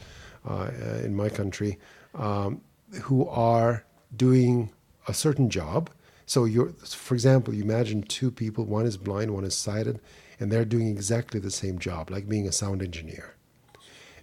uh, 0.48 0.70
in 1.02 1.14
my 1.14 1.28
country 1.28 1.78
um, 2.14 2.60
who 3.02 3.28
are 3.28 3.84
doing 4.16 4.70
a 5.08 5.14
certain 5.14 5.50
job. 5.50 5.90
So 6.26 6.44
you're, 6.44 6.70
for 6.70 7.14
example, 7.14 7.54
you 7.54 7.62
imagine 7.62 8.02
two 8.02 8.30
people, 8.30 8.64
one 8.64 8.86
is 8.86 8.96
blind, 8.96 9.32
one 9.32 9.44
is 9.44 9.54
sighted, 9.54 10.00
and 10.40 10.50
they're 10.50 10.64
doing 10.64 10.88
exactly 10.88 11.38
the 11.38 11.50
same 11.50 11.78
job, 11.78 12.10
like 12.10 12.28
being 12.28 12.48
a 12.48 12.52
sound 12.52 12.82
engineer. 12.82 13.34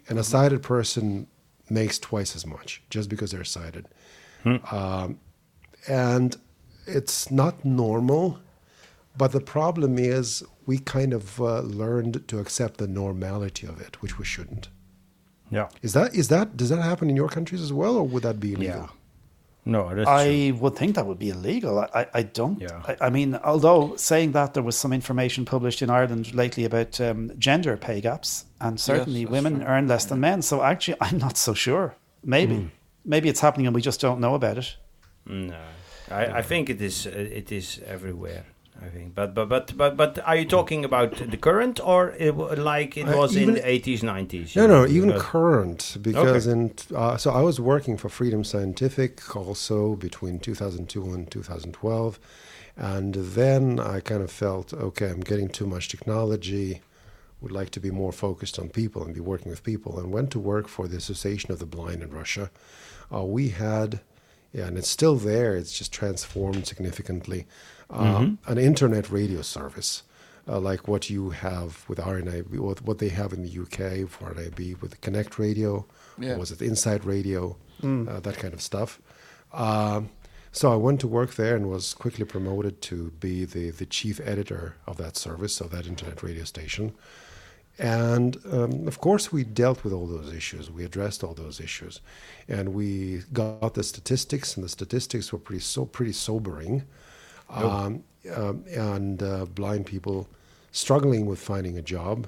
And 0.10 0.18
a 0.18 0.24
sighted 0.24 0.64
person 0.64 1.28
makes 1.70 2.00
twice 2.00 2.36
as 2.36 2.46
much 2.46 2.82
just 2.90 3.10
because 3.10 3.32
they're 3.32 3.44
sighted. 3.44 3.88
Um, 4.72 5.20
and 5.88 6.36
it's 6.88 7.32
not 7.32 7.64
normal, 7.64 8.40
but 9.18 9.32
the 9.32 9.40
problem 9.40 9.98
is 9.98 10.44
we 10.66 10.80
kind 10.80 11.14
of 11.14 11.40
uh, 11.40 11.62
learned 11.62 12.28
to 12.28 12.40
accept 12.40 12.78
the 12.78 12.88
normality 12.88 13.68
of 13.68 13.80
it, 13.80 14.02
which 14.02 14.18
we 14.18 14.26
shouldn't. 14.26 14.70
Yeah. 15.50 15.68
Is 15.82 15.94
that 15.94 16.16
is 16.16 16.30
that 16.30 16.56
does 16.56 16.70
that 16.70 16.82
happen 16.82 17.10
in 17.10 17.16
your 17.16 17.28
countries 17.28 17.62
as 17.62 17.74
well, 17.74 17.98
or 17.98 18.08
would 18.08 18.24
that 18.24 18.40
be 18.40 18.54
illegal? 18.54 18.82
Yeah. 18.82 18.88
No, 19.64 19.94
that's 19.94 20.06
true. 20.08 20.14
I 20.14 20.52
would 20.60 20.76
think 20.76 20.96
that 20.96 21.06
would 21.06 21.20
be 21.20 21.30
illegal. 21.30 21.80
I, 21.80 21.90
I, 21.94 22.08
I 22.16 22.24
don't. 22.24 22.60
Yeah. 22.60 22.82
I, 22.88 22.98
I 23.08 23.10
mean, 23.10 23.36
although 23.36 23.96
saying 23.96 24.32
that 24.32 24.54
there 24.54 24.64
was 24.64 24.76
some 24.76 24.92
information 24.92 25.46
published 25.46 25.82
in 25.82 25.90
Ireland 25.90 26.34
lately 26.34 26.66
about 26.66 27.00
um, 27.00 27.32
gender 27.38 27.78
pay 27.78 28.02
gaps, 28.02 28.46
and 28.60 28.80
certainly 28.80 29.26
that's 29.26 29.32
women 29.32 29.64
earn 29.64 29.88
less 29.88 30.06
than 30.06 30.20
men. 30.20 30.42
So 30.42 30.64
actually, 30.64 30.98
I'm 31.02 31.20
not 31.20 31.38
so 31.38 31.54
sure. 31.54 31.96
Maybe, 32.24 32.70
maybe 33.06 33.30
it's 33.30 33.40
happening 33.40 33.68
and 33.68 33.76
we 33.76 33.82
just 33.82 34.02
don't 34.02 34.20
know 34.20 34.36
about 34.36 34.58
it. 34.58 34.76
No, 35.26 35.56
I, 36.10 36.26
I 36.26 36.42
think 36.42 36.70
it 36.70 36.82
is. 36.82 37.06
Uh, 37.06 37.12
it 37.12 37.52
is 37.52 37.80
everywhere. 37.86 38.46
I 38.80 38.88
think, 38.90 39.14
but 39.16 39.34
but 39.36 39.48
but 39.50 39.76
but 39.78 39.98
but 39.98 40.20
are 40.26 40.36
you 40.36 40.46
talking 40.46 40.86
about 40.86 41.16
the 41.16 41.38
current 41.38 41.80
or 41.84 42.12
it, 42.18 42.32
like 42.58 42.98
it 42.98 43.08
Uh, 43.08 43.18
was 43.18 43.36
in 43.36 43.42
even- 43.44 43.56
the 43.56 43.68
eighties, 43.68 44.02
nineties? 44.04 44.56
No, 44.56 44.66
no, 44.68 44.88
even 44.88 45.12
current 45.14 45.98
because 46.02 46.48
Okay. 46.48 46.52
in 46.60 46.74
uh, 46.96 47.18
so 47.18 47.32
I 47.32 47.42
was 47.42 47.60
working 47.60 47.98
for 47.98 48.10
Freedom 48.10 48.44
Scientific 48.44 49.36
also 49.36 49.96
between 49.96 50.40
2002 50.40 51.14
and 51.14 51.30
2012, 51.30 52.20
and 52.78 53.14
then 53.14 53.80
I 53.80 54.00
kind 54.00 54.24
of 54.24 54.32
felt 54.32 54.74
okay, 54.74 55.10
I'm 55.10 55.22
getting 55.22 55.50
too 55.50 55.68
much 55.68 55.90
technology. 55.90 56.82
Would 57.42 57.52
like 57.52 57.72
to 57.72 57.80
be 57.80 57.90
more 57.92 58.12
focused 58.12 58.60
on 58.60 58.70
people 58.70 59.04
and 59.04 59.14
be 59.16 59.20
working 59.20 59.50
with 59.52 59.64
people, 59.64 60.00
and 60.00 60.12
went 60.14 60.30
to 60.32 60.40
work 60.40 60.68
for 60.68 60.88
the 60.88 60.98
Association 60.98 61.52
of 61.52 61.58
the 61.60 61.66
Blind 61.66 62.02
in 62.04 62.10
Russia. 62.12 62.50
Uh, 63.14 63.24
we 63.26 63.50
had 63.50 64.00
Yeah, 64.54 64.68
and 64.68 64.78
it's 64.78 64.90
still 64.90 65.16
there. 65.16 65.56
It's 65.56 65.72
just 65.80 65.94
transformed 65.94 66.68
significantly. 66.68 67.46
Uh, 67.92 68.30
An 68.48 68.58
internet 68.58 69.10
radio 69.12 69.42
service, 69.42 70.04
uh, 70.48 70.60
like 70.60 70.88
what 70.88 71.10
you 71.10 71.32
have 71.32 71.84
with 71.90 72.00
RNIB, 72.00 72.58
what, 72.60 72.82
what 72.82 72.98
they 73.00 73.10
have 73.10 73.34
in 73.34 73.44
the 73.44 73.50
UK 73.64 74.08
for 74.10 74.34
RNIB 74.34 74.82
with 74.82 75.00
Connect 75.02 75.38
Radio, 75.38 75.86
Yeah. 76.18 76.34
or 76.34 76.38
was 76.40 76.52
it 76.52 76.62
Insight 76.62 77.04
Radio, 77.06 77.58
uh, 77.84 78.20
that 78.22 78.38
kind 78.38 78.54
of 78.54 78.62
stuff. 78.62 79.02
Um, 79.54 80.10
so 80.54 80.72
I 80.72 80.76
went 80.76 81.00
to 81.02 81.08
work 81.08 81.36
there 81.36 81.56
and 81.56 81.70
was 81.70 81.94
quickly 81.94 82.26
promoted 82.26 82.82
to 82.84 83.12
be 83.20 83.46
the, 83.46 83.72
the 83.72 83.86
chief 83.86 84.20
editor 84.24 84.76
of 84.88 84.98
that 84.98 85.16
service, 85.18 85.60
of 85.62 85.72
that 85.72 85.88
internet 85.88 86.22
radio 86.24 86.44
station. 86.44 86.94
And 87.80 88.38
um, 88.52 88.88
of 88.88 89.00
course, 89.00 89.32
we 89.32 89.44
dealt 89.44 89.84
with 89.84 89.94
all 89.94 90.06
those 90.08 90.32
issues. 90.34 90.70
We 90.70 90.84
addressed 90.84 91.24
all 91.24 91.34
those 91.34 91.60
issues, 91.60 92.02
and 92.48 92.74
we 92.74 93.24
got 93.34 93.74
the 93.74 93.84
statistics, 93.84 94.56
and 94.56 94.64
the 94.64 94.70
statistics 94.70 95.32
were 95.32 95.40
pretty 95.40 95.62
so 95.62 95.86
pretty 95.86 96.12
sobering. 96.12 96.84
Um, 97.52 98.04
um, 98.36 98.64
and 98.68 99.24
uh, 99.24 99.46
blind 99.46 99.86
people 99.88 100.28
struggling 100.72 101.26
with 101.26 101.40
finding 101.40 101.78
a 101.78 101.82
job, 101.82 102.28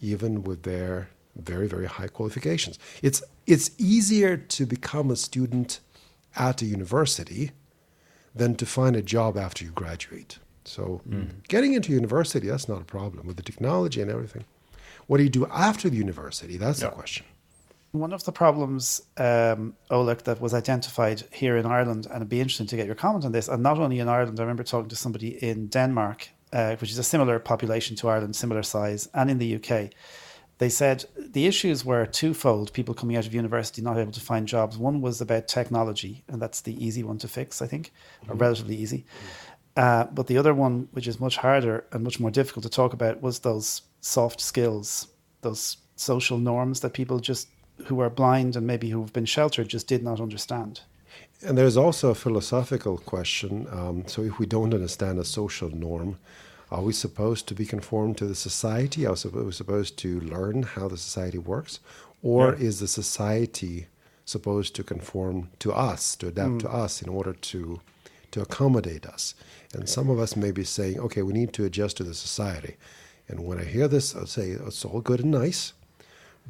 even 0.00 0.42
with 0.44 0.62
their 0.64 1.08
very 1.36 1.66
very 1.66 1.86
high 1.86 2.08
qualifications. 2.08 2.78
It's 3.02 3.22
it's 3.46 3.70
easier 3.78 4.36
to 4.36 4.66
become 4.66 5.10
a 5.10 5.16
student 5.16 5.80
at 6.36 6.62
a 6.62 6.66
university 6.66 7.52
than 8.34 8.54
to 8.56 8.66
find 8.66 8.96
a 8.96 9.02
job 9.02 9.36
after 9.36 9.64
you 9.64 9.70
graduate. 9.70 10.38
So 10.64 11.00
getting 11.48 11.72
into 11.74 11.92
university, 11.92 12.48
that's 12.48 12.68
not 12.68 12.80
a 12.80 12.84
problem 12.84 13.26
with 13.26 13.36
the 13.36 13.42
technology 13.42 14.00
and 14.00 14.10
everything. 14.10 14.44
What 15.06 15.16
do 15.18 15.24
you 15.24 15.30
do 15.30 15.46
after 15.46 15.88
the 15.90 15.96
university? 15.96 16.56
That's 16.56 16.80
the 16.80 16.86
question. 16.94 17.26
One 17.92 18.12
of 18.12 18.22
the 18.22 18.30
problems, 18.30 19.02
um, 19.16 19.74
Oleg, 19.90 20.18
that 20.18 20.40
was 20.40 20.54
identified 20.54 21.24
here 21.32 21.56
in 21.56 21.66
Ireland, 21.66 22.06
and 22.06 22.16
it'd 22.16 22.28
be 22.28 22.40
interesting 22.40 22.68
to 22.68 22.76
get 22.76 22.86
your 22.86 22.94
comment 22.94 23.24
on 23.24 23.32
this, 23.32 23.48
and 23.48 23.64
not 23.64 23.80
only 23.80 23.98
in 23.98 24.08
Ireland, 24.08 24.38
I 24.38 24.44
remember 24.44 24.62
talking 24.62 24.88
to 24.90 24.96
somebody 24.96 25.42
in 25.42 25.66
Denmark, 25.66 26.28
uh, 26.52 26.76
which 26.76 26.92
is 26.92 26.98
a 26.98 27.02
similar 27.02 27.40
population 27.40 27.96
to 27.96 28.08
Ireland, 28.08 28.36
similar 28.36 28.62
size, 28.62 29.08
and 29.12 29.28
in 29.28 29.38
the 29.38 29.56
UK. 29.56 29.90
They 30.58 30.68
said 30.68 31.04
the 31.16 31.46
issues 31.46 31.84
were 31.84 32.06
twofold 32.06 32.72
people 32.74 32.94
coming 32.94 33.16
out 33.16 33.26
of 33.26 33.34
university 33.34 33.82
not 33.82 33.96
able 33.98 34.12
to 34.12 34.20
find 34.20 34.46
jobs. 34.46 34.76
One 34.76 35.00
was 35.00 35.20
about 35.20 35.48
technology, 35.48 36.22
and 36.28 36.40
that's 36.40 36.60
the 36.60 36.84
easy 36.84 37.02
one 37.02 37.18
to 37.18 37.28
fix, 37.28 37.60
I 37.62 37.66
think, 37.66 37.92
or 38.28 38.36
relatively 38.36 38.76
easy. 38.76 39.04
Uh, 39.76 40.04
but 40.04 40.26
the 40.26 40.36
other 40.36 40.54
one, 40.54 40.88
which 40.92 41.08
is 41.08 41.18
much 41.18 41.38
harder 41.38 41.86
and 41.92 42.04
much 42.04 42.20
more 42.20 42.30
difficult 42.30 42.62
to 42.64 42.68
talk 42.68 42.92
about, 42.92 43.22
was 43.22 43.40
those 43.40 43.82
soft 44.00 44.40
skills, 44.40 45.08
those 45.40 45.78
social 45.96 46.38
norms 46.38 46.80
that 46.80 46.92
people 46.92 47.18
just 47.20 47.48
who 47.86 48.00
are 48.00 48.10
blind 48.10 48.56
and 48.56 48.66
maybe 48.66 48.90
who've 48.90 49.12
been 49.12 49.26
sheltered 49.26 49.68
just 49.68 49.86
did 49.86 50.02
not 50.02 50.20
understand. 50.20 50.80
And 51.42 51.56
there's 51.56 51.76
also 51.76 52.10
a 52.10 52.14
philosophical 52.14 52.98
question. 52.98 53.66
Um, 53.70 54.04
so, 54.06 54.22
if 54.22 54.38
we 54.38 54.46
don't 54.46 54.74
understand 54.74 55.18
a 55.18 55.24
social 55.24 55.70
norm, 55.70 56.18
are 56.70 56.82
we 56.82 56.92
supposed 56.92 57.48
to 57.48 57.54
be 57.54 57.66
conformed 57.66 58.18
to 58.18 58.26
the 58.26 58.34
society? 58.34 59.06
Are 59.06 59.16
we 59.32 59.52
supposed 59.52 59.96
to 59.98 60.20
learn 60.20 60.62
how 60.62 60.88
the 60.88 60.96
society 60.96 61.38
works? 61.38 61.80
Or 62.22 62.54
is 62.54 62.78
the 62.78 62.86
society 62.86 63.86
supposed 64.24 64.76
to 64.76 64.84
conform 64.84 65.50
to 65.58 65.72
us, 65.72 66.14
to 66.16 66.28
adapt 66.28 66.60
to 66.60 66.70
us 66.70 67.02
in 67.02 67.08
order 67.08 67.32
to, 67.32 67.80
to 68.30 68.42
accommodate 68.42 69.06
us? 69.06 69.34
And 69.74 69.88
some 69.88 70.10
of 70.10 70.20
us 70.20 70.36
may 70.36 70.52
be 70.52 70.64
saying, 70.64 71.00
okay, 71.00 71.22
we 71.22 71.32
need 71.32 71.52
to 71.54 71.64
adjust 71.64 71.96
to 71.96 72.04
the 72.04 72.14
society. 72.14 72.76
And 73.26 73.46
when 73.46 73.58
I 73.58 73.64
hear 73.64 73.88
this, 73.88 74.14
I'll 74.14 74.26
say, 74.26 74.50
it's 74.50 74.84
all 74.84 75.00
good 75.00 75.20
and 75.20 75.30
nice. 75.30 75.72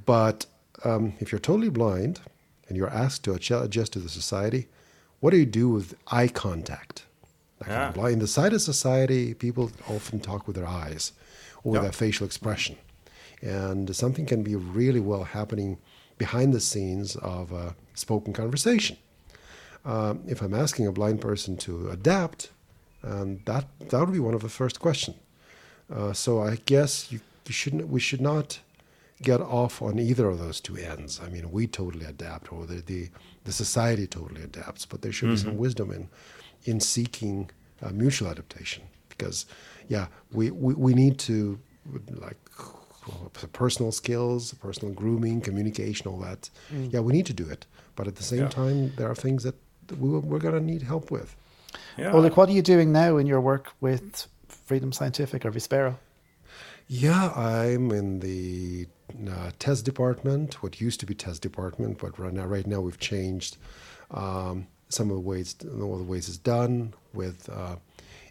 But 0.05 0.47
um, 0.85 1.15
if 1.21 1.33
you're 1.33 1.39
totally 1.39 1.69
blind 1.69 2.21
and 2.69 2.77
you're 2.77 2.91
asked 2.91 3.25
to 3.25 3.35
adjust 3.35 3.93
to 3.93 3.99
the 3.99 4.09
society, 4.09 4.69
what 5.21 5.31
do 5.31 5.37
you 5.37 5.47
do 5.47 5.69
with 5.69 5.95
eye 6.09 6.29
contact? 6.29 7.05
Like 7.61 7.71
Yeah. 7.71 7.91
Blind. 7.93 8.15
In 8.15 8.19
the 8.21 8.27
sight 8.27 8.53
of 8.53 8.63
society, 8.63 9.35
people 9.35 9.71
often 9.89 10.21
talk 10.21 10.47
with 10.47 10.57
their 10.57 10.67
eyes 10.67 11.13
or 11.63 11.73
with 11.73 11.83
their 11.83 11.93
facial 11.93 12.27
expression. 12.27 12.77
And 13.43 13.95
something 13.95 14.27
can 14.27 14.43
be 14.43 14.55
really 14.55 15.01
well 15.01 15.25
happening 15.25 15.79
behind 16.19 16.53
the 16.53 16.61
scenes 16.61 17.17
of 17.17 17.53
a 17.53 17.75
spoken 17.95 18.33
conversation. 18.33 18.97
Um, 19.85 20.23
if 20.27 20.43
I'm 20.43 20.55
asking 20.55 20.87
a 20.87 20.93
blind 20.93 21.21
person 21.21 21.57
to 21.59 21.91
adapt, 21.91 22.51
um, 23.03 23.41
that 23.47 23.65
that 23.89 23.99
would 24.01 24.13
be 24.13 24.19
one 24.21 24.35
of 24.35 24.43
the 24.43 24.51
first 24.51 24.79
questions. 24.79 25.17
Uh, 25.91 26.13
so 26.13 26.43
I 26.43 26.57
guess 26.67 27.11
you, 27.11 27.21
you 27.47 27.53
shouldn't. 27.53 27.89
We 27.89 28.01
should 28.01 28.21
not 28.21 28.61
get 29.23 29.41
off 29.41 29.83
on 29.83 29.99
either 29.99 30.29
of 30.29 30.39
those 30.39 30.61
two 30.61 30.77
ends. 30.77 31.21
I 31.23 31.29
mean, 31.29 31.51
we 31.51 31.67
totally 31.67 32.07
adapt, 32.07 32.53
or 32.53 32.67
the 32.67 32.81
the, 32.81 33.09
the 33.45 33.53
society 33.53 34.07
totally 34.07 34.43
adapts, 34.43 34.87
but 34.87 35.03
there 35.03 35.13
should 35.13 35.31
be 35.31 35.37
some 35.37 35.57
wisdom 35.57 35.91
in 35.91 36.09
in 36.65 36.81
seeking 36.81 37.51
uh, 37.83 37.91
mutual 37.91 38.29
adaptation. 38.29 38.85
Because, 39.09 39.45
yeah, 39.89 40.07
we, 40.33 40.51
we, 40.51 40.73
we 40.75 40.95
need 40.95 41.19
to 41.19 41.59
like 42.11 42.39
personal 43.53 43.93
skills, 43.93 44.55
personal 44.55 44.95
grooming, 44.95 45.43
communication, 45.43 46.07
all 46.07 46.19
that. 46.21 46.49
Yeah, 46.71 47.01
we 47.01 47.13
need 47.13 47.27
to 47.27 47.35
do 47.35 47.47
it, 47.49 47.67
but 47.97 48.07
at 48.07 48.17
the 48.17 48.23
same 48.23 48.49
time, 48.49 48.93
there 48.97 49.11
are 49.11 49.15
things 49.15 49.43
that 49.43 49.57
we, 49.99 50.09
we're 50.09 50.39
going 50.39 50.55
to 50.55 50.61
need 50.61 50.83
help 50.83 51.11
with. 51.11 51.37
Yeah. 51.99 52.13
Oleg, 52.13 52.37
what 52.37 52.49
are 52.49 52.53
you 52.53 52.63
doing 52.63 52.93
now 52.93 53.19
in 53.19 53.27
your 53.27 53.41
work 53.41 53.73
with 53.81 54.27
Freedom 54.49 54.93
Scientific 54.93 55.45
or 55.45 55.53
Vispero? 55.53 55.97
Yeah, 56.89 57.31
I'm 57.33 57.91
in 57.93 58.21
the 58.21 58.87
uh, 59.29 59.51
test 59.59 59.85
department, 59.85 60.63
what 60.63 60.81
used 60.81 61.01
to 61.01 61.07
be 61.07 61.15
test 61.15 61.43
department, 61.43 61.99
but 61.99 62.19
right 62.19 62.33
now, 62.33 62.47
right 62.47 62.67
now 62.67 62.81
we've 62.81 62.99
changed 62.99 63.57
um, 64.11 64.67
some 64.89 65.11
of 65.11 65.17
the 65.17 65.21
ways, 65.21 65.57
all 65.81 65.99
the 65.99 66.05
ways 66.05 66.29
it's 66.29 66.39
done 66.39 66.95
with 67.13 67.49
uh, 67.49 67.77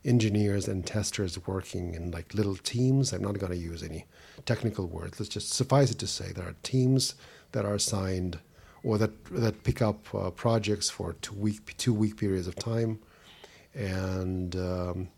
engineers 0.05 0.67
and 0.67 0.85
testers 0.85 1.45
working 1.47 1.93
in 1.93 2.11
like 2.11 2.33
little 2.33 2.55
teams. 2.55 3.13
I'm 3.13 3.21
not 3.21 3.39
going 3.39 3.51
to 3.51 3.57
use 3.57 3.83
any 3.83 4.05
technical 4.45 4.87
words. 4.87 5.19
Let's 5.19 5.29
just 5.29 5.53
suffice 5.53 5.91
it 5.91 5.99
to 5.99 6.07
say 6.07 6.31
there 6.31 6.47
are 6.47 6.55
teams 6.63 7.15
that 7.51 7.65
are 7.65 7.75
assigned 7.75 8.39
or 8.83 8.97
that 8.97 9.25
that 9.25 9.63
pick 9.63 9.81
up 9.81 10.13
uh, 10.13 10.29
projects 10.31 10.89
for 10.89 11.13
two 11.13 11.35
week 11.35 11.75
two 11.77 11.93
week 11.93 12.17
periods 12.17 12.47
of 12.47 12.55
time, 12.55 12.99
and 13.73 14.55
um, 14.55 15.09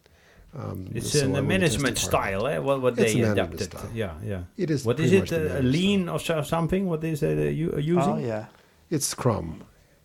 um, 0.53 0.87
It's 0.93 1.11
so 1.11 1.25
in 1.25 1.31
the 1.33 1.39
in 1.39 1.47
the 1.47 1.57
test 1.59 1.79
management 1.79 1.97
style, 1.97 2.47
eh? 2.47 2.57
What, 2.57 2.81
what 2.81 2.99
It's 2.99 3.13
they 3.13 3.21
adapted. 3.21 3.61
style. 3.63 3.89
Yeah, 3.93 4.13
yeah. 4.23 4.41
It 4.57 4.69
is 4.69 4.85
What 4.85 4.99
is 4.99 5.11
it? 5.13 5.19
much 5.19 5.29
the 5.29 5.37
Uh, 5.37 5.43
management 5.43 5.65
lean 5.71 6.09
or 6.09 6.19
something? 6.43 6.87
What 6.87 7.03
is 7.03 7.23
it 7.23 7.37
uh, 7.37 7.41
you 7.49 7.71
are 7.73 7.79
using? 7.79 8.13
Oh, 8.13 8.17
yeah. 8.17 8.45
It's 8.89 9.05
Scrum. 9.05 9.63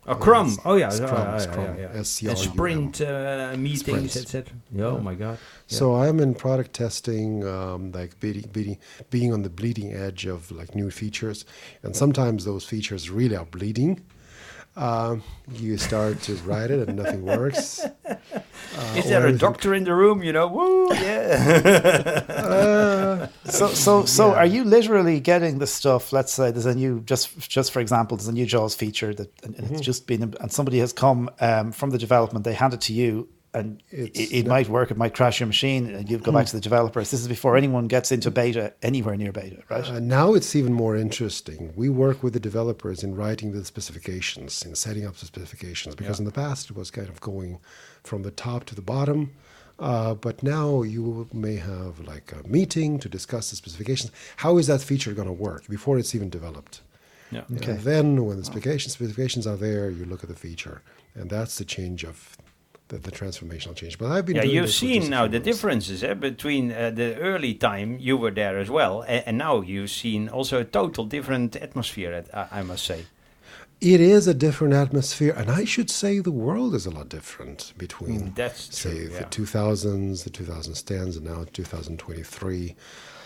A 0.09 0.15
Scrum. 0.15 0.47
Yes. 0.51 0.59
Oh 0.65 0.77
yeah, 0.77 0.91
Scrum, 0.91 1.11
yeah, 1.11 1.33
yeah, 1.33 1.39
Scrum, 1.39 1.65
yeah, 1.79 1.81
yeah. 1.95 2.01
S-C-R-U-M. 2.01 2.31
And 2.31 2.39
sprint 2.53 3.01
uh, 3.01 3.55
meetings, 3.59 3.81
Sprints. 3.81 4.17
etc. 4.17 4.55
Oh 4.79 5.01
my 5.01 5.15
god. 5.17 5.37
Yeah. 5.69 5.79
So 5.79 5.97
I'm 5.97 6.21
in 6.21 6.33
product 6.35 6.73
testing, 6.75 7.45
um, 7.45 7.91
like 7.91 8.13
beating, 8.21 8.49
beating, 8.53 8.79
being 9.11 9.33
on 9.33 9.43
the 9.43 9.51
bleeding 9.51 9.93
edge 9.95 10.25
of 10.27 10.53
like 10.53 10.77
new 10.77 10.91
features, 10.93 11.45
and 11.83 11.97
sometimes 11.97 12.45
those 12.45 12.65
features 12.65 13.11
really 13.11 13.35
are 13.35 13.47
bleeding. 13.47 14.01
Um, 14.77 15.23
you 15.53 15.79
start 15.79 16.21
to 16.23 16.35
write 16.45 16.71
it 16.71 16.87
and 16.89 16.97
nothing 16.99 17.25
works. 17.25 17.85
Uh, 18.79 18.95
is 18.99 19.05
there 19.07 19.27
a 19.27 19.33
doctor 19.33 19.73
in 19.75 19.85
the 19.85 19.95
room? 19.95 20.23
You 20.23 20.33
know, 20.35 20.49
woo, 20.49 20.89
yeah. 20.93 22.19
So, 23.45 23.69
so, 23.69 24.05
so, 24.05 24.35
are 24.35 24.45
you 24.45 24.65
literally 24.65 25.19
getting 25.21 25.59
the 25.61 25.67
stuff? 25.67 26.13
Let's 26.13 26.31
say 26.33 26.51
there's 26.51 26.67
a 26.67 26.75
new, 26.75 27.01
just, 27.01 27.39
just 27.49 27.71
for 27.73 27.81
example, 27.81 28.17
there's 28.19 28.29
a 28.29 28.33
new 28.33 28.45
Jaws 28.45 28.75
feature 28.75 29.15
that, 29.15 29.33
and, 29.45 29.55
and 29.55 29.65
Mm-hmm. 29.67 29.75
it's 29.77 29.85
just 29.85 30.07
been, 30.07 30.35
and 30.41 30.53
somebody 30.53 30.79
has 30.81 30.93
come 30.93 31.31
um, 31.41 31.73
from 31.73 31.89
the 31.91 31.97
development. 31.99 32.45
They 32.45 32.53
hand 32.55 32.75
it 32.75 32.81
to 32.83 32.93
you, 32.93 33.29
and 33.57 33.83
it, 33.91 34.11
it 34.15 34.47
might 34.47 34.69
work. 34.69 34.91
It 34.91 34.99
might 34.99 35.15
crash 35.15 35.41
your 35.41 35.47
machine, 35.47 35.95
and 35.95 36.11
you 36.11 36.19
go 36.19 36.31
back 36.31 36.47
to 36.47 36.57
the 36.57 36.61
developers. 36.61 37.11
This 37.11 37.21
is 37.23 37.29
before 37.29 37.57
anyone 37.57 37.87
gets 37.87 38.13
into 38.13 38.31
beta, 38.31 38.75
anywhere 38.83 39.17
near 39.17 39.33
beta, 39.33 39.63
right? 39.71 39.89
Uh, 39.89 39.99
now 39.99 40.35
it's 40.35 40.55
even 40.55 40.75
more 40.75 40.95
interesting. 40.95 41.73
We 41.75 41.89
work 41.89 42.23
with 42.23 42.35
the 42.35 42.41
developers 42.41 43.03
in 43.03 43.17
writing 43.17 43.53
the 43.53 43.65
specifications, 43.65 44.63
in 44.63 44.75
setting 44.75 45.07
up 45.07 45.17
the 45.17 45.27
specifications, 45.27 45.95
because 45.95 46.19
in 46.19 46.27
the 46.27 46.33
past 46.33 46.71
it 46.71 46.77
was 46.77 46.91
kind 46.91 47.09
of 47.09 47.21
going 47.21 47.59
from 48.03 48.23
the 48.23 48.31
top 48.31 48.65
to 48.67 48.75
the 48.75 48.83
bottom. 48.83 49.33
Uh, 49.79 50.15
but 50.15 50.43
now 50.43 50.83
you 50.83 51.29
may 51.33 51.57
have 51.57 52.01
like 52.01 52.33
a 52.33 52.47
meeting 52.49 52.99
to 52.99 53.09
discuss 53.09 53.51
the 53.51 53.57
specifications. 53.57 54.11
How 54.39 54.59
is 54.59 54.67
that 54.67 54.81
feature 54.81 55.13
going 55.13 55.29
to 55.29 55.33
work 55.33 55.67
before 55.69 55.99
it's 55.99 56.15
even 56.15 56.31
developed? 56.31 56.81
yeah. 57.31 57.43
Okay. 57.57 57.73
And 57.73 57.81
then 57.81 58.25
when 58.25 58.37
the 58.39 58.45
specifications 58.45 58.93
specifications 58.93 59.47
are 59.47 59.57
there, 59.57 59.91
you 59.91 60.05
look 60.05 60.23
at 60.23 60.29
the 60.29 60.37
feature, 60.37 60.83
and 61.15 61.29
that's 61.31 61.59
the 61.59 61.65
change 61.65 62.05
of 62.05 62.37
the, 62.89 62.99
the 62.99 63.11
transformational 63.11 63.75
change. 63.75 63.99
But 63.99 64.11
I've 64.13 64.27
been 64.27 64.37
Yeah, 64.37 64.43
you've 64.45 64.71
seen 64.71 65.11
now 65.11 65.27
the 65.27 65.41
differences 65.41 66.03
eh, 66.05 66.15
between 66.15 66.73
uh, 66.73 66.91
the 66.91 67.17
early 67.19 67.55
time 67.55 67.99
you 68.01 68.17
were 68.17 68.31
there 68.31 68.59
as 68.59 68.71
well, 68.71 69.03
and, 69.03 69.23
and 69.27 69.39
now 69.39 69.61
you've 69.61 69.91
seen 69.91 70.29
also 70.29 70.61
a 70.61 70.65
total 70.65 71.05
different 71.07 71.57
atmosphere. 71.57 72.25
I 72.33 72.61
I 72.61 72.63
must 72.63 72.85
say. 72.85 73.01
it 73.81 74.01
is 74.01 74.27
a 74.27 74.33
different 74.35 74.73
atmosphere, 74.75 75.35
and 75.37 75.51
I 75.51 75.65
should 75.67 75.91
say 75.91 76.19
the 76.21 76.31
world 76.33 76.75
is 76.75 76.87
a 76.87 76.91
lot 76.91 77.09
different 77.11 77.75
between, 77.77 78.21
Mm, 78.21 78.35
That's 78.35 78.75
say, 78.75 79.07
true, 79.07 79.09
the 79.19 79.25
2000s, 79.25 80.25
the 80.25 80.31
2010s, 80.31 81.17
and 81.19 81.27
now 81.27 81.45
2023. 81.53 82.75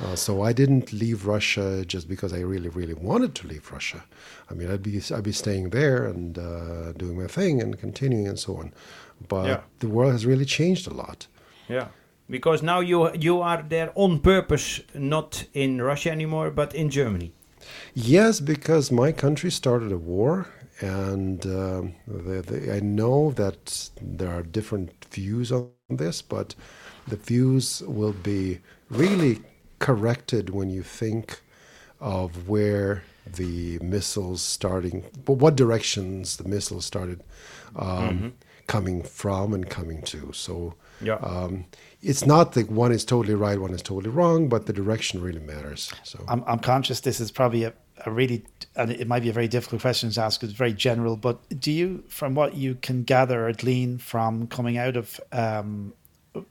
Uh, 0.03 0.17
so 0.17 0.43
I 0.43 0.53
didn't 0.53 0.93
leave 0.93 1.27
Russia 1.27 1.85
just 1.87 2.09
because 2.09 2.33
I 2.33 2.41
really, 2.41 2.69
really 2.71 2.95
wanted 2.95 3.35
to 3.37 3.47
leave 3.47 3.71
Russia. 3.71 4.03
I 4.51 4.55
mean, 4.55 4.71
I'd 4.71 4.83
be 4.83 5.01
I'd 5.15 5.23
be 5.23 5.33
staying 5.33 5.71
there 5.71 6.05
and 6.07 6.39
uh, 6.39 6.93
doing 6.93 7.17
my 7.21 7.27
thing 7.29 7.61
and 7.63 7.79
continuing 7.79 8.27
and 8.27 8.39
so 8.39 8.57
on. 8.57 8.73
But 9.29 9.47
Yeah. 9.47 9.61
the 9.79 9.89
world 9.89 10.12
has 10.12 10.25
really 10.27 10.45
changed 10.45 10.87
a 10.87 10.95
lot. 10.95 11.27
Yeah, 11.68 11.89
because 12.29 12.62
now 12.62 12.81
you 12.81 13.11
you 13.14 13.41
are 13.43 13.62
there 13.68 13.91
on 13.95 14.18
purpose, 14.21 14.81
not 14.95 15.45
in 15.53 15.83
Russia 15.83 16.11
anymore, 16.11 16.51
but 16.51 16.75
in 16.75 16.91
Germany. 16.91 17.33
Yes, 17.95 18.41
because 18.41 18.91
my 18.91 19.12
country 19.12 19.51
started 19.51 19.93
a 19.93 19.99
war, 19.99 20.47
and 20.81 21.45
um, 21.47 21.95
the, 22.07 22.43
the, 22.43 22.75
I 22.77 22.81
know 22.81 23.33
that 23.33 23.91
there 24.01 24.31
are 24.31 24.43
different 24.43 24.91
views 25.11 25.53
on 25.53 25.68
this, 25.89 26.23
but 26.23 26.55
the 27.07 27.16
views 27.16 27.83
will 27.87 28.14
be 28.23 28.59
really 28.91 29.41
corrected 29.79 30.51
when 30.51 30.71
you 30.71 30.83
think 30.83 31.41
of 32.01 32.49
where 32.49 33.03
the 33.37 33.79
missiles 33.81 34.41
starting, 34.43 35.05
but 35.25 35.35
what 35.35 35.57
directions 35.57 36.37
the 36.37 36.49
missiles 36.49 36.85
started 36.87 37.23
um, 37.77 38.33
coming 38.75 39.03
from 39.21 39.47
and 39.57 39.64
coming 39.79 40.01
to. 40.12 40.21
So 40.33 40.55
Yeah. 41.09 41.18
um, 41.33 41.64
it's 42.11 42.25
not 42.35 42.47
that 42.55 42.66
one 42.71 42.93
is 42.99 43.05
totally 43.05 43.35
right, 43.47 43.59
one 43.66 43.75
is 43.79 43.83
totally 43.83 44.12
wrong, 44.18 44.49
but 44.49 44.61
the 44.66 44.73
direction 44.73 45.21
really 45.27 45.45
matters. 45.53 45.83
So. 46.05 46.16
I'm, 46.33 46.43
I'm 46.51 46.61
conscious 46.61 47.01
this 47.01 47.21
is 47.21 47.31
probably 47.33 47.64
a, 47.64 47.73
a 48.07 48.11
really, 48.21 48.39
and 48.77 48.91
it 49.03 49.07
might 49.12 49.23
be 49.27 49.31
a 49.31 49.33
very 49.41 49.49
difficult 49.49 49.81
question 49.83 50.11
to 50.11 50.21
ask. 50.23 50.43
It's 50.45 50.53
very 50.64 50.73
general, 50.89 51.16
but 51.16 51.37
do 51.66 51.73
you, 51.81 52.05
from 52.09 52.31
what 52.41 52.51
you 52.55 52.77
can 52.87 53.03
gather 53.14 53.39
or 53.47 53.53
glean 53.64 53.99
from 53.99 54.47
coming 54.47 54.77
out 54.79 54.97
of, 54.97 55.21
um, 55.33 55.93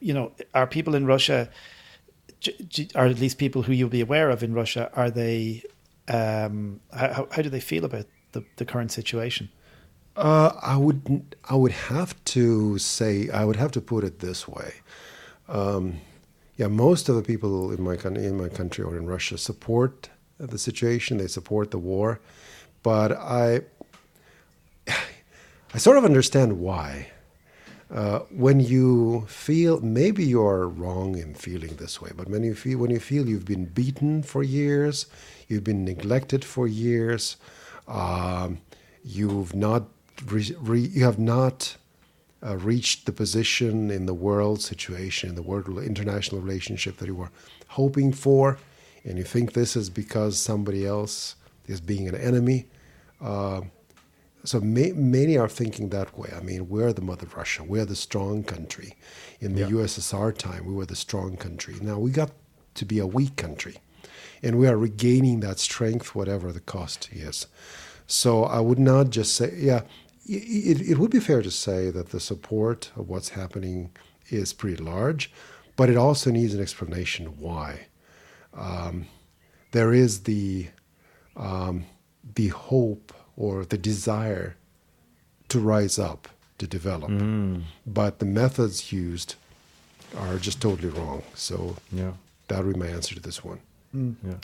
you 0.07 0.13
know, 0.13 0.31
are 0.53 0.67
people 0.67 0.93
in 0.99 1.05
Russia, 1.05 1.49
or 2.95 3.05
at 3.05 3.19
least 3.19 3.37
people 3.37 3.61
who 3.65 3.73
you'll 3.73 3.97
be 3.99 4.01
aware 4.01 4.29
of 4.29 4.43
in 4.43 4.53
Russia, 4.53 4.83
are 4.93 5.11
they, 5.21 5.63
um, 6.19 6.81
how, 6.91 7.27
how 7.31 7.41
do 7.41 7.49
they 7.49 7.61
feel 7.71 7.85
about 7.85 8.07
the, 8.33 8.41
the 8.57 8.65
current 8.65 8.91
situation? 8.91 9.49
Uh, 10.19 10.51
I 10.61 10.75
would 10.75 11.33
I 11.49 11.55
would 11.55 11.71
have 11.71 12.13
to 12.35 12.77
say 12.77 13.29
I 13.29 13.45
would 13.45 13.55
have 13.55 13.71
to 13.71 13.81
put 13.81 14.03
it 14.03 14.19
this 14.19 14.49
way. 14.49 14.73
Um, 15.47 16.01
yeah, 16.57 16.67
most 16.67 17.07
of 17.07 17.15
the 17.15 17.21
people 17.21 17.71
in 17.71 17.81
my 17.81 17.95
coun- 17.95 18.17
in 18.17 18.35
my 18.37 18.49
country 18.49 18.83
or 18.83 18.97
in 18.97 19.05
Russia 19.05 19.37
support 19.37 20.09
the 20.37 20.57
situation. 20.57 21.17
They 21.19 21.27
support 21.27 21.71
the 21.71 21.77
war, 21.77 22.19
but 22.83 23.13
I 23.13 23.61
I 25.73 25.77
sort 25.77 25.97
of 25.97 26.03
understand 26.03 26.59
why. 26.59 27.11
Uh, 27.89 28.19
when 28.29 28.59
you 28.59 29.25
feel 29.27 29.79
maybe 29.79 30.25
you're 30.25 30.67
wrong 30.67 31.17
in 31.17 31.33
feeling 31.33 31.77
this 31.77 32.01
way, 32.01 32.11
but 32.13 32.27
when 32.27 32.43
you 32.43 32.53
feel 32.53 32.77
when 32.77 32.91
you 32.91 32.99
feel 32.99 33.29
you've 33.29 33.45
been 33.45 33.65
beaten 33.67 34.21
for 34.21 34.43
years, 34.43 35.05
you've 35.47 35.63
been 35.63 35.85
neglected 35.85 36.43
for 36.43 36.67
years, 36.67 37.37
um, 37.87 38.59
you've 39.01 39.55
not 39.55 39.83
re- 40.27 40.55
re- 40.59 40.79
you 40.79 41.03
have 41.03 41.19
not 41.19 41.77
uh, 42.45 42.57
reached 42.57 43.05
the 43.05 43.11
position 43.11 43.91
in 43.91 44.05
the 44.05 44.13
world 44.13 44.61
situation 44.61 45.29
in 45.29 45.35
the 45.35 45.41
world 45.41 45.67
international 45.83 46.41
relationship 46.41 46.97
that 46.97 47.07
you 47.07 47.15
were 47.15 47.31
hoping 47.67 48.11
for, 48.13 48.57
and 49.03 49.17
you 49.17 49.23
think 49.23 49.53
this 49.53 49.75
is 49.75 49.89
because 49.89 50.39
somebody 50.39 50.85
else 50.85 51.35
is 51.67 51.81
being 51.81 52.07
an 52.07 52.15
enemy. 52.15 52.65
Uh, 53.21 53.61
so 54.45 54.61
ma- 54.61 54.93
many 54.95 55.37
are 55.37 55.49
thinking 55.49 55.89
that 55.89 56.17
way. 56.17 56.31
I 56.35 56.39
mean, 56.39 56.69
we're 56.69 56.93
the 56.93 57.01
mother 57.01 57.27
Russia. 57.35 57.63
We're 57.63 57.85
the 57.85 57.95
strong 57.95 58.43
country. 58.43 58.95
In 59.41 59.55
the 59.55 59.63
USSR 59.63 60.37
time, 60.37 60.65
we 60.65 60.73
were 60.73 60.85
the 60.85 60.95
strong 60.95 61.35
country. 61.37 61.75
Now 61.81 61.99
we 61.99 62.11
got 62.11 62.31
to 62.75 62.85
be 62.85 62.99
a 62.99 63.07
weak 63.07 63.35
country, 63.35 63.77
and 64.41 64.57
we 64.57 64.67
are 64.67 64.77
regaining 64.77 65.41
that 65.41 65.59
strength, 65.59 66.15
whatever 66.15 66.51
the 66.51 66.61
cost 66.61 67.09
is. 67.11 67.47
So 68.07 68.43
I 68.43 68.59
would 68.59 68.79
not 68.79 69.11
just 69.11 69.35
say, 69.35 69.53
yeah, 69.55 69.81
it, 70.37 70.81
it 70.91 70.97
would 70.97 71.11
be 71.11 71.19
fair 71.19 71.41
to 71.41 71.51
say 71.51 71.89
that 71.91 72.09
the 72.09 72.19
support 72.19 72.91
of 72.95 73.09
what's 73.09 73.29
happening 73.29 73.91
is 74.29 74.53
pretty 74.53 74.81
large, 74.81 75.31
but 75.75 75.89
it 75.89 75.97
also 75.97 76.29
needs 76.31 76.53
an 76.53 76.61
explanation 76.61 77.25
why. 77.39 77.87
Um, 78.53 79.07
there 79.71 79.93
is 79.93 80.23
the 80.23 80.67
um, 81.35 81.85
the 82.35 82.49
hope 82.49 83.13
or 83.37 83.65
the 83.65 83.77
desire 83.77 84.55
to 85.49 85.59
rise 85.59 85.97
up, 85.97 86.27
to 86.57 86.67
develop, 86.67 87.09
but 87.85 88.19
the 88.19 88.25
methods 88.25 88.91
used 88.91 89.35
are 90.17 90.37
just 90.37 90.61
totally 90.61 90.89
wrong. 90.89 91.23
So 91.35 91.75
Yeah. 91.91 92.13
that 92.49 92.65
would 92.65 92.73
be 92.73 92.79
my 92.79 92.87
answer 92.87 93.15
to 93.15 93.21
this 93.21 93.43
one. 93.43 93.59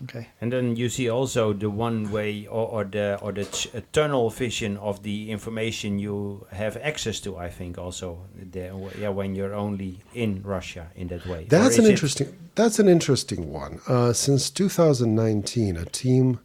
Okay. 0.03 0.27
And 0.41 0.51
then 0.51 0.75
you 0.75 0.89
see 0.89 1.07
also 1.09 1.53
the 1.53 1.69
one 1.69 2.11
way 2.11 2.47
or, 2.47 2.67
or 2.67 2.83
the 2.83 3.19
or 3.21 3.31
the 3.31 3.45
t- 3.45 3.69
uh, 3.77 3.81
tunnel 3.93 4.29
vision 4.31 4.75
of 4.77 5.03
the 5.03 5.29
information 5.29 5.99
you 5.99 6.47
have 6.51 6.77
access 6.77 7.19
to. 7.21 7.37
I 7.37 7.49
think 7.49 7.77
also 7.77 8.21
the, 8.51 8.71
yeah 8.99 9.09
when 9.09 9.35
you're 9.35 9.53
only 9.53 9.99
in 10.15 10.41
Russia 10.43 10.87
in 10.95 11.07
that 11.09 11.25
way. 11.27 11.45
That's 11.47 11.73
is 11.73 11.79
an 11.79 11.85
it- 11.85 11.89
interesting. 11.91 12.35
That's 12.55 12.79
an 12.79 12.87
interesting 12.87 13.51
one. 13.51 13.81
Uh, 13.87 14.13
since 14.13 14.49
2019, 14.49 15.77
a 15.77 15.85
team 15.85 16.39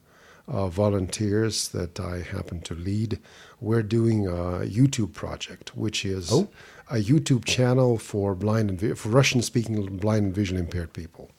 of 0.48 0.72
volunteers 0.74 1.68
that 1.68 2.01
I 2.01 2.18
happen 2.22 2.61
to 2.62 2.74
lead, 2.74 3.18
we're 3.61 3.84
doing 3.84 4.26
a 4.26 4.66
YouTube 4.66 5.12
project, 5.14 5.76
which 5.76 6.05
is 6.05 6.30
Oh. 6.32 6.48
a 6.90 6.96
YouTube 6.96 7.44
channel 7.44 7.96
for 7.98 8.34
blind 8.34 8.68
and 8.70 8.80
vi- 8.80 8.94
for 8.94 9.09
Russian-speaking 9.11 9.98
blind 9.98 10.24
and 10.26 10.34
visually 10.34 10.61
impaired 10.61 10.92
people. 10.92 11.30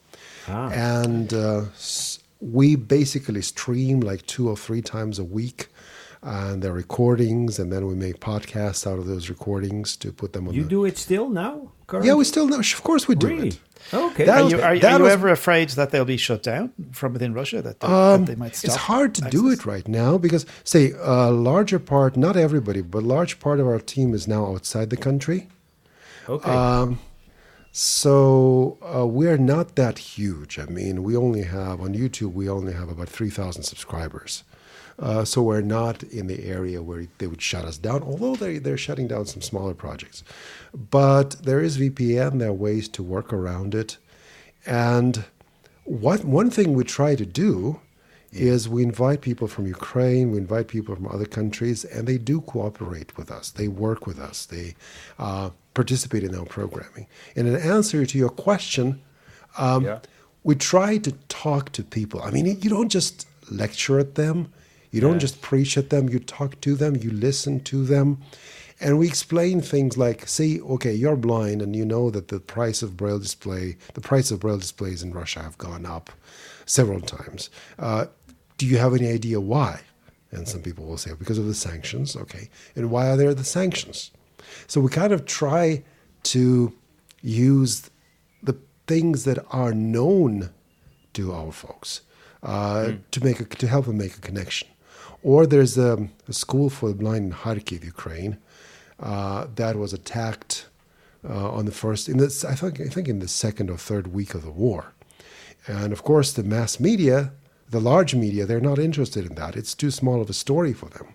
Ah. 0.48 0.70
And 0.70 1.32
uh, 1.34 1.64
we 2.40 2.76
basically 2.76 3.42
stream 3.42 4.00
like 4.00 4.26
two 4.26 4.48
or 4.48 4.56
three 4.56 4.82
times 4.82 5.18
a 5.18 5.24
week. 5.24 5.68
And 6.24 6.62
they're 6.62 6.72
recordings, 6.72 7.58
and 7.58 7.72
then 7.72 7.84
we 7.88 7.96
make 7.96 8.20
podcasts 8.20 8.86
out 8.86 8.96
of 9.00 9.06
those 9.06 9.28
recordings 9.28 9.96
to 9.96 10.12
put 10.12 10.32
them 10.32 10.46
on. 10.46 10.54
You 10.54 10.62
the, 10.62 10.68
do 10.68 10.84
it 10.84 10.96
still 10.96 11.28
now? 11.28 11.72
Yeah, 12.00 12.14
we 12.14 12.24
still 12.24 12.46
know. 12.46 12.60
Of 12.60 12.82
course, 12.84 13.08
we 13.08 13.16
do 13.16 13.26
Really? 13.26 13.48
it. 13.48 13.58
Okay. 13.92 14.26
That 14.26 14.38
Are 14.38 14.44
was- 14.44 14.52
you, 14.52 14.58
are, 14.62 14.78
that 14.78 14.92
are 14.92 14.98
you 14.98 15.02
was- 15.02 15.12
ever 15.12 15.28
afraid 15.30 15.70
that 15.70 15.90
they'll 15.90 16.04
be 16.04 16.16
shut 16.16 16.44
down 16.44 16.72
from 16.92 17.12
within 17.12 17.34
Russia? 17.34 17.60
That 17.60 17.80
they, 17.80 17.88
Um, 17.88 18.24
that 18.24 18.26
they 18.30 18.36
might 18.36 18.54
stop? 18.54 18.66
it's 18.68 18.76
hard 18.76 19.16
to 19.16 19.22
do 19.30 19.50
it 19.50 19.66
right 19.66 19.86
now 19.88 20.16
because, 20.16 20.46
say, 20.62 20.92
a 21.02 21.32
larger 21.32 21.80
part, 21.80 22.16
not 22.16 22.36
everybody, 22.36 22.82
but 22.82 23.02
a 23.02 23.06
large 23.06 23.40
part 23.40 23.58
of 23.58 23.66
our 23.66 23.80
team 23.80 24.14
is 24.14 24.28
now 24.28 24.46
outside 24.46 24.90
the 24.90 24.96
country. 24.96 25.48
okay. 26.28 26.48
Um, 26.48 27.00
so 27.72 28.76
uh, 28.82 29.06
we're 29.06 29.38
not 29.38 29.76
that 29.76 29.98
huge. 29.98 30.58
I 30.58 30.66
mean, 30.66 31.02
we 31.02 31.16
only 31.16 31.42
have, 31.42 31.80
on 31.80 31.94
YouTube, 31.94 32.34
we 32.34 32.48
only 32.48 32.74
have 32.74 32.90
about 32.90 33.08
3,000 33.08 33.62
subscribers. 33.62 34.44
Uh, 34.98 35.24
so 35.24 35.42
we're 35.42 35.62
not 35.62 36.02
in 36.02 36.26
the 36.26 36.44
area 36.44 36.82
where 36.82 37.06
they 37.16 37.26
would 37.26 37.40
shut 37.40 37.64
us 37.64 37.78
down, 37.78 38.02
although 38.02 38.36
they, 38.36 38.58
they're 38.58 38.76
shutting 38.76 39.08
down 39.08 39.24
some 39.24 39.40
smaller 39.40 39.72
projects. 39.72 40.22
But 40.74 41.30
there 41.42 41.60
is 41.60 41.78
VPN, 41.78 42.38
there 42.38 42.50
are 42.50 42.52
ways 42.52 42.88
to 42.90 43.02
work 43.02 43.32
around 43.32 43.74
it. 43.74 43.96
And 44.66 45.24
what 45.84 46.24
one 46.24 46.50
thing 46.50 46.74
we 46.74 46.84
try 46.84 47.14
to 47.14 47.26
do 47.26 47.80
is 48.32 48.68
we 48.68 48.82
invite 48.82 49.20
people 49.20 49.46
from 49.46 49.66
Ukraine, 49.66 50.30
we 50.32 50.38
invite 50.38 50.68
people 50.68 50.94
from 50.94 51.06
other 51.08 51.26
countries, 51.26 51.84
and 51.84 52.06
they 52.06 52.18
do 52.18 52.40
cooperate 52.40 53.16
with 53.16 53.30
us. 53.30 53.50
They 53.50 53.68
work 53.68 54.06
with 54.06 54.18
us. 54.18 54.46
They 54.46 54.74
uh, 55.18 55.50
participate 55.74 56.24
in 56.24 56.34
our 56.34 56.46
programming. 56.46 57.06
And 57.36 57.46
in 57.46 57.56
answer 57.56 58.06
to 58.06 58.18
your 58.18 58.30
question, 58.30 59.00
um, 59.58 59.84
Yeah. 59.84 59.98
we 60.42 60.54
try 60.54 60.96
to 60.98 61.12
talk 61.28 61.72
to 61.72 61.82
people. 61.84 62.22
I 62.22 62.30
mean, 62.30 62.46
you 62.46 62.70
don't 62.70 62.88
just 62.88 63.26
lecture 63.50 63.98
at 63.98 64.14
them, 64.14 64.50
you 64.90 65.00
don't 65.00 65.18
just 65.18 65.40
preach 65.40 65.76
at 65.78 65.90
them, 65.90 66.08
you 66.08 66.18
talk 66.18 66.60
to 66.62 66.74
them, 66.74 66.96
you 66.96 67.10
listen 67.10 67.60
to 67.60 67.84
them. 67.84 68.18
And 68.80 68.98
we 68.98 69.06
explain 69.06 69.60
things 69.60 69.96
like, 69.96 70.26
see, 70.26 70.60
okay, 70.60 70.92
you're 70.92 71.16
blind 71.16 71.62
and 71.62 71.76
you 71.76 71.84
know 71.84 72.10
that 72.10 72.28
the 72.28 72.40
price 72.40 72.82
of 72.82 72.96
braille 72.96 73.20
display, 73.20 73.76
the 73.94 74.00
price 74.00 74.30
of 74.32 74.40
braille 74.40 74.58
displays 74.58 75.02
in 75.04 75.12
Russia 75.12 75.40
have 75.42 75.56
gone 75.56 75.86
up 75.86 76.10
several 76.66 77.00
times. 77.00 77.48
Uh, 77.78 78.06
do 78.62 78.68
you 78.68 78.78
have 78.78 78.94
any 78.94 79.08
idea 79.08 79.40
why? 79.40 79.80
And 80.30 80.46
some 80.46 80.62
people 80.62 80.84
will 80.84 80.96
say, 80.96 81.14
because 81.18 81.36
of 81.36 81.46
the 81.46 81.54
sanctions, 81.54 82.14
okay. 82.14 82.48
And 82.76 82.92
why 82.92 83.10
are 83.10 83.16
there 83.16 83.34
the 83.34 83.42
sanctions? 83.42 84.12
So 84.68 84.80
we 84.80 84.88
kind 84.88 85.12
of 85.12 85.26
try 85.26 85.82
to 86.34 86.72
use 87.22 87.90
the 88.40 88.56
things 88.86 89.24
that 89.24 89.44
are 89.50 89.74
known 89.74 90.50
to 91.14 91.32
our 91.32 91.50
folks 91.50 92.02
uh, 92.44 92.92
to 93.10 93.24
make 93.24 93.40
a, 93.40 93.44
to 93.46 93.66
help 93.66 93.86
them 93.86 93.98
make 93.98 94.16
a 94.16 94.20
connection. 94.20 94.68
Or 95.24 95.44
there's 95.44 95.76
a, 95.76 96.08
a 96.28 96.32
school 96.32 96.70
for 96.70 96.88
the 96.90 96.94
blind 96.94 97.24
in 97.24 97.32
Kharkiv, 97.32 97.82
Ukraine, 97.82 98.38
uh, 99.00 99.48
that 99.56 99.74
was 99.74 99.92
attacked 99.92 100.66
uh, 101.28 101.50
on 101.50 101.64
the 101.64 101.72
first 101.72 102.08
in 102.08 102.18
this 102.18 102.44
I 102.44 102.54
think 102.54 102.80
I 102.80 102.88
think 102.88 103.08
in 103.08 103.18
the 103.18 103.28
second 103.28 103.70
or 103.70 103.76
third 103.76 104.08
week 104.08 104.34
of 104.34 104.42
the 104.44 104.50
war, 104.50 104.92
and 105.66 105.92
of 105.92 106.02
course 106.04 106.32
the 106.32 106.44
mass 106.44 106.78
media 106.78 107.32
the 107.72 107.80
large 107.92 108.12
media, 108.24 108.42
they're 108.46 108.68
not 108.70 108.78
interested 108.88 109.22
in 109.28 109.34
that. 109.40 109.56
It's 109.60 109.74
too 109.82 109.90
small 110.00 110.18
of 110.22 110.30
a 110.30 110.38
story 110.44 110.72
for 110.80 110.88
them. 110.96 111.08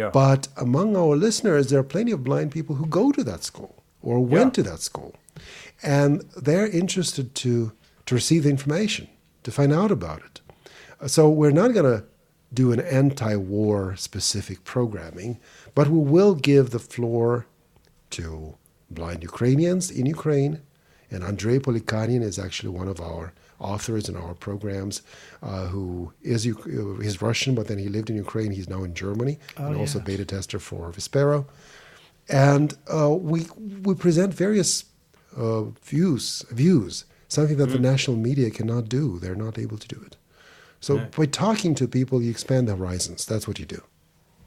Yeah. 0.00 0.10
But 0.22 0.42
among 0.66 0.88
our 1.02 1.14
listeners, 1.26 1.64
there 1.68 1.80
are 1.82 1.90
plenty 1.94 2.12
of 2.12 2.20
blind 2.28 2.48
people 2.56 2.74
who 2.76 2.86
go 3.00 3.04
to 3.16 3.22
that 3.30 3.42
school 3.50 3.74
or 4.08 4.16
went 4.34 4.50
Yeah. 4.52 4.56
to 4.58 4.70
that 4.70 4.80
school. 4.90 5.12
And 5.82 6.12
they're 6.46 6.68
interested 6.82 7.26
to, 7.42 7.52
to 8.06 8.14
receive 8.20 8.42
the 8.44 8.50
information, 8.56 9.04
to 9.46 9.50
find 9.58 9.72
out 9.80 9.90
about 9.98 10.20
it. 10.28 10.36
Uh, 11.00 11.08
So 11.14 11.22
we're 11.40 11.58
not 11.62 11.72
going 11.76 11.90
to 11.96 12.00
do 12.62 12.66
an 12.74 12.80
anti 13.02 13.34
war 13.54 13.78
specific 14.08 14.58
programming, 14.74 15.32
but 15.76 15.86
we 15.94 16.00
will 16.14 16.34
give 16.50 16.66
the 16.70 16.84
floor 16.92 17.28
to 18.16 18.24
blind 18.98 19.20
Ukrainians 19.30 19.84
in 19.98 20.04
Ukraine. 20.18 20.54
And 21.12 21.20
Andrei 21.30 21.58
Polikanin 21.66 22.22
is 22.30 22.36
actually 22.46 22.72
one 22.80 22.90
of 22.94 22.98
our 23.10 23.24
authors 23.58 24.08
in 24.08 24.16
our 24.16 24.34
programs 24.34 25.02
uh, 25.42 25.66
who 25.66 26.12
is 26.22 26.46
Uk- 26.46 26.66
uh, 26.66 27.00
he's 27.00 27.22
Russian, 27.22 27.54
but 27.54 27.68
then 27.68 27.78
he 27.78 27.88
lived 27.88 28.10
in 28.10 28.16
Ukraine. 28.16 28.50
He's 28.52 28.68
now 28.68 28.84
in 28.84 28.94
Germany 28.94 29.38
and 29.56 29.76
also 29.76 30.00
beta 30.00 30.24
tester 30.24 30.58
for 30.58 30.92
Vispero. 30.92 31.46
And 32.28 32.76
uh, 32.92 33.10
we, 33.10 33.46
we 33.82 33.94
present 33.94 34.34
various 34.34 34.84
uh, 35.36 35.62
views, 35.84 36.44
views, 36.50 37.04
something 37.28 37.56
that 37.56 37.66
the 37.66 37.78
national 37.78 38.16
media 38.16 38.50
cannot 38.50 38.88
do. 38.88 39.18
They're 39.18 39.36
not 39.36 39.58
able 39.58 39.78
to 39.78 39.88
do 39.88 40.02
it. 40.04 40.16
So 40.80 40.98
by 41.16 41.26
talking 41.26 41.74
to 41.76 41.88
people, 41.88 42.22
you 42.22 42.30
expand 42.30 42.68
the 42.68 42.76
horizons. 42.76 43.24
That's 43.26 43.48
what 43.48 43.58
you 43.58 43.66
do. 43.66 43.82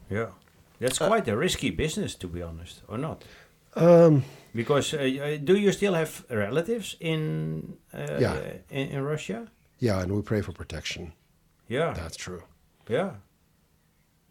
Yeah, 0.09 0.27
that's 0.79 0.97
quite 0.97 1.27
a 1.27 1.35
risky 1.35 1.69
business, 1.69 2.15
to 2.15 2.27
be 2.27 2.41
honest, 2.41 2.81
or 2.87 2.97
not? 2.97 3.23
Um, 3.75 4.23
Because 4.55 4.93
uh, 4.93 4.97
uh, 4.97 5.37
do 5.43 5.55
you 5.55 5.71
still 5.71 5.93
have 5.93 6.25
relatives 6.29 6.95
in 6.99 7.77
uh, 7.93 8.17
Yeah. 8.19 8.35
in, 8.69 8.89
in 8.89 9.03
Russia? 9.03 9.47
yeah, 9.79 10.01
and 10.01 10.11
we 10.11 10.21
pray 10.21 10.41
for 10.41 10.51
protection. 10.51 11.13
Yeah, 11.67 11.93
That's 11.93 12.17
true. 12.17 12.41
yeah. 12.89 13.11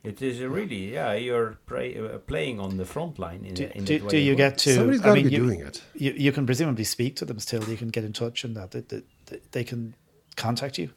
It 0.05 0.23
is 0.23 0.41
really 0.41 0.93
yeah. 0.95 1.13
You're 1.15 1.59
pray, 1.67 1.97
uh, 1.99 2.19
playing 2.19 2.61
on 2.61 2.77
the 2.77 2.85
front 2.85 3.19
line 3.19 3.45
in, 3.45 3.55
Do, 3.55 3.67
the- 3.67 3.77
in 3.79 3.85
do, 3.85 3.99
that 3.99 4.05
way 4.05 4.11
do 4.11 4.19
you 4.19 4.35
get 4.37 4.59
to? 4.59 4.75
Somebody's 4.75 5.01
I 5.01 5.05
got 5.05 5.15
to 5.15 5.21
mean, 5.21 5.29
be 5.29 5.37
you, 5.37 5.43
doing 5.45 5.61
it. 5.61 5.83
You, 5.95 6.13
you 6.17 6.33
can 6.33 6.47
presumably 6.47 6.85
speak 6.85 7.17
to 7.17 7.25
them 7.25 7.39
still. 7.41 7.63
You 7.69 7.77
can 7.77 7.89
get 7.89 8.05
in 8.05 8.13
touch 8.13 8.45
and 8.45 8.57
that. 8.57 8.71
They, 8.71 8.81
they, 8.81 9.03
they- 9.27 9.41
they 9.51 9.65
can 9.65 9.95
contact 10.37 10.79
you. 10.79 10.91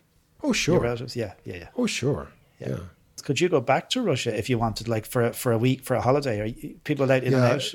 Oh, 0.44 0.48
Your 0.48 0.54
sure. 0.54 0.80
relatives. 0.80 1.16
Yeah, 1.16 1.34
yeah, 1.46 1.56
yeah. 1.58 1.68
Oh, 1.76 1.88
sure. 1.88 2.28
Yeah. 2.60 2.70
Yeah. 2.70 2.78
Could 3.24 3.40
you 3.40 3.50
go 3.50 3.62
back 3.62 3.90
to 3.92 4.02
Russia 4.02 4.36
if 4.38 4.50
you 4.50 4.58
wanted, 4.58 4.88
like 4.88 5.06
for 5.06 5.24
a, 5.24 5.34
for 5.34 5.52
a 5.52 5.58
week 5.58 5.84
for 5.84 5.96
a 5.96 6.02
holiday? 6.02 6.40
Are 6.42 6.46
you, 6.46 6.80
people 6.84 7.06
allowed 7.06 7.24
in 7.24 7.34
Yeah. 7.34 7.44
and 7.46 7.54
out? 7.62 7.74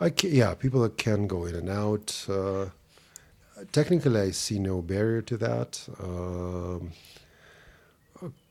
I 0.00 0.10
ca 0.10 0.28
yeah, 0.28 0.54
people 0.54 0.82
that 0.82 0.96
can 0.96 1.26
go 1.26 1.44
in 1.44 1.54
and 1.54 1.68
out. 1.68 2.26
Uh, 2.28 2.66
technically, 3.72 4.20
I 4.20 4.30
see 4.30 4.58
no 4.58 4.82
barrier 4.82 5.22
to 5.22 5.36
that. 5.38 5.86
Um, 6.02 6.92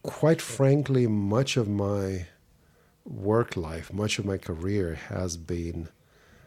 quite 0.03 0.41
frankly, 0.41 1.07
much 1.07 1.57
of 1.57 1.67
my 1.67 2.27
work 3.05 3.57
life, 3.57 3.91
much 3.93 4.19
of 4.19 4.25
my 4.25 4.37
career 4.37 4.95
has 4.95 5.37
been 5.37 5.89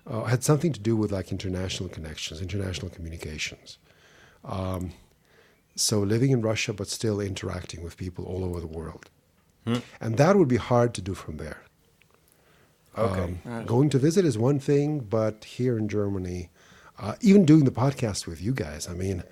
uh, 0.06 0.24
had 0.24 0.44
something 0.44 0.72
to 0.72 0.80
do 0.80 0.96
with 0.96 1.10
like 1.12 1.32
international 1.32 1.88
connections, 1.88 2.40
international 2.40 2.90
communications. 2.90 3.78
Um, 4.44 4.92
so 5.74 5.98
living 6.00 6.30
in 6.30 6.40
Russia, 6.40 6.72
but 6.72 6.88
still 6.88 7.20
interacting 7.20 7.82
with 7.82 7.96
people 7.96 8.24
all 8.24 8.44
over 8.44 8.60
the 8.60 8.66
world, 8.66 9.10
and 10.00 10.16
that 10.16 10.36
would 10.36 10.48
be 10.48 10.56
hard 10.56 10.94
to 10.94 11.02
do 11.02 11.14
from 11.14 11.36
there. 11.38 11.62
Okay. 12.98 13.34
Um, 13.46 13.64
Going 13.66 13.90
to 13.90 13.98
visit 13.98 14.24
is 14.24 14.38
one 14.38 14.58
thing, 14.58 15.00
but 15.00 15.44
here 15.44 15.76
in 15.78 15.88
Germany, 15.88 16.50
uh, 16.98 17.14
even 17.20 17.44
doing 17.44 17.64
the 17.64 17.70
podcast 17.70 18.26
with 18.26 18.40
you 18.40 18.52
guys, 18.52 18.88
I 18.88 18.94
mean, 18.94 19.22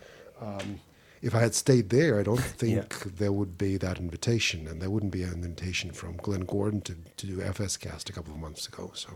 um, 0.41 0.81
if 1.23 1.35
I 1.35 1.41
had 1.41 1.55
stayed 1.55 1.89
there, 1.91 2.21
I 2.21 2.23
don't 2.23 2.41
think 2.63 3.17
there 3.17 3.33
would 3.33 3.57
be 3.57 3.79
that 3.79 3.99
invitation, 3.99 4.67
and 4.69 4.83
there 4.83 4.91
wouldn't 4.91 5.13
be 5.13 5.23
an 5.23 5.33
invitation 5.43 5.91
from 5.93 6.17
Glen 6.19 6.41
Gordon 6.43 6.83
to, 6.83 6.95
to 7.17 7.27
do 7.27 7.39
FSCast 7.39 8.11
a 8.11 8.13
couple 8.13 8.35
of 8.35 8.41
months 8.41 8.67
ago. 8.69 8.91
So, 8.95 9.09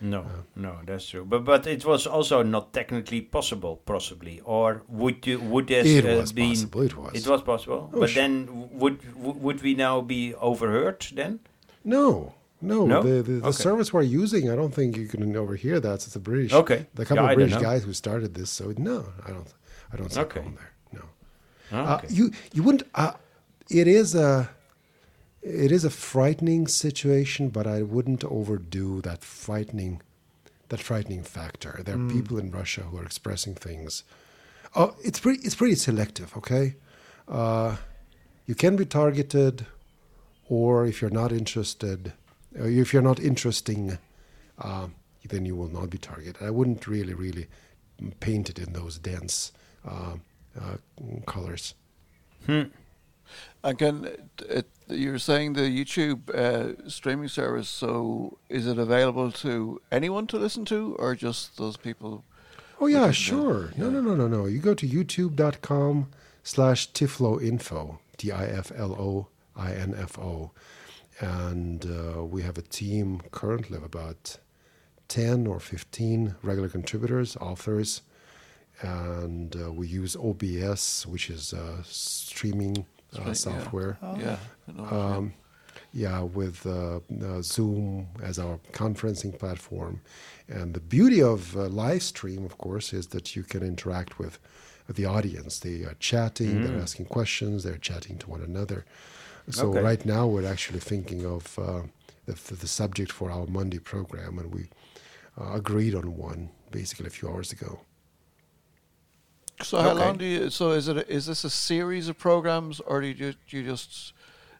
No, 0.00 0.24
no, 0.54 0.72
that's 0.86 1.08
true. 1.08 1.24
But 1.24 1.44
but 1.44 1.66
it 1.66 1.84
was 1.84 2.06
also 2.06 2.42
not 2.44 2.72
technically 2.72 3.20
possible, 3.22 3.76
possibly. 3.84 4.40
Or 4.44 4.82
would 4.88 5.26
you 5.26 5.40
would 5.40 5.66
this 5.68 5.86
It 5.86 6.04
uh, 6.06 6.20
was 6.20 6.32
been- 6.32 6.50
possible, 6.50 6.82
it 6.82 6.94
was. 6.96 7.14
It 7.14 7.26
was 7.26 7.42
possible. 7.42 7.90
Oh, 7.92 8.00
but 8.00 8.10
sure. 8.10 8.22
then 8.22 8.68
would 8.78 8.98
would 9.16 9.62
we 9.62 9.74
now 9.74 10.00
be 10.02 10.34
overheard 10.34 11.06
then? 11.14 11.40
no, 11.84 12.34
no, 12.60 12.86
No? 12.86 13.02
the, 13.02 13.22
the, 13.22 13.32
the 13.40 13.46
Okay. 13.48 13.52
service 13.62 13.92
we're 13.92 14.02
using, 14.02 14.50
I 14.50 14.56
don't 14.56 14.74
think 14.74 14.96
you 14.96 15.06
can 15.06 15.36
overhear 15.36 15.78
that. 15.80 15.94
It's 15.94 16.06
the 16.06 16.18
British, 16.18 16.52
Okay. 16.52 16.86
the 16.94 17.04
couple 17.04 17.24
Yeah, 17.24 17.30
of 17.30 17.36
British 17.36 17.56
guys 17.56 17.84
who 17.84 17.92
started 17.92 18.34
this. 18.34 18.50
So 18.50 18.72
no, 18.76 19.06
I 19.26 19.30
don't, 19.30 19.48
I 19.92 19.96
don't 19.96 20.10
see 20.12 20.20
Okay. 20.20 20.40
a 20.40 20.42
there. 20.42 20.72
No. 20.92 21.04
Ah, 21.72 21.76
Uh, 21.76 21.96
okay. 21.98 22.08
you 22.14 22.30
you 22.52 22.62
wouldn't. 22.62 22.84
Uh, 22.94 23.12
it 23.70 23.86
is 23.86 24.14
a 24.14 24.50
it 25.42 25.70
is 25.70 25.84
a 25.84 25.90
frightening 25.90 26.66
situation, 26.66 27.48
but 27.50 27.66
I 27.66 27.82
wouldn't 27.82 28.24
overdo 28.24 29.00
that 29.02 29.22
frightening 29.22 30.00
that 30.70 30.80
frightening 30.80 31.22
factor. 31.22 31.80
There 31.84 31.96
are 31.96 32.08
people 32.18 32.38
in 32.38 32.50
Russia 32.50 32.82
who 32.82 32.98
are 32.98 33.04
expressing 33.04 33.54
things. 33.54 34.02
Oh, 34.74 34.94
it's 35.04 35.20
pretty 35.20 35.40
it's 35.46 35.54
pretty 35.54 35.76
selective. 35.76 36.36
Okay, 36.36 36.74
uh, 37.28 37.76
you 38.46 38.54
can 38.54 38.76
be 38.76 38.84
targeted, 38.86 39.66
or 40.48 40.86
if 40.86 41.00
you're 41.00 41.18
not 41.22 41.30
interested, 41.32 42.00
or 42.08 42.12
if 42.64 42.92
you're 42.92 43.02
not 43.02 43.20
interesting, 43.20 43.98
uh, 44.58 44.88
then 45.28 45.44
you 45.44 45.54
will 45.56 45.68
not 45.68 45.90
be 45.90 45.98
targeted. 45.98 46.42
I 46.42 46.50
wouldn't 46.50 46.86
really 46.86 47.14
really 47.14 47.46
paint 48.20 48.48
it 48.50 48.58
in 48.58 48.72
those 48.72 48.98
dense 48.98 49.52
uh, 49.86 50.14
uh, 50.60 50.76
colors. 51.26 51.74
Again, 53.62 54.04
it, 54.06 54.20
it, 54.48 54.66
you're 54.88 55.18
saying 55.18 55.52
the 55.52 55.62
YouTube 55.62 56.30
uh, 56.30 56.88
streaming 56.88 57.28
service. 57.28 57.68
So, 57.68 58.38
is 58.48 58.66
it 58.66 58.78
available 58.78 59.30
to 59.32 59.80
anyone 59.92 60.26
to 60.28 60.38
listen 60.38 60.64
to, 60.66 60.96
or 60.98 61.14
just 61.14 61.56
those 61.58 61.76
people? 61.76 62.24
Oh 62.80 62.86
yeah, 62.86 62.98
Within 62.98 63.08
the- 63.08 63.12
sure. 63.14 63.72
No, 63.76 63.90
no, 63.90 64.00
no, 64.00 64.14
no, 64.14 64.28
no. 64.28 64.46
You 64.46 64.60
go 64.60 64.72
to 64.74 64.88
youtube.com 64.88 66.08
slash 66.42 66.90
Tiflo 66.92 67.42
info, 67.42 67.98
T 68.16 68.30
I 68.32 68.46
F 68.46 68.72
L 68.74 68.92
O 68.92 69.26
I 69.56 69.72
N 69.74 69.94
F 69.98 70.18
O. 70.18 70.52
And 71.20 71.84
uh, 71.86 72.24
we 72.24 72.42
have 72.42 72.58
a 72.58 72.62
team 72.62 73.22
currently 73.32 73.76
of 73.76 73.82
about 73.82 74.38
10 75.08 75.46
or 75.46 75.58
15 75.58 76.36
regular 76.42 76.68
contributors, 76.68 77.36
authors. 77.36 78.02
And 78.82 79.56
uh, 79.56 79.72
we 79.72 79.88
use 79.88 80.14
OBS, 80.16 81.06
which 81.06 81.30
is 81.30 81.52
uh, 81.52 81.82
streaming 81.82 82.86
uh, 83.18 83.22
Right, 83.22 83.36
software. 83.36 83.98
Yeah. 84.02 84.36
I 84.68 84.72
know. 84.72 84.84
Um, 84.84 85.34
yeah, 85.92 86.20
with 86.20 86.66
uh, 86.66 87.00
uh, 87.24 87.42
Zoom 87.42 88.08
as 88.22 88.38
our 88.38 88.58
conferencing 88.72 89.36
platform. 89.38 90.00
And 90.46 90.74
the 90.74 90.80
beauty 90.80 91.22
of 91.22 91.56
uh, 91.56 91.68
live 91.68 92.02
stream, 92.02 92.44
of 92.44 92.58
course, 92.58 92.92
is 92.92 93.08
that 93.08 93.34
you 93.34 93.42
can 93.42 93.62
interact 93.62 94.18
with 94.18 94.38
the 94.88 95.06
audience. 95.06 95.58
They 95.58 95.84
are 95.84 95.96
chatting, 95.98 96.62
they're 96.62 96.80
asking 96.80 97.06
questions, 97.06 97.64
they're 97.64 97.78
chatting 97.78 98.18
to 98.18 98.30
one 98.30 98.42
another. 98.42 98.84
So 99.50 99.70
Okay. 99.70 99.80
right 99.82 100.04
now, 100.04 100.26
we're 100.26 100.46
actually 100.46 100.80
thinking 100.80 101.24
of 101.24 101.58
uh, 101.58 101.82
the, 102.26 102.54
the 102.54 102.66
subject 102.68 103.10
for 103.12 103.30
our 103.30 103.46
Monday 103.46 103.78
program, 103.78 104.38
and 104.38 104.52
we 104.54 104.68
uh, 105.40 105.52
agreed 105.54 105.94
on 105.94 106.16
one 106.16 106.50
basically 106.70 107.06
a 107.06 107.10
few 107.10 107.28
hours 107.28 107.52
ago. 107.52 107.80
So 109.62 109.80
how 109.80 109.94
long 109.94 110.18
do 110.18 110.24
you? 110.24 110.50
So 110.50 110.70
is 110.72 110.86
it? 110.88 110.96
A, 110.98 111.10
is 111.12 111.26
this 111.26 111.42
a 111.44 111.50
series 111.50 112.08
of 112.08 112.16
programs, 112.18 112.78
or 112.80 113.00
do 113.00 113.08
you 113.08 113.14
do 113.32 113.56
you 113.58 113.64
just? 113.64 114.12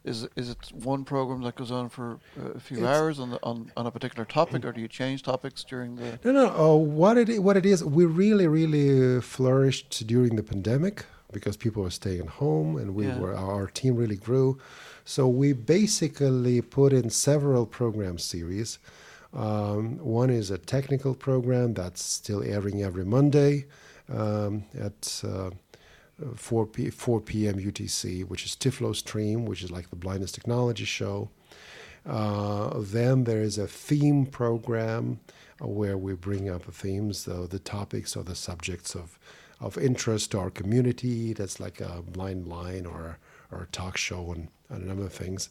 Is 0.05 0.27
is 0.37 0.51
it 0.51 0.59
one 0.73 1.05
program 1.05 1.43
that 1.43 1.55
goes 1.57 1.71
on 1.71 1.89
for 1.89 2.19
uh, 2.41 2.53
a 2.57 2.61
few 2.61 2.79
It's- 2.79 2.97
hours 2.97 3.21
on 3.21 3.31
the 3.31 3.39
on, 3.43 3.71
on 3.77 3.87
a 3.87 3.91
particular 3.91 4.25
topic, 4.25 4.65
or 4.65 4.73
do 4.73 4.81
you 4.81 4.89
change 4.89 5.23
topics 5.23 5.63
during 5.65 5.97
the? 5.97 6.19
No, 6.25 6.33
no. 6.33 6.47
Uh, 6.49 6.75
what 6.77 7.17
it 7.19 7.43
what 7.43 7.57
it 7.57 7.67
is, 7.67 7.85
we 7.85 8.07
really, 8.07 8.47
really 8.49 9.21
flourished 9.21 10.05
during 10.07 10.37
the 10.37 10.43
pandemic 10.43 11.05
because 11.33 11.57
people 11.57 11.83
were 11.83 11.91
staying 11.91 12.27
home, 12.27 12.77
and 12.77 12.95
we 12.95 13.07
Yeah. 13.07 13.19
were 13.19 13.35
our 13.35 13.67
team 13.69 13.97
really 13.97 14.17
grew. 14.17 14.59
So 15.05 15.29
we 15.29 15.53
basically 15.53 16.61
put 16.63 16.93
in 16.93 17.11
several 17.11 17.67
program 17.67 18.19
series. 18.19 18.79
Um, 19.35 19.99
one 19.99 20.31
is 20.31 20.51
a 20.51 20.59
technical 20.59 21.15
program 21.15 21.75
that's 21.75 22.03
still 22.03 22.43
airing 22.43 22.83
every 22.83 23.05
Monday 23.05 23.67
um, 24.13 24.65
at. 24.79 25.23
Uh, 25.25 25.51
4 26.35 26.67
p 26.67 26.91
4 26.91 27.21
p.m. 27.21 27.59
UTC, 27.61 28.25
which 28.25 28.45
is 28.45 28.57
Tiflo 28.57 28.93
Stream, 28.95 29.45
which 29.47 29.63
is 29.63 29.71
like 29.71 29.89
the 29.91 29.95
blindness 29.95 30.33
technology 30.33 30.85
show. 30.85 31.31
Uh, 32.05 32.81
then 32.81 33.23
there 33.25 33.41
is 33.43 33.57
a 33.59 33.69
theme 33.69 34.27
program 34.27 35.21
where 35.61 35.97
we 35.97 36.15
bring 36.15 36.49
up 36.49 36.65
the 36.67 36.73
themes, 36.73 37.25
the, 37.25 37.47
the 37.47 37.59
topics 37.59 38.17
or 38.17 38.25
the 38.25 38.35
subjects 38.35 38.95
of, 38.97 39.19
of 39.61 39.77
interest 39.79 40.33
to 40.33 40.39
our 40.39 40.51
community. 40.51 41.33
That's 41.33 41.61
like 41.61 41.81
a 41.81 42.03
blind 42.03 42.47
line 42.47 42.87
or, 42.87 43.19
or 43.51 43.63
a 43.63 43.67
talk 43.67 43.97
show 43.97 44.33
and, 44.33 44.49
and 44.69 44.83
a 44.83 44.87
number 44.87 45.05
of 45.05 45.13
things. 45.13 45.49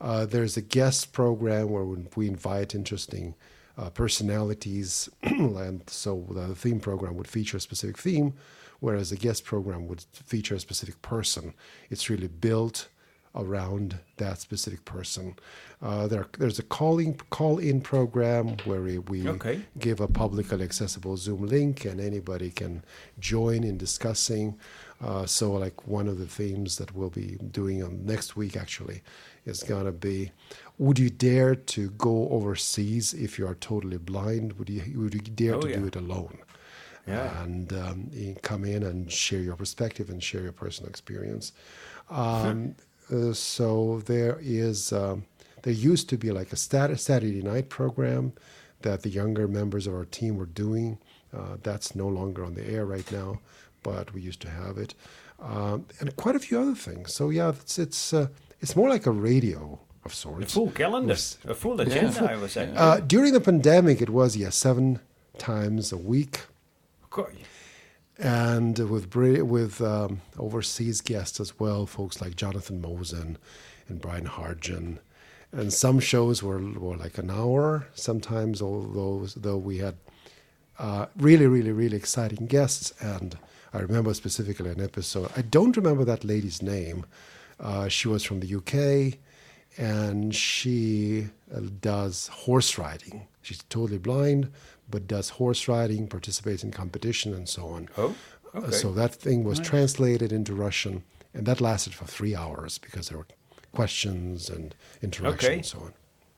Uh, 0.00 0.26
there's 0.26 0.56
a 0.56 0.62
guest 0.62 1.12
program 1.12 1.70
where 1.70 1.84
we 2.16 2.28
invite 2.28 2.74
interesting 2.74 3.34
uh, 3.76 3.90
personalities, 3.90 5.08
and 5.22 5.82
so 5.88 6.26
the 6.30 6.54
theme 6.54 6.80
program 6.80 7.16
would 7.16 7.28
feature 7.28 7.56
a 7.56 7.60
specific 7.60 7.96
theme, 7.96 8.34
whereas 8.80 9.10
the 9.10 9.16
guest 9.16 9.44
program 9.44 9.88
would 9.88 10.04
feature 10.12 10.54
a 10.54 10.60
specific 10.60 11.00
person. 11.02 11.54
It's 11.88 12.10
really 12.10 12.28
built 12.28 12.88
around 13.34 13.98
that 14.16 14.38
specific 14.40 14.84
person. 14.84 15.36
Uh, 15.80 16.06
there, 16.06 16.26
there's 16.38 16.58
a 16.58 16.62
calling 16.64 17.14
call-in 17.30 17.80
program 17.80 18.56
where 18.64 18.80
we, 18.82 18.98
we 18.98 19.26
Okay. 19.28 19.62
give 19.78 20.00
a 20.00 20.08
publicly 20.08 20.62
accessible 20.62 21.16
Zoom 21.16 21.46
link, 21.46 21.84
and 21.84 22.00
anybody 22.00 22.50
can 22.50 22.82
join 23.18 23.62
in 23.64 23.78
discussing. 23.78 24.58
Uh, 25.02 25.24
so, 25.26 25.52
like 25.52 25.86
one 25.86 26.08
of 26.08 26.18
the 26.18 26.26
themes 26.26 26.76
that 26.76 26.94
we'll 26.94 27.08
be 27.10 27.38
doing 27.52 27.82
on 27.82 28.04
next 28.04 28.36
week 28.36 28.56
actually 28.56 29.00
is 29.46 29.62
gonna 29.62 29.92
be: 29.92 30.30
Would 30.78 30.98
you 30.98 31.08
dare 31.08 31.54
to 31.54 31.90
go 31.90 32.28
overseas 32.30 33.14
if 33.14 33.38
you 33.38 33.46
are 33.46 33.54
totally 33.54 33.96
blind? 33.96 34.54
Would 34.58 34.68
you 34.68 34.82
would 35.00 35.14
you 35.14 35.20
dare 35.20 35.54
Oh, 35.54 35.60
to 35.60 35.70
yeah. 35.70 35.76
do 35.76 35.86
it 35.86 35.96
alone? 35.96 36.38
Yeah. 37.06 37.42
and 37.42 37.72
um, 37.72 38.10
come 38.42 38.64
in 38.64 38.82
and 38.82 39.10
share 39.10 39.40
your 39.40 39.56
perspective 39.56 40.10
and 40.10 40.22
share 40.22 40.42
your 40.42 40.52
personal 40.52 40.90
experience. 40.90 41.52
Um, 42.10 42.74
uh, 43.12 43.32
so 43.32 44.00
there 44.06 44.38
is, 44.40 44.92
um, 44.92 45.24
there 45.62 45.72
used 45.72 46.08
to 46.10 46.16
be 46.16 46.30
like 46.30 46.52
a 46.52 46.56
Saturday 46.56 47.42
night 47.42 47.68
program 47.68 48.32
that 48.82 49.02
the 49.02 49.08
younger 49.10 49.46
members 49.46 49.86
of 49.86 49.94
our 49.94 50.04
team 50.06 50.36
were 50.36 50.46
doing. 50.46 50.98
Uh, 51.36 51.56
that's 51.62 51.94
no 51.94 52.08
longer 52.08 52.44
on 52.44 52.54
the 52.54 52.66
air 52.68 52.84
right 52.86 53.10
now, 53.12 53.40
but 53.82 54.12
we 54.14 54.20
used 54.20 54.40
to 54.42 54.50
have 54.50 54.78
it, 54.78 54.94
um, 55.40 55.86
and 56.00 56.14
quite 56.16 56.34
a 56.34 56.40
few 56.40 56.58
other 56.60 56.74
things. 56.74 57.14
So 57.14 57.30
yeah, 57.30 57.50
it's 57.50 57.78
it's 57.78 58.12
uh, 58.12 58.26
it's 58.60 58.74
more 58.74 58.88
like 58.88 59.06
a 59.06 59.12
radio 59.12 59.78
of 60.04 60.12
A 60.12 60.14
sorts. 60.14 60.54
full 60.54 60.70
calendar, 60.72 61.14
a 61.46 61.54
full 61.54 61.80
agenda, 61.80 62.30
I 62.32 62.36
was 62.36 62.52
saying. 62.52 62.76
Uh, 62.76 62.98
during 63.06 63.32
the 63.32 63.40
pandemic, 63.40 64.00
it 64.02 64.10
was 64.10 64.36
yeah 64.36 64.50
seven 64.50 64.98
times 65.38 65.92
a 65.92 65.96
week 65.96 66.40
Co- 67.10 67.28
and 68.20 68.78
with 68.78 69.14
with 69.14 69.80
um, 69.80 70.20
overseas 70.38 71.00
guests 71.00 71.40
as 71.40 71.58
well, 71.58 71.86
folks 71.86 72.20
like 72.20 72.36
Jonathan 72.36 72.80
Mosen 72.80 73.36
and 73.88 74.00
Brian 74.00 74.26
Hartgen. 74.26 74.98
And 75.52 75.72
some 75.72 75.98
shows 75.98 76.42
were, 76.42 76.60
were 76.60 76.96
like 76.96 77.18
an 77.18 77.30
hour. 77.30 77.88
Sometimes, 77.94 78.62
although 78.62 79.26
though 79.34 79.56
we 79.56 79.78
had 79.78 79.96
uh, 80.78 81.06
really, 81.16 81.46
really, 81.46 81.72
really 81.72 81.96
exciting 81.96 82.46
guests. 82.46 82.92
And 83.00 83.36
I 83.72 83.78
remember 83.78 84.14
specifically 84.14 84.70
an 84.70 84.82
episode. 84.82 85.30
I 85.36 85.42
don't 85.42 85.76
remember 85.76 86.04
that 86.04 86.24
lady's 86.24 86.62
name. 86.62 87.06
Uh, 87.58 87.88
she 87.88 88.08
was 88.08 88.24
from 88.24 88.40
the 88.40 88.54
UK, 88.54 89.18
and 89.76 90.34
she 90.34 91.28
uh, 91.54 91.60
does 91.80 92.28
horse 92.28 92.78
riding. 92.78 93.26
She's 93.42 93.62
totally 93.68 93.98
blind, 93.98 94.50
but 94.90 95.06
does 95.06 95.30
horse 95.30 95.68
riding, 95.68 96.06
participates 96.08 96.62
in 96.64 96.70
competition, 96.70 97.34
and 97.34 97.48
so 97.48 97.66
on. 97.68 97.88
Oh, 97.96 98.14
Uh, 98.54 98.58
okay. 98.58 98.70
so 98.72 98.92
that 98.92 99.14
thing 99.14 99.44
was 99.44 99.60
translated 99.60 100.32
into 100.32 100.52
Russian, 100.54 101.04
and 101.34 101.46
that 101.46 101.60
lasted 101.60 101.94
for 101.94 102.04
three 102.06 102.34
hours 102.34 102.78
because 102.78 103.08
there 103.08 103.18
were 103.18 103.26
questions 103.72 104.50
and 104.50 104.74
interaction 105.02 105.46
Okay. 105.48 105.54
and 105.56 105.66
so 105.66 105.78
on. 105.78 105.92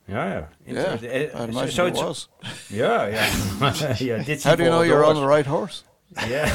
Yeah, 0.07 0.45
yeah. 0.67 0.97
Yeah, 1.01 1.19
uh, 1.33 1.43
I'd 1.43 1.53
so- 1.53 1.67
so 1.67 1.85
it 1.87 1.93
was. 1.95 2.27
Yeah, 2.69 3.07
yeah. 3.07 3.95
yeah 3.99 4.23
did 4.23 4.43
How 4.43 4.55
do 4.55 4.63
you 4.63 4.69
know 4.69 4.81
you're 4.83 5.05
on 5.05 5.15
the 5.15 5.25
right 5.25 5.45
horse? 5.45 5.83
Yeah, 6.27 6.45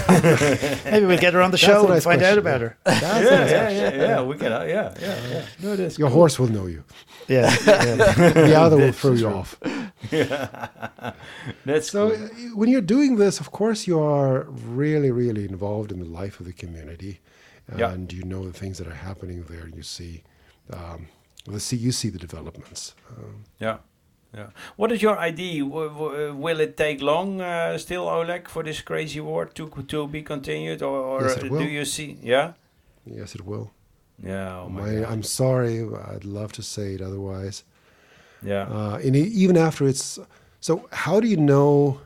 Maybe 0.84 1.04
we'll 1.06 1.18
get 1.18 1.34
her 1.34 1.42
on 1.42 1.50
the 1.50 1.56
That's 1.56 1.66
show 1.66 1.78
a 1.80 1.84
and 1.86 1.88
nice 1.94 2.04
find 2.04 2.22
out 2.22 2.38
about 2.38 2.60
her. 2.60 2.76
That's 2.84 3.02
yeah, 3.02 3.46
yeah, 3.50 3.70
yeah, 3.70 4.02
yeah. 4.06 4.22
We 4.22 4.36
can, 4.36 4.52
uh, 4.52 4.62
yeah, 4.62 4.94
yeah, 5.00 5.18
yeah. 5.32 5.44
No, 5.60 5.74
that's 5.74 5.98
Your 5.98 6.08
cool. 6.10 6.18
horse 6.18 6.38
will 6.38 6.46
know 6.46 6.66
you. 6.66 6.84
Yeah. 7.28 7.54
yeah. 7.66 7.94
The 8.32 8.54
other 8.58 8.76
will 8.76 8.92
throw 8.92 9.12
you 9.12 9.28
off. 9.28 9.58
That's 11.64 11.90
So 11.90 12.10
cool. 12.10 12.24
uh, 12.24 12.28
when 12.56 12.68
you're 12.70 12.80
doing 12.96 13.16
this, 13.16 13.40
of 13.40 13.50
course, 13.50 13.86
you 13.86 14.00
are 14.00 14.46
really, 14.50 15.10
really 15.10 15.44
involved 15.44 15.92
in 15.92 15.98
the 15.98 16.04
life 16.22 16.40
of 16.40 16.46
the 16.46 16.52
community, 16.52 17.20
Yeah. 17.78 17.92
and 17.92 18.12
you 18.12 18.22
know 18.24 18.44
the 18.50 18.58
things 18.58 18.78
that 18.78 18.86
are 18.86 18.94
happening 19.08 19.44
there. 19.48 19.68
You 19.76 19.82
see, 19.82 20.22
um, 20.72 21.08
the 21.46 21.60
see 21.60 21.76
you 21.76 21.92
see 21.92 22.10
the 22.10 22.18
developments. 22.18 22.94
Um, 23.16 23.44
Yeah. 23.60 23.78
Yeah. 24.34 24.50
What 24.76 24.92
is 24.92 25.00
your 25.02 25.18
idea? 25.18 25.62
W- 25.64 25.88
w- 25.88 26.34
will 26.34 26.60
it 26.60 26.76
take 26.76 27.00
long 27.02 27.40
uh, 27.40 27.78
still, 27.78 28.08
Oleg, 28.08 28.48
for 28.48 28.62
this 28.62 28.82
crazy 28.82 29.20
war 29.20 29.46
to 29.46 29.68
to 29.88 30.06
be 30.06 30.22
continued, 30.22 30.82
or, 30.82 30.98
or 30.98 31.22
Yes, 31.22 31.36
do 31.40 31.48
will. 31.50 31.62
you 31.62 31.84
see? 31.84 32.18
Yeah. 32.22 32.52
yes, 33.06 33.34
it 33.34 33.40
will. 33.46 33.70
Yeah. 34.22 34.60
Oh 34.60 34.68
my 34.68 34.80
My, 34.80 34.94
God. 35.00 35.12
I'm 35.12 35.22
sorry. 35.22 35.80
I'd 35.82 36.24
love 36.24 36.52
to 36.52 36.62
say 36.62 36.94
it 36.94 37.02
otherwise. 37.02 37.64
Yeah. 38.42 38.62
Uh, 38.68 39.00
and 39.02 39.16
even 39.16 39.56
after 39.56 39.86
it's 39.86 40.18
so, 40.60 40.88
how 40.92 41.20
do 41.20 41.28
you 41.28 41.36
know 41.36 42.00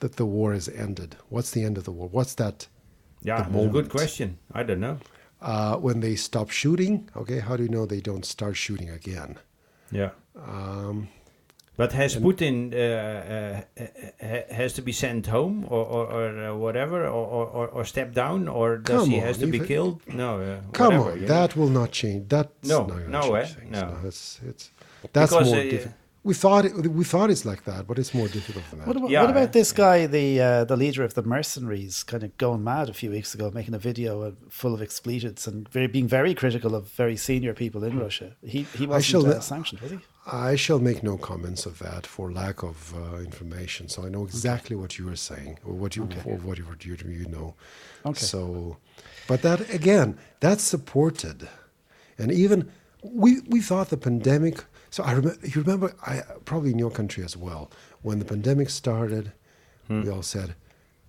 that 0.00 0.16
the 0.16 0.26
war 0.26 0.52
is 0.52 0.68
ended? 0.68 1.16
What's 1.28 1.50
the 1.50 1.64
end 1.64 1.78
of 1.78 1.84
the 1.84 1.92
war? 1.92 2.08
What's 2.08 2.34
that? 2.34 2.66
yeah. 3.22 3.42
the 3.42 3.50
That's 3.50 3.64
a 3.64 3.68
good 3.68 3.88
question. 3.90 4.38
I 4.52 4.62
don't 4.62 4.80
know. 4.80 4.98
Uh, 5.40 5.76
when 5.76 6.00
they 6.00 6.16
stop 6.16 6.50
shooting, 6.50 7.08
okay, 7.16 7.38
how 7.38 7.56
do 7.56 7.62
you 7.62 7.68
know 7.68 7.86
they 7.86 8.00
don't 8.00 8.24
start 8.24 8.56
shooting 8.56 8.90
again? 8.90 9.38
Yeah. 9.90 10.10
Um, 10.36 11.08
But 11.80 11.92
has 11.92 12.16
Putin 12.16 12.56
uh, 12.74 12.78
uh, 12.78 13.86
ha- 14.30 14.46
has 14.60 14.70
to 14.78 14.82
be 14.82 14.92
sent 14.92 15.26
home 15.36 15.56
or 15.74 15.84
or, 15.96 16.04
or 16.16 16.24
uh, 16.46 16.56
whatever, 16.64 16.98
or, 17.16 17.24
or, 17.36 17.46
or, 17.58 17.66
or 17.76 17.84
step 17.94 18.08
down, 18.22 18.48
or 18.48 18.66
does 18.78 19.00
Come 19.02 19.10
he 19.10 19.18
on, 19.20 19.26
has 19.26 19.36
to 19.38 19.46
be 19.46 19.60
killed? 19.72 19.96
No. 20.24 20.30
Uh, 20.40 20.60
Come 20.72 20.94
whatever, 20.96 21.12
on, 21.12 21.20
you 21.20 21.26
that 21.36 21.50
will 21.58 21.72
not 21.80 21.90
change. 22.00 22.22
That's 22.34 22.68
No, 22.74 22.78
not 22.86 23.08
no, 23.16 23.22
change 23.22 23.50
eh? 23.50 23.54
things. 23.58 23.72
No. 23.78 23.86
it's 24.08 24.22
it's 24.50 24.64
that's 25.14 25.30
Because, 25.32 25.48
more 25.50 25.60
uh, 25.60 25.70
difficult. 25.74 25.94
We 26.30 26.34
thought 26.34 26.64
it, 26.68 26.72
we 27.00 27.04
thought 27.12 27.30
it's 27.34 27.44
like 27.52 27.62
that, 27.70 27.82
but 27.88 27.96
it's 28.00 28.12
more 28.12 28.28
difficult 28.38 28.64
than 28.70 28.78
that. 28.80 28.88
What 28.88 28.96
about, 28.96 29.10
Yeah, 29.10 29.22
what 29.22 29.30
about 29.36 29.48
yeah, 29.54 29.60
this 29.60 29.70
guy, 29.72 29.98
the 30.18 30.26
uh, 30.48 30.64
the 30.72 30.76
leader 30.76 31.02
of 31.08 31.12
the 31.18 31.22
mercenaries, 31.36 32.02
kind 32.12 32.22
of 32.26 32.30
going 32.38 32.62
mad 32.72 32.86
a 32.90 32.92
few 33.02 33.10
weeks 33.16 33.30
ago, 33.36 33.44
making 33.60 33.74
a 33.74 33.82
video 33.90 34.12
uh, 34.22 34.30
full 34.60 34.74
of 34.74 34.80
expletives 34.82 35.46
and 35.48 35.68
very, 35.76 35.86
being 35.86 36.08
very 36.08 36.34
critical 36.34 36.74
of 36.74 36.82
very 37.02 37.16
senior 37.16 37.54
people 37.54 37.80
in 37.88 37.92
Russia? 38.06 38.28
He 38.42 38.60
he 38.80 38.84
wasn't 38.86 39.04
shall 39.10 39.24
uh, 39.26 39.34
let- 39.34 39.44
sanctioned, 39.44 39.80
was 39.80 39.92
he? 39.92 39.98
I 40.30 40.56
shall 40.56 40.78
make 40.78 41.02
no 41.02 41.16
comments 41.16 41.64
of 41.64 41.78
that 41.78 42.06
for 42.06 42.30
lack 42.30 42.62
of 42.62 42.94
uh, 42.94 43.16
information. 43.18 43.88
So 43.88 44.04
I 44.04 44.10
know 44.10 44.24
exactly 44.24 44.76
what 44.76 44.98
you 44.98 45.08
are 45.08 45.16
saying, 45.16 45.58
or 45.64 45.72
what 45.72 45.96
you, 45.96 46.06
or 46.26 46.36
what 46.36 46.58
you, 46.58 46.66
you, 46.82 46.96
you 47.10 47.26
know. 47.28 47.54
Okay. 48.04 48.20
So, 48.20 48.76
but 49.26 49.40
that 49.42 49.72
again, 49.72 50.18
that's 50.40 50.62
supported, 50.62 51.48
and 52.18 52.30
even 52.30 52.70
we 53.02 53.40
we 53.48 53.60
thought 53.60 53.88
the 53.88 53.96
pandemic. 53.96 54.64
So 54.90 55.02
I 55.02 55.12
remember. 55.12 55.46
You 55.46 55.62
remember? 55.62 55.94
I 56.06 56.22
probably 56.44 56.72
in 56.72 56.78
your 56.78 56.90
country 56.90 57.24
as 57.24 57.36
well. 57.36 57.70
When 58.02 58.18
the 58.18 58.24
pandemic 58.26 58.68
started, 58.68 59.32
hmm. 59.86 60.02
we 60.02 60.10
all 60.10 60.22
said. 60.22 60.54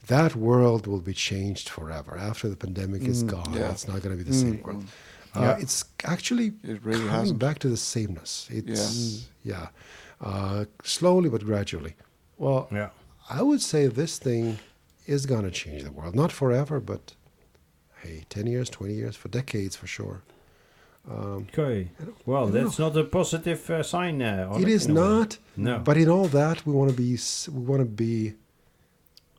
That 0.07 0.35
world 0.35 0.87
will 0.87 1.01
be 1.01 1.13
changed 1.13 1.69
forever. 1.69 2.17
After 2.17 2.49
the 2.49 2.55
pandemic 2.55 3.03
is 3.03 3.21
hmm. 3.21 3.27
gone, 3.27 3.53
yeah. 3.53 3.69
it's 3.69 3.87
not 3.87 4.01
going 4.01 4.17
to 4.17 4.23
be 4.23 4.27
the 4.27 4.35
hmm. 4.35 4.53
same 4.53 4.63
world. 4.63 4.85
Uh, 5.35 5.55
It's 5.59 5.85
actually 6.03 6.53
It 6.63 6.83
really 6.83 6.99
coming 7.01 7.13
hasn't. 7.21 7.39
back 7.39 7.59
to 7.59 7.69
the 7.69 7.77
sameness. 7.77 8.47
It's 8.51 9.27
yeah, 9.43 9.67
Uh, 10.21 10.65
slowly 10.83 11.29
but 11.29 11.43
gradually. 11.45 11.93
Well, 12.37 12.67
Yeah. 12.71 12.89
I 13.29 13.41
would 13.43 13.61
say 13.61 13.87
this 13.87 14.17
thing 14.19 14.57
is 15.05 15.25
going 15.25 15.43
to 15.43 15.51
change 15.51 15.83
the 15.83 15.91
world. 15.91 16.15
Not 16.15 16.31
forever, 16.31 16.79
but 16.79 17.15
hey, 18.03 18.25
ten 18.29 18.47
years, 18.47 18.69
twenty 18.69 18.95
years, 18.95 19.15
for 19.15 19.29
decades 19.29 19.75
for 19.75 19.87
sure. 19.87 20.21
Okay. 21.09 21.89
Well, 22.25 22.47
that's 22.47 22.77
not 22.79 22.95
a 22.97 23.03
positive 23.03 23.67
uh, 23.69 23.83
sign. 23.83 24.21
Uh, 24.21 24.47
it 24.51 24.55
Oleg, 24.55 24.67
is 24.67 24.85
in 24.85 24.91
a 24.91 24.93
way. 25.01 25.07
not. 25.07 25.37
No. 25.55 25.79
But 25.79 25.97
in 25.97 26.09
all 26.09 26.27
that, 26.27 26.65
we 26.65 26.73
want 26.73 26.89
to 26.91 26.95
be 26.97 27.17
we 27.51 27.61
want 27.65 27.81
to 27.81 27.85
be 27.85 28.33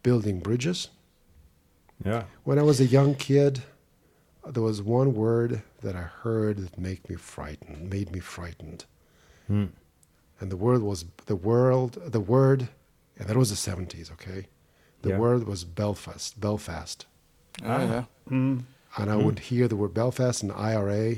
building 0.03 0.41
bridges. 0.41 0.89
Yeah. 2.05 2.25
When 2.45 2.59
I 2.59 2.63
was 2.63 2.81
a 2.81 2.87
young 2.87 3.15
kid, 3.15 3.63
there 4.47 4.63
was 4.63 4.83
one 4.83 5.15
word 5.15 5.63
that 5.83 5.95
I 5.97 6.03
heard 6.03 6.59
that 6.59 6.79
made 6.79 7.09
me 7.09 7.17
frightened. 7.17 7.91
Made 7.91 8.11
me 8.13 8.21
frightened. 8.21 8.85
Hmm. 9.47 9.67
and 10.41 10.51
the 10.51 10.57
word 10.57 10.81
was 10.83 11.05
the 11.27 11.35
world 11.37 11.99
the 12.07 12.21
word 12.21 12.69
and 13.19 13.29
that 13.29 13.37
was 13.37 13.51
the 13.51 13.71
70s 13.71 14.11
okay 14.13 14.47
the 15.03 15.11
Yeah. 15.11 15.19
word 15.19 15.47
was 15.47 15.65
belfast 15.65 16.41
belfast 16.41 17.07
Oh, 17.65 17.67
yeah. 17.67 18.05
and 18.31 18.65
i 18.97 19.03
Hmm. 19.17 19.25
would 19.25 19.41
hear 19.51 19.67
the 19.69 19.75
word 19.77 19.93
belfast 19.93 20.43
and 20.45 20.53
ira 20.53 21.17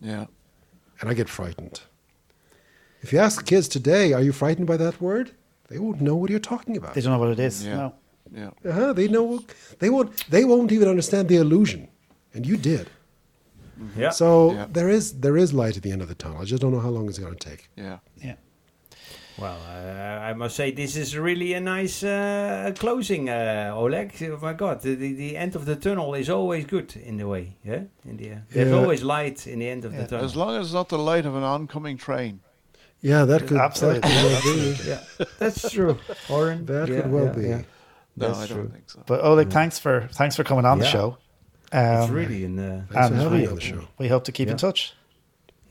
Yeah. 0.00 0.26
and 1.00 1.10
i 1.10 1.14
get 1.14 1.28
frightened 1.28 1.80
if 3.02 3.12
you 3.12 3.18
ask 3.18 3.44
kids 3.44 3.66
today 3.68 4.12
are 4.12 4.22
you 4.22 4.32
frightened 4.32 4.68
by 4.68 4.76
that 4.78 5.00
word 5.00 5.32
they 5.68 5.78
won't 5.78 6.00
know 6.00 6.14
what 6.14 6.30
you're 6.30 6.48
talking 6.54 6.76
about 6.76 6.94
They 6.94 7.00
don't 7.02 7.12
know 7.14 7.18
what 7.18 7.30
it 7.38 7.40
is. 7.48 7.66
Yeah. 7.66 7.76
No. 7.76 7.94
Yeah. 8.40 8.50
uh-huh, 8.70 8.92
they 8.94 9.08
know 9.08 9.26
they 9.80 9.90
won't 9.90 10.10
they 10.30 10.44
won't 10.44 10.70
even 10.76 10.88
understand 10.88 11.28
the 11.28 11.36
illusion 11.44 11.88
and 12.34 12.46
you 12.46 12.56
did 12.56 12.88
Yeah. 13.96 14.10
so 14.10 14.52
Yeah. 14.52 14.66
there 14.72 14.88
is 14.88 15.12
there 15.20 15.36
is 15.36 15.52
light 15.52 15.76
at 15.76 15.82
the 15.82 15.90
end 15.92 16.02
of 16.02 16.08
the 16.08 16.14
tunnel 16.14 16.38
i 16.40 16.44
just 16.44 16.60
don't 16.62 16.72
know 16.72 16.80
how 16.80 16.90
long 16.96 17.08
it's 17.08 17.18
going 17.18 17.36
to 17.36 17.48
take 17.50 17.68
Yeah. 17.76 17.98
Yeah. 18.22 18.36
Well, 19.38 19.58
uh, 19.66 20.30
I 20.30 20.34
must 20.34 20.54
say 20.56 20.72
this 20.72 20.94
is 20.94 21.16
really 21.16 21.54
a 21.54 21.60
nice 21.60 22.02
uh, 22.04 22.70
closing, 22.78 23.30
uh, 23.30 23.72
Oleg. 23.74 24.12
Oh 24.22 24.38
my 24.42 24.52
God, 24.52 24.82
the, 24.82 24.94
the, 24.94 25.14
the 25.14 25.36
end 25.38 25.56
of 25.56 25.64
the 25.64 25.74
tunnel 25.74 26.12
is 26.14 26.28
always 26.28 26.66
good 26.66 26.94
in 26.96 27.16
the 27.16 27.26
way. 27.26 27.56
Yeah, 27.64 27.84
in 28.04 28.18
the 28.18 28.28
there's 28.50 28.68
Yeah. 28.70 28.76
always 28.76 29.02
light 29.02 29.46
in 29.46 29.58
the 29.60 29.68
end 29.70 29.86
of 29.86 29.92
the 29.96 30.06
tunnel. 30.06 30.24
As 30.26 30.36
long 30.36 30.56
as 30.58 30.66
it's 30.66 30.74
not 30.74 30.90
the 30.90 30.98
light 30.98 31.24
of 31.24 31.34
an 31.34 31.42
oncoming 31.42 31.96
train. 31.96 32.40
yeah 33.00 33.24
that 33.24 33.46
could 33.48 33.56
Absolutely. 33.56 34.00
that 34.00 34.42
could 34.42 34.44
well 34.44 34.56
be 34.56 34.88
yeah, 34.90 35.26
that's 35.38 35.70
true, 35.72 35.96
Oran. 36.28 36.66
that 36.66 36.88
Yeah, 36.88 37.00
could 37.00 37.10
well 37.10 37.24
yeah, 37.24 37.32
be 37.32 37.48
yeah. 37.48 37.62
No, 38.16 38.26
That's 38.28 38.38
I 38.40 38.46
don't 38.48 38.56
true. 38.58 38.68
think 38.68 38.90
so. 38.90 39.02
But 39.06 39.24
Oleg, 39.24 39.48
thanks 39.50 39.78
for 39.78 40.08
thanks 40.12 40.36
for 40.36 40.44
coming 40.44 40.66
on 40.66 40.78
the 40.78 40.84
Yeah. 40.84 40.92
Show. 41.72 41.78
It's 42.02 42.10
Um, 42.10 42.14
really 42.16 42.44
in. 42.44 42.58
Uh, 42.58 42.84
Thanks 42.90 42.92
for 42.92 42.98
and 43.14 43.16
having 43.22 43.40
we, 43.40 43.46
on 43.48 43.54
the 43.54 43.60
show. 43.60 43.88
we 43.98 44.08
hope 44.08 44.24
to 44.24 44.32
keep 44.32 44.48
in 44.48 44.56
touch. 44.56 44.92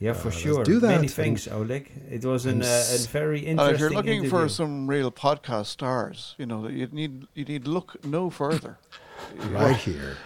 Yeah, 0.00 0.14
for 0.14 0.28
Uh, 0.28 0.32
sure. 0.32 0.64
do 0.64 0.80
that. 0.80 0.88
Many 0.88 1.06
thanks, 1.08 1.46
Oleg. 1.46 1.90
It 2.10 2.24
was 2.24 2.44
an, 2.44 2.62
uh, 2.62 2.64
s- 2.64 3.04
a 3.06 3.08
very 3.08 3.38
And 3.46 3.60
interesting 3.60 3.74
if 3.74 3.80
you're 3.80 3.90
looking 3.90 4.28
for 4.28 4.48
some 4.48 4.88
real 4.88 5.12
podcast 5.12 5.66
stars, 5.66 6.34
you 6.38 6.46
know, 6.46 6.66
you 6.66 6.88
need 6.90 7.26
you 7.34 7.44
need 7.44 7.68
look 7.68 8.04
no 8.04 8.28
further. 8.30 8.78
Right 9.50 9.76
here. 9.76 10.16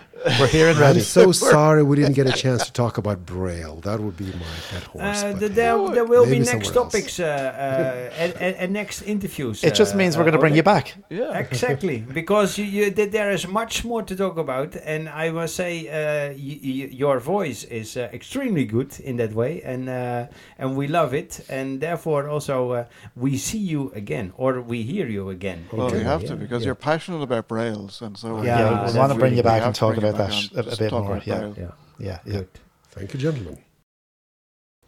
We're 0.40 0.46
here 0.46 0.68
and 0.68 0.78
I'm 0.78 1.00
so 1.00 1.32
sorry 1.52 1.82
we 1.82 1.96
didn't 1.96 2.14
get 2.14 2.26
a 2.26 2.32
chance 2.32 2.64
to 2.66 2.72
talk 2.72 2.98
about 2.98 3.24
Braille. 3.26 3.76
That 3.82 4.00
would 4.00 4.16
be 4.16 4.24
my 4.26 4.56
pet 4.70 4.82
horse. 4.84 5.22
Uh, 5.22 5.32
but 5.32 5.38
th- 5.40 5.52
there, 5.52 5.90
there 5.90 6.04
will 6.04 6.26
be 6.26 6.38
next 6.38 6.72
topics 6.72 7.20
uh, 7.20 7.24
uh, 7.24 8.14
and, 8.16 8.32
and, 8.34 8.56
and 8.56 8.72
next 8.72 9.02
interviews. 9.02 9.62
It 9.62 9.74
just 9.74 9.94
uh, 9.94 9.98
means 9.98 10.16
we're 10.16 10.22
uh, 10.22 10.26
going 10.26 10.34
to 10.34 10.38
bring 10.40 10.54
you 10.54 10.62
back. 10.62 10.94
Yeah. 11.10 11.36
Exactly, 11.56 11.98
because 11.98 12.58
you, 12.58 12.64
you, 12.64 12.90
there 12.90 13.30
is 13.30 13.46
much 13.46 13.84
more 13.84 14.02
to 14.02 14.16
talk 14.16 14.36
about, 14.36 14.76
and 14.76 15.08
I 15.08 15.30
must 15.30 15.54
say, 15.54 15.88
uh, 15.88 16.32
y- 16.32 16.60
y- 16.62 16.88
your 16.92 17.18
voice 17.20 17.64
is 17.64 17.96
uh, 17.96 18.08
extremely 18.12 18.64
good 18.64 18.98
in 19.00 19.16
that 19.16 19.32
way, 19.32 19.62
and 19.62 19.88
uh, 19.88 20.26
and 20.58 20.76
we 20.76 20.86
love 20.86 21.14
it, 21.14 21.40
and 21.48 21.80
therefore 21.80 22.28
also 22.28 22.72
uh, 22.72 22.84
we 23.14 23.36
see 23.38 23.58
you 23.58 23.90
again, 23.94 24.32
or 24.36 24.60
we 24.60 24.82
hear 24.82 25.06
you 25.06 25.30
again. 25.30 25.66
Well, 25.72 25.90
we 25.90 26.00
have 26.00 26.22
yeah, 26.22 26.28
to 26.30 26.36
because 26.36 26.62
yeah. 26.62 26.66
you're 26.66 26.74
passionate 26.74 27.22
about 27.22 27.48
brails, 27.48 28.02
and 28.02 28.16
so 28.16 28.42
Yeah, 28.42 28.84
we 28.84 28.90
uh, 28.90 28.98
wanna 28.98 29.14
bring 29.14 29.36
you 29.36 29.42
back 29.42 29.62
and 29.62 29.74
talk 29.74 29.94
bring 29.94 30.04
you 30.05 30.05
about 30.10 30.30
that 30.30 30.50
on 30.56 30.64
a- 30.64 30.72
a 30.72 30.76
bit 30.76 30.90
talk 30.90 31.04
more, 31.04 31.22
yeah. 31.24 31.52
Yeah. 31.56 31.70
Yeah, 31.98 32.18
yeah. 32.26 32.32
Good. 32.32 32.48
Thank 32.90 33.14
you, 33.14 33.20
gentlemen. 33.20 33.58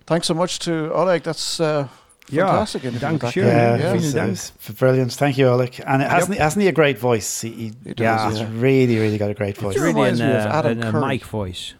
Thanks 0.06 0.26
so 0.26 0.34
much 0.34 0.58
to 0.60 0.90
Oleg. 0.94 1.22
That's 1.22 1.60
uh, 1.60 1.88
fantastic. 2.26 2.84
interview. 2.84 3.00
dank 3.00 3.20
That 3.20 3.34
schön. 3.34 3.42
guy. 3.42 3.48
Yeah, 3.48 3.76
Yeah, 3.76 3.90
it 3.90 3.92
was- 3.94 4.02
vielen 4.02 4.10
it 4.10 4.14
Dank. 4.14 4.30
was 4.68 4.74
brilliant. 4.78 5.12
Thank 5.12 5.38
you, 5.38 5.48
Oleg. 5.48 5.80
And 5.86 6.02
hasn't, 6.02 6.34
he, 6.34 6.40
hasn't 6.40 6.62
he 6.62 6.68
a 6.68 6.72
great 6.72 6.98
voice? 6.98 7.40
He, 7.42 7.50
he, 7.50 7.72
He 7.84 7.94
does, 7.94 8.00
yeah, 8.00 8.30
he's 8.30 8.40
yeah. 8.40 8.48
really, 8.52 8.98
really 8.98 9.18
got 9.18 9.30
a 9.30 9.34
great 9.34 9.56
voice. 9.58 9.76
It 9.76 9.80
reminds 9.82 10.20
Really 10.20 10.32
me 10.32 10.38
of 10.38 10.44
an, 10.46 10.50
uh, 10.50 10.54
Adam 10.58 10.72
an, 10.72 10.84
uh, 10.84 10.90
Curry. 10.92 11.06
mic 11.08 11.24
voice. 11.24 11.74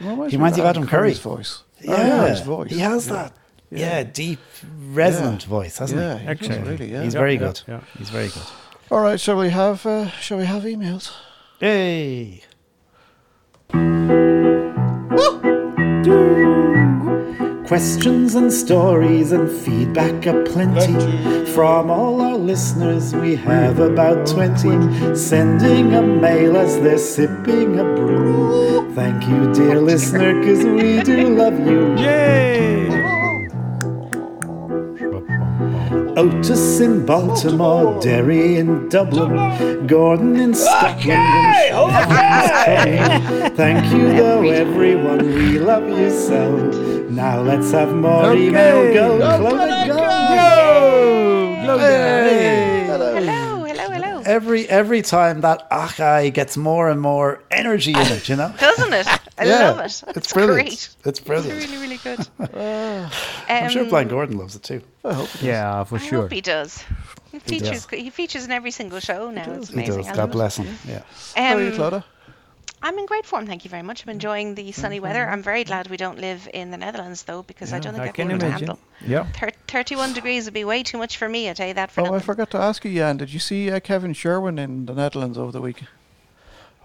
Reminds 0.00 0.32
He 0.32 0.36
reminds 0.38 0.56
you 0.58 0.64
of 0.64 0.70
Adam 0.70 0.86
Curry. 0.86 1.00
Curry's 1.10 1.18
voice. 1.20 1.62
Yeah, 1.82 1.92
Oh, 1.94 1.96
yeah, 2.06 2.28
his 2.28 2.40
voice. 2.40 2.70
he 2.70 2.78
has 2.80 3.06
Yeah. 3.06 3.12
that. 3.14 3.32
Yeah, 3.72 4.02
deep, 4.02 4.40
resonant 4.92 5.44
voice, 5.44 5.78
hasn't 5.78 6.00
Yeah, 6.00 6.14
he? 6.14 6.20
he 6.20 6.26
does, 6.34 6.48
Excellent. 6.50 6.66
really. 6.66 6.92
Yeah. 6.92 7.02
He's 7.04 7.14
Yeah, 7.14 7.20
very 7.20 7.34
yeah, 7.34 7.38
good. 7.38 7.60
yeah. 7.68 7.80
He's 7.98 8.10
very 8.10 8.28
good. 8.28 8.42
All 8.90 9.00
right. 9.00 9.20
Shall 9.20 9.36
we 9.38 9.50
have? 9.50 9.86
Uh, 9.86 10.10
shall 10.20 10.38
we 10.38 10.44
have 10.46 10.64
emails? 10.64 11.12
Hey. 11.60 12.42
Questions 17.66 18.34
and 18.34 18.52
stories 18.52 19.30
and 19.30 19.48
feedback 19.48 20.26
aplenty 20.26 21.46
from 21.52 21.88
all 21.88 22.20
our 22.20 22.36
listeners. 22.36 23.14
We 23.14 23.36
have 23.36 23.78
about 23.78 24.26
20 24.26 25.14
sending 25.14 25.94
a 25.94 26.02
mail 26.02 26.56
as 26.56 26.80
they're 26.80 26.98
sipping 26.98 27.78
a 27.78 27.84
brew. 27.84 28.92
Thank 28.94 29.28
you, 29.28 29.52
dear 29.54 29.80
listener, 29.80 30.40
because 30.40 30.64
we 30.64 31.00
do 31.02 31.28
love 31.28 31.58
you. 31.60 31.96
Otis 36.20 36.80
in 36.80 37.06
Baltimore, 37.06 37.98
Derry 38.02 38.58
in 38.58 38.90
Dublin, 38.90 39.86
Gordon 39.86 40.36
in 40.36 40.52
Scotland. 40.52 41.08
and 41.08 43.56
Thank 43.56 43.90
you, 43.90 44.12
though, 44.18 44.42
everyone. 44.50 45.24
We 45.24 45.58
love 45.58 45.88
you 45.88 46.10
so. 46.10 46.56
Now 47.08 47.40
let's 47.40 47.70
have 47.70 47.94
more 47.94 48.34
email. 48.34 48.92
Go, 48.92 49.16
Chloe, 49.16 49.86
go. 49.88 49.96
Hey. 51.78 52.84
Hello, 52.86 53.64
hello, 53.64 53.90
hello. 53.90 54.22
Every 54.26 54.68
every 54.68 55.00
time 55.00 55.40
that 55.40 55.70
Achai 55.70 56.34
gets 56.34 56.58
more 56.58 56.90
and 56.90 57.00
more 57.00 57.42
energy 57.50 57.92
in 57.92 58.06
it, 58.08 58.28
you 58.28 58.36
know. 58.36 58.52
Doesn't 58.58 58.92
it? 58.92 59.06
I 59.40 59.44
Yeah, 59.46 59.70
love 59.70 59.80
it. 59.80 60.02
It's 60.16 60.32
brilliant. 60.32 60.68
Great. 60.68 60.88
It's 61.04 61.20
brilliant. 61.20 61.62
It's 61.62 61.70
really, 61.70 61.82
really 61.82 61.96
good. 61.96 62.28
I'm 63.48 63.70
sure 63.70 63.82
Um, 63.82 63.88
Blind 63.88 64.10
Gordon 64.10 64.36
loves 64.38 64.54
it 64.54 64.62
too. 64.62 64.82
Yeah, 65.40 65.82
for 65.84 65.96
I 65.96 65.98
sure. 65.98 66.22
hope 66.22 66.32
he 66.32 66.40
does. 66.42 66.84
He 67.32 67.38
features. 67.38 67.86
does. 67.86 67.98
He 68.00 68.10
features 68.10 68.44
in 68.44 68.52
every 68.52 68.70
single 68.70 69.00
show 69.00 69.30
now. 69.30 69.50
It's 69.52 69.68
He 69.68 69.74
amazing. 69.74 70.02
does. 70.04 70.16
God 70.16 70.30
bless 70.32 70.56
him. 70.58 70.66
Yeah. 70.86 71.02
How 71.34 71.56
are 71.56 71.60
you, 71.62 71.68
Um, 71.70 71.74
Clodagh? 71.74 72.04
I'm 72.82 72.98
in 72.98 73.04
great 73.04 73.26
form, 73.26 73.46
thank 73.46 73.64
you 73.64 73.70
very 73.70 73.82
much. 73.82 74.04
I'm 74.04 74.08
enjoying 74.10 74.54
the 74.54 74.72
sunny 74.72 75.00
weather. 75.00 75.28
I'm 75.28 75.42
very 75.42 75.64
glad 75.64 75.88
we 75.90 75.98
don't 75.98 76.18
live 76.18 76.48
in 76.54 76.70
the 76.70 76.78
Netherlands 76.78 77.24
though, 77.24 77.42
because 77.42 77.74
I 77.74 77.78
don't 77.78 77.92
think 77.92 78.04
I 78.04 78.08
I'd 78.08 78.12
be 78.14 78.22
can 78.22 78.30
able 78.30 78.40
to 78.40 78.46
imagine. 78.46 78.68
handle. 78.68 78.78
Yeah. 79.06 79.24
Thir- 79.38 79.52
31 79.68 80.14
degrees 80.14 80.46
would 80.46 80.54
be 80.54 80.64
way 80.64 80.82
too 80.82 80.96
much 80.96 81.18
for 81.18 81.28
me. 81.28 81.50
I 81.50 81.52
tell 81.52 81.68
you 81.68 81.74
that 81.74 81.90
for 81.90 82.00
Oh, 82.00 82.14
I 82.14 82.20
forgot 82.20 82.50
to 82.52 82.58
ask 82.58 82.82
you, 82.86 82.94
Jan. 82.94 83.18
Did 83.18 83.34
you 83.34 83.38
see 83.38 83.70
uh, 83.70 83.80
Kevin 83.80 84.14
Sherwin 84.14 84.58
in 84.58 84.86
the 84.86 84.94
Netherlands 84.94 85.36
over 85.36 85.52
the 85.52 85.60
week? 85.60 85.82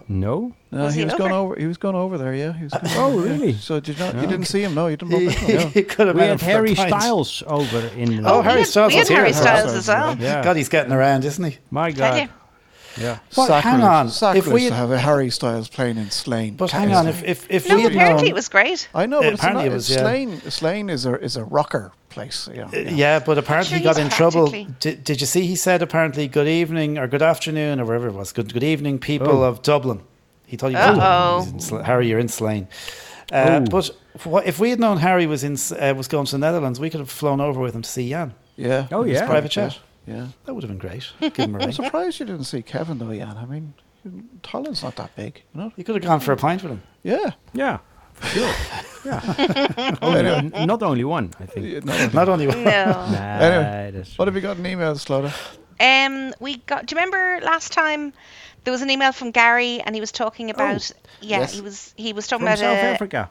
No. 0.08 0.54
No, 0.72 0.84
Was 0.84 0.94
he, 0.94 1.02
he 1.02 1.06
was 1.06 1.16
going 1.16 1.32
over? 1.32 1.54
over. 1.54 1.60
He 1.60 1.66
was 1.68 1.78
going 1.78 1.96
over 1.96 2.18
there. 2.18 2.34
Yeah. 2.36 2.54
He 2.54 2.64
was 2.66 2.74
going 2.74 2.86
Oh, 2.98 3.14
over, 3.18 3.26
yeah. 3.28 3.32
really? 3.34 3.54
So 3.54 3.80
did 3.80 3.98
you 3.98 4.06
not? 4.06 4.14
Yeah. 4.16 4.22
You 4.22 4.28
didn't 4.28 4.46
see 4.46 4.62
him? 4.64 4.76
No, 4.76 4.88
you 4.88 4.98
didn't. 4.98 5.14
He, 5.20 5.26
Bump 5.28 5.42
into 5.42 5.60
him. 5.62 5.72
he 5.72 5.84
could 5.84 6.08
have 6.08 6.16
We 6.16 6.22
met 6.22 6.30
had 6.30 6.34
him 6.34 6.40
for 6.40 6.46
a 6.46 6.54
Harry. 6.54 6.76
Styles 6.76 7.44
over 7.48 7.80
in. 7.98 8.26
Oh, 8.26 8.40
we 8.40 8.44
Harry 8.46 8.60
had- 8.60 8.68
Styles 8.68 8.94
we 8.94 8.98
had 9.00 9.08
here. 9.08 9.18
Harry 9.18 9.34
Styles 9.34 9.60
Styles 9.72 9.74
as 9.76 9.88
well. 9.88 10.18
Yeah. 10.18 10.44
God, 10.44 10.58
he's 10.58 10.70
getting 10.70 10.92
around, 10.92 11.26
isn't 11.26 11.44
he? 11.44 11.58
My 11.72 11.92
Tell 11.92 12.12
God. 12.20 12.30
You. 12.98 13.04
Yeah. 13.04 13.20
Well, 13.36 13.48
hang 13.48 13.62
Sacrilege- 13.62 13.84
on. 13.84 14.08
If 14.08 14.14
Sacrilege 14.14 14.54
we 14.54 14.68
to 14.70 14.76
have 14.76 14.92
a 14.92 14.98
Harry 15.00 15.30
Styles 15.30 15.68
playing 15.68 15.98
in 15.98 16.12
Slane. 16.12 16.56
But 16.56 16.72
hang 16.72 16.94
on, 16.94 17.08
if 17.08 17.24
if 17.24 17.46
if 17.50 17.68
No, 17.70 17.76
we 17.76 17.84
had 17.84 17.92
apparently 17.92 18.24
known, 18.24 18.32
it 18.32 18.36
was 18.36 18.50
great. 18.50 18.88
I 18.94 19.06
know, 19.06 19.22
but 19.22 19.34
it's 19.34 19.40
apparently 19.42 19.66
not, 19.66 19.72
it 19.72 19.76
was, 19.76 19.90
yeah. 19.90 19.98
Slane. 20.02 20.42
Slane 20.50 20.90
is 20.90 21.06
a 21.06 21.16
is 21.22 21.36
a 21.38 21.44
rocker 21.44 21.92
place. 22.10 22.48
Yeah. 22.54 22.66
Uh, 22.74 22.78
yeah, 22.78 23.20
but 23.20 23.38
apparently 23.38 23.70
Sure, 23.72 23.78
he 23.80 23.84
got 23.84 23.98
in 23.98 24.10
trouble. 24.10 24.48
Did, 24.80 25.04
did 25.04 25.20
you 25.20 25.28
see? 25.28 25.46
He 25.46 25.56
said 25.56 25.82
apparently 25.82 26.28
good 26.28 26.48
evening 26.48 26.98
or 26.98 27.08
good 27.08 27.22
afternoon 27.22 27.80
or 27.80 27.86
wherever 27.86 28.08
it 28.08 28.14
was. 28.14 28.32
Good 28.32 28.54
good 28.54 28.64
evening, 28.64 29.00
people 29.00 29.44
Oh. 29.44 29.44
of 29.44 29.62
Dublin. 29.62 30.00
He 30.48 30.58
thought 30.58 30.70
he 30.70 30.76
was 30.76 30.98
Uh-oh. 30.98 31.48
In 31.54 31.60
Sl- 31.60 31.78
Harry, 31.80 32.08
you're 32.08 32.20
in 32.20 32.28
Slane. 32.30 32.68
Uh, 33.34 33.62
Oh. 33.64 33.66
but 33.72 33.90
what, 34.24 34.46
if 34.46 34.60
we 34.60 34.70
had 34.70 34.80
known 34.80 34.98
Harry 35.00 35.26
was 35.26 35.44
in 35.44 35.58
uh, 35.80 35.94
was 35.96 36.08
going 36.08 36.26
to 36.28 36.32
the 36.34 36.38
Netherlands, 36.38 36.80
we 36.80 36.90
could 36.92 37.00
have 37.00 37.10
flown 37.10 37.42
over 37.42 37.60
with 37.60 37.74
him 37.76 37.82
to 37.82 37.90
see 37.90 38.08
Jan. 38.10 38.36
Yeah. 38.56 38.88
Oh, 38.92 39.02
His 39.04 39.16
yeah. 39.20 39.26
Private 39.26 39.50
chat. 39.52 39.80
Yeah. 40.08 40.28
That 40.46 40.54
would 40.54 40.64
have 40.64 40.70
been 40.70 40.78
great. 40.78 41.10
Give 41.20 41.34
him 41.38 41.56
a 41.56 41.60
I'm 41.60 41.72
surprised 41.72 42.20
you 42.20 42.26
didn't 42.26 42.44
see 42.46 42.62
Kevin 42.62 42.98
though, 43.00 43.14
Jan. 43.14 43.38
I 43.38 43.46
mean, 43.46 43.74
Holland's 44.46 44.84
not 44.84 44.96
that 44.98 45.16
big, 45.16 45.42
you 45.54 45.62
know. 45.62 45.72
You 45.76 45.84
could 45.84 45.96
have 45.96 46.04
gone 46.04 46.20
for 46.20 46.32
a 46.32 46.38
pint 46.38 46.62
with 46.64 46.74
him. 46.74 46.84
Yeah. 47.04 47.32
Yeah. 47.54 47.80
Sure. 48.24 48.54
yeah. 49.06 49.96
Only- 50.02 50.30
n- 50.30 50.54
not 50.68 50.82
only 50.84 51.04
one, 51.04 51.34
I 51.40 51.46
think. 51.48 51.84
No, 51.86 52.08
Not 52.14 52.30
only 52.30 52.48
one. 52.48 52.64
No. 52.64 52.86
Nah, 52.86 53.38
Anyway, 53.42 53.92
that's- 53.92 54.18
What 54.18 54.28
have 54.28 54.36
you 54.36 54.42
got 54.42 54.58
in 54.58 54.64
emails, 54.64 55.06
Clodagh? 55.06 55.34
Um, 55.80 56.34
we 56.40 56.58
got. 56.58 56.86
Do 56.86 56.96
you 56.96 57.02
remember 57.02 57.44
last 57.46 57.74
time 57.74 58.14
there 58.64 58.72
was 58.72 58.82
an 58.82 58.90
email 58.90 59.12
from 59.12 59.32
Gary 59.32 59.82
and 59.82 59.94
he 59.94 60.00
was 60.00 60.12
talking 60.14 60.50
about? 60.50 60.90
yeah, 61.20 61.40
yes. 61.40 61.54
he 61.54 61.60
was 61.62 61.94
he 61.98 62.14
was 62.14 62.28
talking 62.28 62.46
from 62.46 62.54
about 62.54 62.60
South 62.60 62.78
a, 62.78 62.82
Africa. 62.94 63.30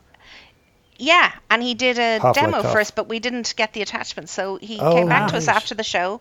Yeah, 0.99 1.33
and 1.51 1.63
he 1.63 1.75
did 1.75 1.99
a 1.99 2.19
Half 2.21 2.35
demo 2.35 2.51
like 2.59 2.63
half. 2.65 2.73
first, 2.73 2.95
but 2.95 3.09
we 3.09 3.19
didn't 3.19 3.55
get 3.57 3.73
the 3.73 3.81
attachment. 3.83 4.29
So 4.29 4.59
he 4.61 4.79
Oh, 4.79 4.95
came 4.95 5.09
back 5.09 5.31
to 5.31 5.37
us 5.39 5.49
right. 5.49 5.57
after 5.57 5.75
the 5.75 5.83
show, 5.83 6.21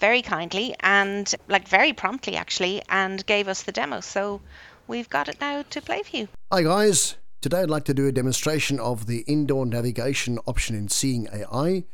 very 0.00 0.22
kindly 0.22 0.74
and 0.80 1.34
like 1.46 1.68
very 1.68 1.92
promptly 1.92 2.34
actually, 2.34 2.82
and 2.88 3.24
gave 3.26 3.46
us 3.46 3.62
the 3.62 3.72
demo. 3.72 4.00
So 4.00 4.40
we've 4.88 5.08
got 5.08 5.28
it 5.28 5.40
now 5.40 5.62
to 5.70 5.80
play 5.80 6.02
for 6.02 6.16
you. 6.16 6.28
Hi 6.50 6.62
guys, 6.62 7.16
today 7.40 7.60
I'd 7.60 7.70
like 7.70 7.84
to 7.84 7.94
do 7.94 8.08
a 8.08 8.12
demonstration 8.12 8.80
of 8.80 9.06
the 9.06 9.20
indoor 9.28 9.66
navigation 9.66 10.38
option 10.46 10.74
in 10.74 10.88
Seeing 10.88 11.28
AI. 11.32 11.84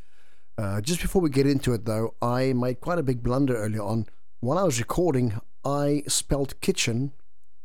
Uh, 0.56 0.80
just 0.80 1.02
before 1.02 1.20
we 1.20 1.28
get 1.28 1.46
into 1.46 1.74
it 1.74 1.84
though, 1.84 2.14
I 2.22 2.52
made 2.54 2.80
quite 2.80 2.98
a 2.98 3.02
big 3.02 3.22
blunder 3.22 3.56
earlier 3.56 3.82
on. 3.82 4.06
While 4.40 4.58
I 4.58 4.62
was 4.62 4.78
recording, 4.78 5.40
I 5.64 6.04
spelled 6.06 6.60
kitchen 6.60 7.12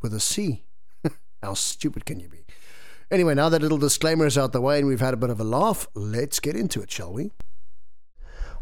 with 0.02 0.14
a 0.14 0.20
C. 0.20 0.64
How 1.44 1.54
stupid 1.54 2.06
can 2.06 2.20
you 2.20 2.28
be? 2.28 2.40
Anyway, 3.12 3.36
now 3.36 3.50
that 3.50 3.62
little 3.62 3.78
disclaimer 3.78 4.26
is 4.26 4.38
out 4.38 4.54
the 4.54 4.62
way 4.62 4.80
and 4.80 4.88
we've 4.88 5.02
had 5.02 5.14
a 5.14 5.18
bit 5.18 5.30
of 5.30 5.40
a 5.40 5.44
laugh, 5.44 5.88
let's 5.94 6.40
get 6.40 6.56
into 6.56 6.82
it, 6.82 6.90
shall 6.90 7.14
we? 7.14 7.32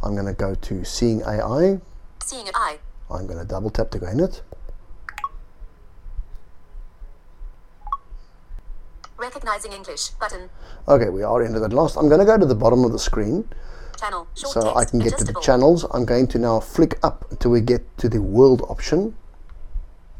I'm 0.03 0.13
going 0.15 0.27
to 0.27 0.33
go 0.33 0.55
to 0.55 0.83
Seeing 0.85 1.21
AI. 1.23 1.79
Seeing 2.23 2.47
AI. 2.47 2.79
I'm 3.09 3.27
going 3.27 3.39
to 3.39 3.45
double 3.45 3.69
tap 3.69 3.89
to 3.91 3.99
go 3.99 4.07
in 4.07 4.19
it. 4.19 4.41
Recognizing 9.17 9.73
English 9.73 10.09
button. 10.11 10.49
Okay, 10.87 11.09
we 11.09 11.23
are 11.23 11.43
into 11.43 11.59
that 11.59 11.73
last. 11.73 11.97
I'm 11.97 12.07
going 12.07 12.19
to 12.19 12.25
go 12.25 12.37
to 12.37 12.45
the 12.45 12.55
bottom 12.55 12.85
of 12.85 12.93
the 12.93 12.99
screen. 12.99 13.49
Channel. 13.99 14.27
So 14.33 14.61
text. 14.61 14.77
I 14.77 14.85
can 14.85 14.99
get 14.99 15.17
to 15.17 15.25
the 15.25 15.37
channels. 15.41 15.85
I'm 15.91 16.05
going 16.05 16.27
to 16.27 16.39
now 16.39 16.61
flick 16.61 16.97
up 17.03 17.29
until 17.29 17.51
we 17.51 17.59
get 17.59 17.97
to 17.97 18.07
the 18.07 18.21
world 18.21 18.61
option. 18.69 19.15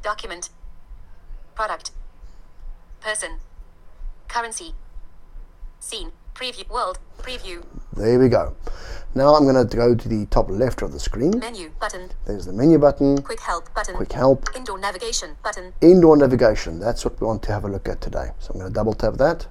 Document. 0.04 0.50
Product. 1.56 1.92
Person. 3.00 3.38
Currency. 4.28 4.74
Scene. 5.80 6.12
Preview. 6.36 6.70
World. 6.70 7.00
Preview. 7.20 7.64
There 8.00 8.18
we 8.18 8.30
go. 8.30 8.56
Now 9.14 9.36
I'm 9.36 9.44
going 9.44 9.68
to 9.68 9.76
go 9.76 9.94
to 9.94 10.08
the 10.08 10.26
top 10.28 10.50
left 10.50 10.82
of 10.82 10.94
the 10.94 11.00
screen. 11.02 11.38
Menu 11.38 11.70
button. 11.82 12.10
There's 12.26 12.46
the 12.46 12.54
menu 12.54 12.80
button, 12.80 13.22
Quick 13.22 13.42
help 13.42 13.74
button. 13.74 13.96
quick 13.96 14.14
help, 14.14 14.48
Indoor 14.56 14.80
navigation 14.80 15.36
button. 15.44 15.74
indoor 15.82 16.16
navigation. 16.16 16.80
That's 16.80 17.04
what 17.04 17.20
we 17.20 17.28
want 17.28 17.44
to 17.44 17.52
have 17.52 17.66
a 17.66 17.68
look 17.68 17.90
at 17.90 18.00
today. 18.00 18.32
So 18.40 18.54
I'm 18.54 18.60
going 18.62 18.72
to 18.72 18.74
double 18.74 18.94
tap 18.94 19.16
that. 19.16 19.48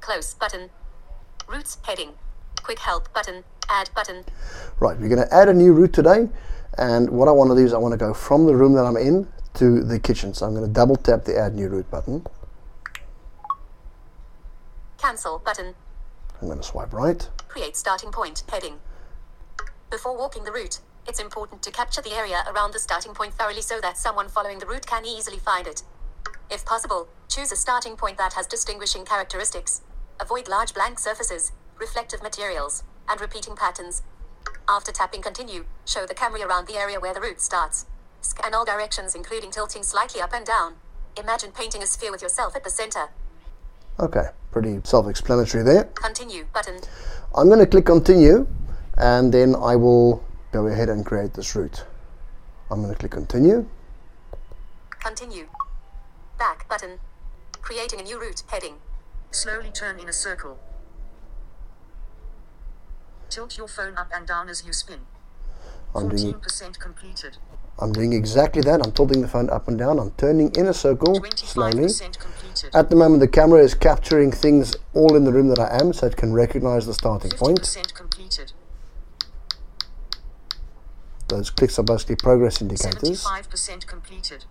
Close 0.00 0.34
button. 0.34 0.70
Routes 1.48 1.78
heading. 1.82 2.10
Quick 2.62 2.78
help 2.78 3.12
button. 3.12 3.42
Add 3.68 3.90
button. 3.92 4.24
Right, 4.78 4.96
we're 4.96 5.08
going 5.08 5.26
to 5.26 5.34
add 5.34 5.48
a 5.48 5.54
new 5.54 5.72
route 5.72 5.92
today. 5.92 6.28
And 6.78 7.10
what 7.10 7.26
I 7.26 7.32
want 7.32 7.50
to 7.50 7.56
do 7.56 7.64
is 7.64 7.74
I 7.74 7.78
want 7.78 7.92
to 7.94 7.98
go 7.98 8.14
from 8.14 8.46
the 8.46 8.54
room 8.54 8.74
that 8.74 8.84
I'm 8.84 8.96
in 8.96 9.26
to 9.54 9.82
the 9.82 9.98
kitchen. 9.98 10.34
So 10.34 10.46
I'm 10.46 10.54
going 10.54 10.66
to 10.66 10.72
double 10.72 10.94
tap 10.94 11.24
the 11.24 11.36
add 11.36 11.56
new 11.56 11.66
route 11.68 11.90
button. 11.90 12.24
Cancel 14.98 15.40
button. 15.44 15.74
I'm 16.42 16.48
going 16.48 16.58
to 16.58 16.64
swipe 16.64 16.92
right. 16.92 17.28
Create 17.46 17.76
starting 17.76 18.10
point 18.10 18.42
heading. 18.48 18.80
Before 19.90 20.18
walking 20.18 20.42
the 20.42 20.50
route, 20.50 20.80
it's 21.06 21.20
important 21.20 21.62
to 21.62 21.70
capture 21.70 22.02
the 22.02 22.16
area 22.16 22.42
around 22.48 22.74
the 22.74 22.80
starting 22.80 23.14
point 23.14 23.34
thoroughly 23.34 23.62
so 23.62 23.80
that 23.80 23.96
someone 23.96 24.28
following 24.28 24.58
the 24.58 24.66
route 24.66 24.84
can 24.84 25.06
easily 25.06 25.38
find 25.38 25.68
it. 25.68 25.84
If 26.50 26.64
possible, 26.64 27.06
choose 27.28 27.52
a 27.52 27.56
starting 27.56 27.94
point 27.94 28.18
that 28.18 28.32
has 28.32 28.48
distinguishing 28.48 29.04
characteristics. 29.04 29.82
Avoid 30.18 30.48
large 30.48 30.74
blank 30.74 30.98
surfaces, 30.98 31.52
reflective 31.78 32.24
materials, 32.24 32.82
and 33.08 33.20
repeating 33.20 33.54
patterns. 33.54 34.02
After 34.68 34.90
tapping 34.90 35.22
continue, 35.22 35.64
show 35.86 36.06
the 36.06 36.14
camera 36.14 36.44
around 36.44 36.66
the 36.66 36.76
area 36.76 36.98
where 36.98 37.14
the 37.14 37.20
route 37.20 37.40
starts. 37.40 37.86
Scan 38.20 38.52
all 38.52 38.64
directions 38.64 39.14
including 39.14 39.52
tilting 39.52 39.84
slightly 39.84 40.20
up 40.20 40.34
and 40.34 40.44
down. 40.44 40.74
Imagine 41.16 41.52
painting 41.52 41.84
a 41.84 41.86
sphere 41.86 42.10
with 42.10 42.22
yourself 42.22 42.56
at 42.56 42.64
the 42.64 42.70
center. 42.70 43.10
Okay, 44.00 44.26
pretty 44.50 44.80
self 44.84 45.08
explanatory 45.08 45.62
there. 45.62 45.84
Continue 45.94 46.46
button. 46.52 46.78
I'm 47.34 47.48
going 47.48 47.60
to 47.60 47.66
click 47.66 47.86
continue 47.86 48.46
and 48.98 49.32
then 49.32 49.54
I 49.54 49.76
will 49.76 50.24
go 50.52 50.66
ahead 50.66 50.88
and 50.88 51.04
create 51.04 51.34
this 51.34 51.54
route. 51.54 51.84
I'm 52.70 52.82
going 52.82 52.92
to 52.92 52.98
click 52.98 53.12
continue. 53.12 53.68
Continue. 54.90 55.48
Back 56.38 56.68
button. 56.68 56.98
Creating 57.60 58.00
a 58.00 58.02
new 58.02 58.20
route 58.20 58.42
heading. 58.48 58.76
Slowly 59.30 59.70
turn 59.70 59.98
in 59.98 60.08
a 60.08 60.12
circle. 60.12 60.58
Tilt 63.28 63.56
your 63.56 63.68
phone 63.68 63.96
up 63.96 64.10
and 64.14 64.26
down 64.26 64.48
as 64.48 64.64
you 64.66 64.72
spin. 64.72 65.00
I'm 65.94 66.10
14% 66.10 66.78
completed. 66.78 67.38
I'm 67.78 67.92
doing 67.92 68.12
exactly 68.12 68.62
that. 68.62 68.84
I'm 68.84 68.92
tilting 68.92 69.22
the 69.22 69.28
phone 69.28 69.50
up 69.50 69.66
and 69.66 69.78
down. 69.78 69.98
I'm 69.98 70.12
turning 70.12 70.54
in 70.54 70.66
a 70.66 70.74
circle 70.74 71.14
slowly. 71.36 71.88
completed. 72.18 72.70
At 72.74 72.90
the 72.90 72.96
moment, 72.96 73.20
the 73.20 73.28
camera 73.28 73.60
is 73.60 73.74
capturing 73.74 74.30
things 74.30 74.76
all 74.94 75.16
in 75.16 75.24
the 75.24 75.32
room 75.32 75.48
that 75.48 75.58
I 75.58 75.80
am, 75.80 75.92
so 75.92 76.06
it 76.06 76.16
can 76.16 76.32
recognize 76.32 76.86
the 76.86 76.94
starting 76.94 77.30
point. 77.32 77.76
completed. 77.94 78.52
Those 81.28 81.50
clicks 81.50 81.78
are 81.78 81.82
basically 81.82 82.16
progress 82.16 82.60
indicators. 82.60 83.24
75% 83.24 83.86
completed. 83.86 84.44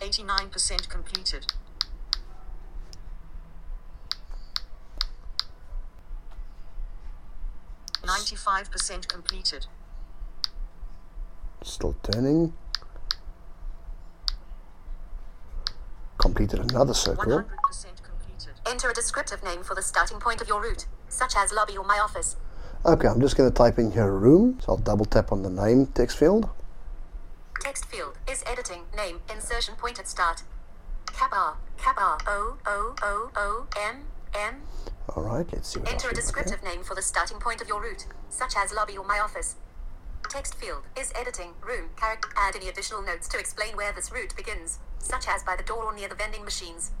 89% 0.00 0.88
completed. 0.88 1.52
Ninety-five 8.06 8.70
percent 8.70 9.08
completed. 9.08 9.66
Still 11.62 11.94
turning. 12.02 12.52
Completed 16.18 16.60
another 16.60 16.94
circle. 16.94 17.32
hundred 17.32 17.48
percent 17.66 18.02
completed. 18.02 18.54
Enter 18.66 18.90
a 18.90 18.94
descriptive 18.94 19.42
name 19.42 19.62
for 19.62 19.74
the 19.74 19.82
starting 19.82 20.18
point 20.18 20.40
of 20.40 20.48
your 20.48 20.60
route, 20.62 20.86
such 21.08 21.34
as 21.36 21.52
lobby 21.52 21.76
or 21.76 21.84
my 21.84 21.98
office. 21.98 22.36
Okay, 22.84 23.08
I'm 23.08 23.20
just 23.20 23.36
going 23.36 23.50
to 23.50 23.54
type 23.54 23.78
in 23.78 23.92
here 23.92 24.10
room. 24.10 24.58
So 24.60 24.72
I'll 24.72 24.78
double 24.78 25.04
tap 25.04 25.32
on 25.32 25.42
the 25.42 25.50
name 25.50 25.86
text 25.86 26.16
field. 26.18 26.48
Text 27.60 27.84
field 27.86 28.16
is 28.30 28.42
editing 28.46 28.84
name 28.96 29.20
insertion 29.32 29.74
point 29.76 29.98
at 29.98 30.08
start. 30.08 30.42
Cap 31.06 31.30
R 31.32 31.56
cap 31.76 31.96
R 31.98 32.18
O 32.26 32.56
O 32.66 32.94
O 33.02 33.30
O 33.36 33.66
M 33.78 34.04
M. 34.34 34.62
All 35.14 35.22
right, 35.24 35.46
let's 35.52 35.68
see 35.68 35.80
what 35.80 35.90
Enter 35.92 36.08
a 36.08 36.10
we've 36.10 36.16
got 36.16 36.16
here. 36.16 36.44
descriptive 36.44 36.62
name 36.64 36.82
for 36.82 36.94
the 36.94 37.02
starting 37.02 37.38
point 37.38 37.60
of 37.60 37.68
your 37.68 37.82
route, 37.82 38.06
such 38.30 38.54
as 38.56 38.72
lobby 38.72 38.96
or 38.96 39.04
my 39.04 39.18
office. 39.18 39.56
Text 40.28 40.54
field 40.54 40.82
is 40.98 41.12
editing 41.18 41.52
room 41.60 41.90
character. 41.96 42.28
Add 42.36 42.56
any 42.56 42.68
additional 42.68 43.02
notes 43.02 43.28
to 43.28 43.38
explain 43.38 43.76
where 43.76 43.92
this 43.92 44.12
route 44.12 44.34
begins, 44.36 44.78
such 44.98 45.26
as 45.28 45.42
by 45.42 45.56
the 45.56 45.62
door 45.62 45.84
or 45.84 45.94
near 45.94 46.08
the 46.08 46.14
vending 46.14 46.44
machines. 46.44 46.92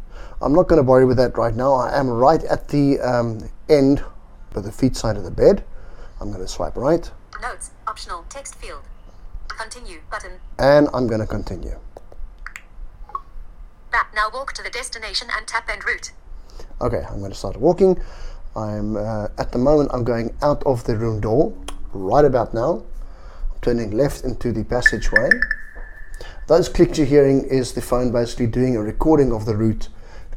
I'm 0.42 0.52
not 0.52 0.66
going 0.68 0.80
to 0.80 0.82
bother 0.82 1.06
with 1.06 1.16
that 1.18 1.36
right 1.38 1.54
now. 1.54 1.74
I 1.74 1.96
am 1.98 2.08
right 2.08 2.42
at 2.44 2.68
the 2.68 2.98
um, 3.00 3.48
end 3.68 4.02
of 4.54 4.64
the 4.64 4.72
feet 4.72 4.96
side 4.96 5.16
of 5.16 5.22
the 5.22 5.30
bed. 5.30 5.62
I'm 6.20 6.30
going 6.30 6.42
to 6.42 6.48
swipe 6.48 6.76
right 6.76 7.10
Notes 7.40 7.70
optional 7.86 8.24
text 8.28 8.56
field. 8.56 8.82
Continue 9.48 10.00
button. 10.10 10.32
and 10.58 10.88
I'm 10.92 11.06
going 11.06 11.20
to 11.20 11.26
continue. 11.26 11.78
Back 13.90 14.12
now 14.14 14.28
walk 14.32 14.52
to 14.54 14.62
the 14.62 14.70
destination 14.70 15.28
and 15.36 15.46
tap 15.46 15.68
end 15.70 15.84
route. 15.84 16.12
Okay, 16.80 17.02
I'm 17.08 17.18
going 17.20 17.30
to 17.30 17.36
start 17.36 17.56
walking. 17.58 17.98
I'm 18.56 18.96
uh, 18.96 19.28
at 19.38 19.52
the 19.52 19.58
moment 19.58 19.90
I'm 19.92 20.04
going 20.04 20.34
out 20.42 20.62
of 20.64 20.84
the 20.84 20.96
room 20.96 21.20
door 21.20 21.54
right 21.92 22.24
about 22.24 22.52
now. 22.52 22.82
Turning 23.62 23.90
left 23.90 24.24
into 24.24 24.52
the 24.52 24.64
passageway. 24.64 25.28
Those 26.46 26.68
clicks 26.68 26.98
you're 26.98 27.06
hearing 27.06 27.44
is 27.44 27.72
the 27.72 27.82
phone 27.82 28.10
basically 28.10 28.46
doing 28.46 28.76
a 28.76 28.82
recording 28.82 29.32
of 29.32 29.44
the 29.44 29.54
route, 29.54 29.88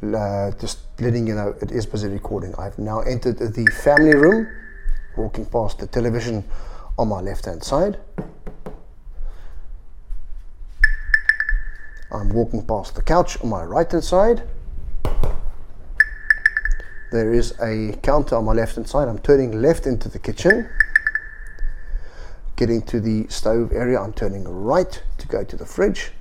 uh, 0.03 0.51
just 0.59 0.79
letting 0.99 1.25
you 1.25 1.35
know 1.35 1.55
it 1.61 1.71
is 1.71 1.85
busy 1.85 2.09
recording. 2.09 2.53
I've 2.55 2.77
now 2.77 2.99
entered 2.99 3.37
the 3.39 3.65
family 3.83 4.13
room, 4.13 4.47
walking 5.15 5.45
past 5.45 5.79
the 5.79 5.87
television 5.87 6.43
on 6.99 7.07
my 7.07 7.21
left 7.21 7.45
hand 7.45 7.63
side. 7.63 7.97
I'm 12.11 12.29
walking 12.29 12.63
past 12.63 12.93
the 12.95 13.01
couch 13.01 13.41
on 13.41 13.49
my 13.49 13.63
right 13.63 13.91
hand 13.91 14.03
side. 14.03 14.43
There 17.11 17.33
is 17.33 17.53
a 17.59 17.97
counter 18.03 18.35
on 18.35 18.45
my 18.45 18.53
left 18.53 18.75
hand 18.75 18.87
side. 18.87 19.07
I'm 19.07 19.19
turning 19.19 19.61
left 19.61 19.87
into 19.87 20.09
the 20.09 20.19
kitchen. 20.19 20.69
Getting 22.55 22.81
to 22.83 22.99
the 22.99 23.27
stove 23.29 23.71
area, 23.71 23.99
I'm 23.99 24.13
turning 24.13 24.43
right 24.43 25.01
to 25.17 25.27
go 25.27 25.43
to 25.43 25.55
the 25.55 25.65
fridge. 25.65 26.11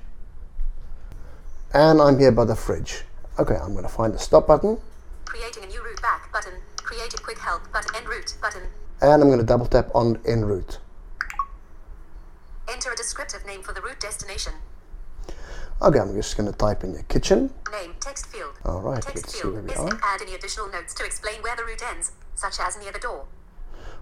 And 1.73 2.01
I'm 2.01 2.19
here 2.19 2.31
by 2.31 2.45
the 2.45 2.55
fridge. 2.55 3.03
Okay, 3.39 3.55
I'm 3.55 3.73
going 3.73 3.83
to 3.83 3.89
find 3.89 4.13
the 4.13 4.19
stop 4.19 4.45
button 4.47 4.77
Creating 5.25 5.63
a 5.63 5.67
new 5.67 5.83
route 5.83 6.01
back 6.01 6.31
button. 6.31 6.53
Create 6.77 7.13
a 7.13 7.17
quick 7.17 7.39
help 7.39 7.71
button. 7.71 7.95
End 7.95 8.07
route 8.07 8.35
button. 8.41 8.61
and 9.01 9.21
I'm 9.21 9.27
going 9.29 9.39
to 9.39 9.45
double 9.45 9.65
tap 9.65 9.89
on 9.95 10.19
en 10.27 10.45
route. 10.45 10.79
Enter 12.69 12.91
a 12.91 12.95
descriptive 12.95 13.45
name 13.45 13.61
for 13.63 13.73
the 13.73 13.81
route 13.81 13.99
destination. 13.99 14.53
Okay, 15.81 15.99
I'm 15.99 16.13
just 16.15 16.37
going 16.37 16.49
to 16.51 16.57
type 16.57 16.83
in 16.83 16.93
the 16.93 17.03
kitchen. 17.03 17.51
Name 17.71 17.95
text 17.99 18.27
field. 18.27 18.53
All 18.63 18.79
right, 18.81 19.01
Text 19.01 19.15
let's 19.25 19.33
see 19.33 19.41
field 19.41 19.53
where 19.55 19.63
we 19.63 19.71
is 19.71 19.77
are. 19.79 19.99
add 20.03 20.21
any 20.21 20.35
additional 20.35 20.69
notes 20.71 20.93
to 20.93 21.03
explain 21.05 21.41
where 21.41 21.55
the 21.55 21.63
route 21.63 21.81
ends, 21.83 22.11
such 22.35 22.59
as 22.59 22.79
near 22.79 22.91
the 22.91 22.99
door. 22.99 23.25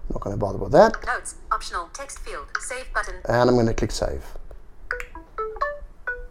I'm 0.08 0.14
not 0.14 0.20
going 0.20 0.34
to 0.34 0.40
bother 0.40 0.58
with 0.58 0.72
that. 0.72 0.94
Notes 1.06 1.36
optional 1.50 1.88
text 1.92 2.18
field. 2.20 2.46
Save 2.60 2.92
button. 2.92 3.14
And 3.28 3.48
I'm 3.48 3.56
going 3.56 3.66
to 3.66 3.74
click 3.74 3.90
save. 3.90 4.24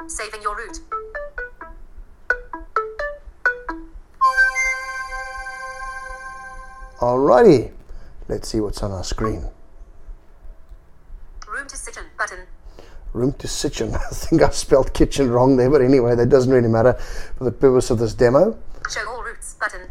Saving 0.07 0.41
your 0.41 0.55
route. 0.55 0.79
Alrighty, 6.99 7.71
let's 8.27 8.47
see 8.47 8.59
what's 8.59 8.83
on 8.83 8.91
our 8.91 9.03
screen. 9.03 9.49
Room 11.47 11.67
to 11.67 11.75
sit 11.75 11.97
in 11.97 12.03
button. 12.15 12.41
Room 13.13 13.33
to 13.33 13.47
kitchen. 13.47 13.95
I 13.95 14.13
think 14.13 14.43
I've 14.43 14.53
spelled 14.53 14.93
kitchen 14.93 15.31
wrong 15.31 15.57
there, 15.57 15.69
but 15.69 15.81
anyway, 15.81 16.15
that 16.15 16.29
doesn't 16.29 16.51
really 16.51 16.67
matter 16.67 16.93
for 16.93 17.45
the 17.45 17.51
purpose 17.51 17.89
of 17.89 17.97
this 17.97 18.13
demo. 18.13 18.55
Show 18.91 19.09
all 19.09 19.23
routes 19.23 19.55
button. 19.55 19.89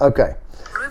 Okay, 0.00 0.34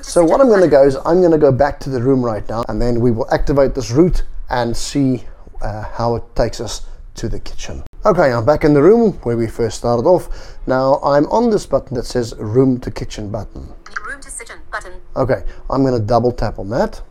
so 0.01 0.23
what 0.23 0.41
I'm 0.41 0.47
going 0.47 0.61
to 0.61 0.67
go 0.67 0.83
is 0.83 0.95
I'm 1.05 1.19
going 1.19 1.31
to 1.31 1.37
go 1.37 1.51
back 1.51 1.79
to 1.81 1.89
the 1.89 2.01
room 2.01 2.23
right 2.23 2.47
now, 2.49 2.63
and 2.69 2.81
then 2.81 2.99
we 2.99 3.11
will 3.11 3.31
activate 3.33 3.75
this 3.75 3.91
route 3.91 4.23
and 4.49 4.75
see 4.75 5.23
uh, 5.61 5.83
how 5.83 6.15
it 6.15 6.23
takes 6.35 6.59
us 6.61 6.85
to 7.15 7.27
the 7.29 7.39
kitchen. 7.39 7.83
Okay, 8.05 8.31
I'm 8.31 8.45
back 8.45 8.63
in 8.63 8.73
the 8.73 8.81
room 8.81 9.13
where 9.23 9.35
we 9.35 9.47
first 9.47 9.77
started 9.77 10.07
off. 10.07 10.57
Now 10.67 10.99
I'm 11.03 11.25
on 11.27 11.49
this 11.49 11.65
button 11.65 11.95
that 11.95 12.05
says 12.05 12.33
room 12.37 12.79
to 12.81 12.91
kitchen 12.91 13.29
button. 13.29 13.67
Room 14.07 14.21
to 14.21 14.53
in 14.53 14.59
button. 14.71 14.93
Okay, 15.15 15.43
I'm 15.69 15.83
going 15.83 15.99
to 15.99 16.05
double 16.05 16.31
tap 16.31 16.59
on 16.59 16.69
that, 16.69 17.01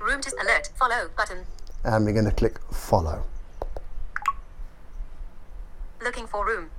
Room 0.00 0.20
to 0.20 0.32
alert 0.42 0.70
follow 0.76 1.08
button. 1.16 1.44
and 1.84 2.04
we're 2.04 2.12
going 2.12 2.24
to 2.24 2.32
click 2.32 2.58
follow. 2.72 3.22
Looking 6.02 6.26
for 6.26 6.44
room. 6.44 6.70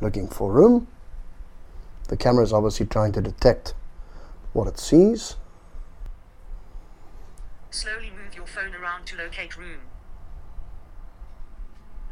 looking 0.00 0.26
for 0.26 0.50
room. 0.50 0.88
The 2.08 2.16
camera 2.16 2.42
is 2.42 2.52
obviously 2.52 2.86
trying 2.86 3.12
to 3.12 3.20
detect 3.20 3.74
what 4.56 4.66
it 4.66 4.78
sees. 4.78 5.36
Slowly 7.70 8.10
move 8.10 8.34
your 8.34 8.46
phone 8.46 8.74
around 8.74 9.06
to 9.06 9.16
locate 9.16 9.56
room. 9.56 9.80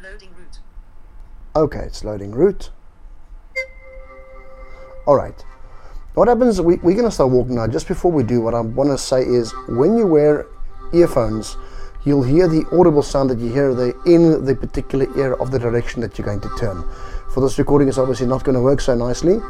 Loading 0.02 0.30
route. 0.36 0.58
Okay, 1.56 1.80
it's 1.80 2.04
loading 2.04 2.32
route. 2.32 2.70
All 5.06 5.16
right. 5.16 5.42
What 6.14 6.28
happens, 6.28 6.60
we, 6.60 6.76
we're 6.76 6.94
going 6.94 7.06
to 7.06 7.10
start 7.10 7.30
walking 7.30 7.54
now. 7.56 7.66
Just 7.66 7.88
before 7.88 8.12
we 8.12 8.22
do, 8.22 8.40
what 8.42 8.54
I 8.54 8.60
want 8.60 8.90
to 8.90 8.98
say 8.98 9.22
is 9.22 9.52
when 9.68 9.96
you 9.96 10.06
wear 10.06 10.46
earphones, 10.92 11.56
you'll 12.04 12.22
hear 12.22 12.46
the 12.46 12.66
audible 12.72 13.02
sound 13.02 13.30
that 13.30 13.38
you 13.38 13.50
hear 13.50 13.74
there 13.74 13.94
in 14.06 14.44
the 14.44 14.54
particular 14.54 15.06
ear 15.18 15.34
of 15.34 15.50
the 15.50 15.58
direction 15.58 16.02
that 16.02 16.18
you're 16.18 16.26
going 16.26 16.40
to 16.40 16.50
turn. 16.58 16.84
For 17.32 17.40
this 17.40 17.58
recording, 17.58 17.88
it's 17.88 17.98
obviously 17.98 18.26
not 18.26 18.44
going 18.44 18.54
to 18.54 18.60
work 18.60 18.80
so 18.80 18.94
nicely, 18.94 19.40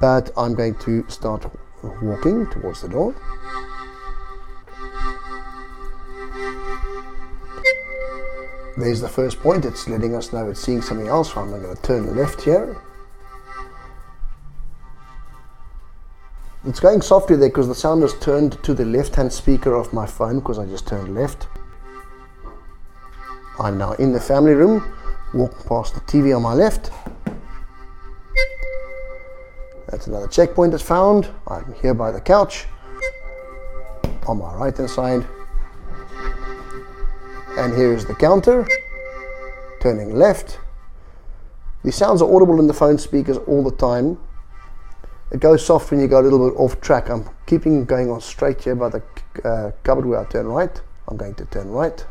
but 0.00 0.30
I'm 0.36 0.54
going 0.54 0.74
to 0.80 1.08
start 1.08 1.46
walking 1.82 2.46
towards 2.50 2.82
the 2.82 2.88
door. 2.88 3.14
There's 8.76 9.00
the 9.00 9.08
first 9.08 9.40
point. 9.40 9.64
It's 9.64 9.88
letting 9.88 10.14
us 10.14 10.32
know 10.32 10.48
it's 10.48 10.60
seeing 10.60 10.80
something 10.80 11.08
else. 11.08 11.34
So 11.34 11.40
I'm 11.40 11.50
going 11.50 11.74
to 11.74 11.82
turn 11.82 12.16
left 12.16 12.42
here. 12.42 12.76
It's 16.66 16.80
going 16.80 17.00
softly 17.00 17.36
there 17.36 17.48
because 17.48 17.68
the 17.68 17.74
sound 17.74 18.02
is 18.02 18.14
turned 18.20 18.62
to 18.64 18.74
the 18.74 18.84
left 18.84 19.14
hand 19.14 19.32
speaker 19.32 19.74
of 19.74 19.92
my 19.92 20.06
phone 20.06 20.40
because 20.40 20.58
I 20.58 20.66
just 20.66 20.86
turned 20.86 21.14
left. 21.14 21.48
I'm 23.58 23.76
now 23.76 23.92
in 23.92 24.12
the 24.12 24.20
family 24.20 24.52
room, 24.52 24.90
walk 25.34 25.66
past 25.66 25.94
the 25.94 26.00
TV 26.00 26.34
on 26.34 26.42
my 26.42 26.54
left. 26.54 26.90
That's 30.00 30.08
another 30.08 30.28
checkpoint 30.28 30.70
that's 30.70 30.82
found. 30.82 31.28
I'm 31.46 31.74
here 31.74 31.92
by 31.92 32.10
the 32.10 32.22
couch 32.22 32.64
on 34.26 34.38
my 34.38 34.54
right 34.54 34.74
hand 34.74 34.88
side. 34.88 35.26
And 37.58 37.74
here's 37.74 38.06
the 38.06 38.14
counter, 38.14 38.66
turning 39.82 40.14
left. 40.14 40.58
The 41.84 41.92
sounds 41.92 42.22
are 42.22 42.34
audible 42.34 42.58
in 42.60 42.66
the 42.66 42.72
phone 42.72 42.96
speakers 42.96 43.36
all 43.46 43.62
the 43.62 43.76
time. 43.76 44.18
It 45.32 45.40
goes 45.40 45.66
soft 45.66 45.90
when 45.90 46.00
you 46.00 46.08
go 46.08 46.18
a 46.18 46.22
little 46.22 46.48
bit 46.48 46.58
off 46.58 46.80
track. 46.80 47.10
I'm 47.10 47.28
keeping 47.44 47.84
going 47.84 48.10
on 48.10 48.22
straight 48.22 48.64
here 48.64 48.76
by 48.76 48.88
the 48.88 49.02
uh, 49.44 49.72
cupboard 49.82 50.06
where 50.06 50.20
I 50.20 50.24
turn 50.24 50.46
right. 50.46 50.80
I'm 51.08 51.18
going 51.18 51.34
to 51.34 51.44
turn 51.44 51.68
right. 51.68 52.06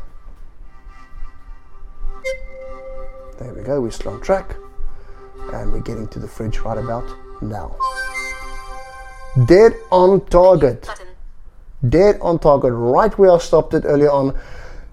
There 3.40 3.52
we 3.52 3.64
go, 3.64 3.80
we're 3.80 3.90
still 3.90 4.12
on 4.12 4.20
track. 4.20 4.54
And 5.52 5.72
we're 5.72 5.80
getting 5.80 6.06
to 6.06 6.20
the 6.20 6.28
fridge 6.28 6.60
right 6.60 6.78
about 6.78 7.12
now. 7.42 7.76
Dead 9.46 9.74
on 9.90 10.24
target. 10.26 10.88
Dead 11.88 12.18
on 12.20 12.38
target, 12.38 12.72
right 12.72 13.16
where 13.18 13.32
I 13.32 13.38
stopped 13.38 13.74
it 13.74 13.84
earlier 13.84 14.10
on. 14.10 14.38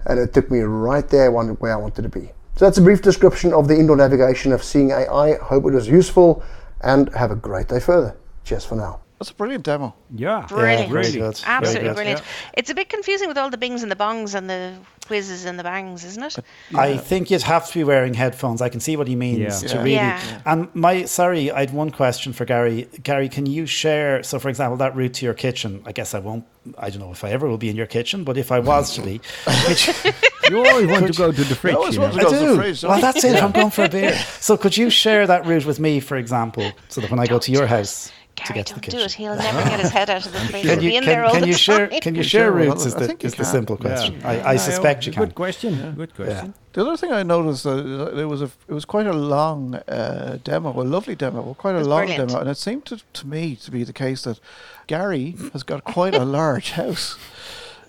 And 0.06 0.18
it 0.18 0.32
took 0.32 0.50
me 0.50 0.60
right 0.60 1.06
there 1.08 1.30
where 1.30 1.72
I 1.72 1.76
wanted 1.76 2.02
to 2.02 2.08
be. 2.08 2.30
So 2.56 2.64
that's 2.64 2.78
a 2.78 2.82
brief 2.82 3.02
description 3.02 3.52
of 3.52 3.68
the 3.68 3.78
indoor 3.78 3.96
navigation 3.96 4.52
of 4.52 4.64
Seeing 4.64 4.90
AI. 4.90 5.34
Hope 5.34 5.66
it 5.66 5.72
was 5.72 5.88
useful 5.88 6.42
and 6.80 7.12
have 7.14 7.30
a 7.30 7.36
great 7.36 7.68
day 7.68 7.80
further. 7.80 8.16
Cheers 8.44 8.64
for 8.64 8.76
now. 8.76 9.00
That's 9.18 9.30
a 9.32 9.34
brilliant 9.34 9.64
demo. 9.64 9.94
Yeah, 10.14 10.46
Brilliant. 10.48 10.92
very 10.92 11.10
good. 11.10 11.40
Absolutely 11.44 11.88
good. 11.88 11.96
brilliant. 11.96 12.22
It's 12.54 12.70
a 12.70 12.74
bit 12.74 12.88
confusing 12.88 13.26
with 13.26 13.36
all 13.36 13.50
the 13.50 13.56
bings 13.58 13.82
and 13.82 13.90
the 13.90 13.96
bongs 13.96 14.34
and 14.36 14.48
the 14.48 14.74
whizzes 15.08 15.44
and 15.44 15.58
the 15.58 15.64
bangs, 15.64 16.04
isn't 16.04 16.22
it? 16.22 16.36
I 16.74 16.96
think 16.98 17.30
you'd 17.30 17.42
have 17.42 17.66
to 17.66 17.74
be 17.74 17.82
wearing 17.82 18.14
headphones. 18.14 18.62
I 18.62 18.68
can 18.68 18.78
see 18.78 18.96
what 18.96 19.08
he 19.08 19.16
means 19.16 19.62
Yeah. 19.62 19.68
to 19.70 19.74
Yeah. 19.74 19.78
really. 19.82 19.92
Yeah. 19.94 20.20
And 20.46 20.68
my 20.74 21.04
sorry, 21.06 21.50
I 21.50 21.60
had 21.60 21.72
one 21.72 21.90
question 21.90 22.32
for 22.32 22.44
Gary. 22.44 22.88
Gary, 23.02 23.28
can 23.28 23.46
you 23.46 23.66
share? 23.66 24.22
So, 24.22 24.38
for 24.38 24.48
example, 24.50 24.76
that 24.76 24.94
route 24.94 25.14
to 25.14 25.24
your 25.24 25.34
kitchen. 25.34 25.82
I 25.84 25.90
guess 25.92 26.14
I 26.14 26.20
won't. 26.20 26.44
I 26.78 26.90
don't 26.90 27.00
know 27.00 27.10
if 27.10 27.24
I 27.24 27.30
ever 27.30 27.48
will 27.48 27.58
be 27.58 27.70
in 27.70 27.76
your 27.76 27.86
kitchen, 27.86 28.22
but 28.22 28.36
if 28.36 28.52
I 28.52 28.60
was 28.60 28.94
to 28.96 29.00
be, 29.02 29.20
which, 29.68 29.88
You 30.50 30.64
always 30.64 30.86
want 30.86 31.06
to 31.08 31.12
go 31.12 31.32
to 31.32 31.44
the 31.44 31.54
fridge. 31.54 31.74
always 31.74 31.94
You 31.96 32.02
want 32.02 32.14
know? 32.16 32.20
to 32.22 32.26
I 32.28 32.30
go 32.30 32.38
to 32.38 32.44
do. 32.44 32.50
the 32.56 32.62
fridge. 32.62 32.82
well, 32.84 33.00
that's 33.00 33.24
it. 33.24 33.42
I'm 33.42 33.50
going 33.52 33.70
for 33.70 33.84
a 33.84 33.88
beer. 33.88 34.12
So, 34.40 34.56
could 34.56 34.76
you 34.76 34.90
share 34.90 35.26
that 35.26 35.44
route 35.46 35.64
with 35.66 35.80
me, 35.80 35.98
for 36.00 36.16
example, 36.16 36.70
so 36.88 37.00
that 37.00 37.10
when 37.10 37.18
I 37.18 37.26
go 37.26 37.38
to 37.40 37.50
your 37.52 37.66
house 37.66 38.12
to 38.46 38.52
Gary, 38.52 38.58
get 38.60 38.66
to 38.68 38.74
the 38.74 38.80
don't 38.80 38.90
do 38.90 38.96
kitchen? 38.98 39.06
it. 39.06 39.12
He'll 39.12 39.36
never 39.52 39.68
get 39.68 39.80
his 39.80 39.90
head 39.90 40.10
out 40.10 40.24
of 40.26 40.32
the 40.32 40.38
fridge. 40.40 40.62
Can 40.62 40.70
He'll 40.70 40.78
be 40.80 40.86
you, 40.92 40.98
in 40.98 41.04
there 41.04 41.16
can, 41.22 41.24
all 41.24 41.32
can 41.32 41.40
the 41.42 41.46
you 41.48 41.52
share? 41.54 41.88
time. 41.88 42.00
Can 42.00 42.14
you 42.14 42.22
share 42.22 42.42
share 42.44 42.52
routes? 42.52 42.86
Is 42.86 42.94
I 42.94 43.00
the, 43.00 43.06
think 43.08 43.24
is 43.24 43.32
the 43.32 43.36
can. 43.44 43.44
simple 43.46 43.76
Yeah. 43.80 43.88
question. 43.88 44.20
I, 44.24 44.36
Yeah, 44.36 44.48
I 44.48 44.56
suspect 44.56 45.06
you 45.06 45.12
Good 45.12 45.18
can. 45.28 45.30
question. 45.32 45.94
Good 45.96 46.14
question. 46.14 46.54
The 46.72 46.82
other 46.82 46.96
thing 46.96 47.12
I 47.12 47.22
noticed 47.22 47.66
uh, 47.66 47.74
there 48.14 48.28
was 48.28 48.40
a 48.42 48.50
it 48.68 48.72
was 48.72 48.84
quite 48.84 49.06
a 49.06 49.12
long 49.12 49.74
uh, 49.74 50.38
demo, 50.44 50.70
a 50.80 50.82
lovely 50.84 51.14
demo, 51.16 51.42
well, 51.42 51.54
quite 51.54 51.74
a 51.74 51.78
was 51.78 51.86
long 51.88 52.06
brilliant. 52.06 52.28
demo, 52.30 52.40
and 52.40 52.48
it 52.50 52.56
seemed 52.56 52.84
to, 52.86 53.00
to 53.14 53.26
me 53.26 53.56
to 53.56 53.70
be 53.70 53.82
the 53.84 53.92
case 53.92 54.22
that 54.22 54.38
Gary 54.86 55.34
has 55.52 55.62
got 55.62 55.84
quite 55.84 56.14
a 56.14 56.24
large 56.24 56.70
house. 56.82 57.16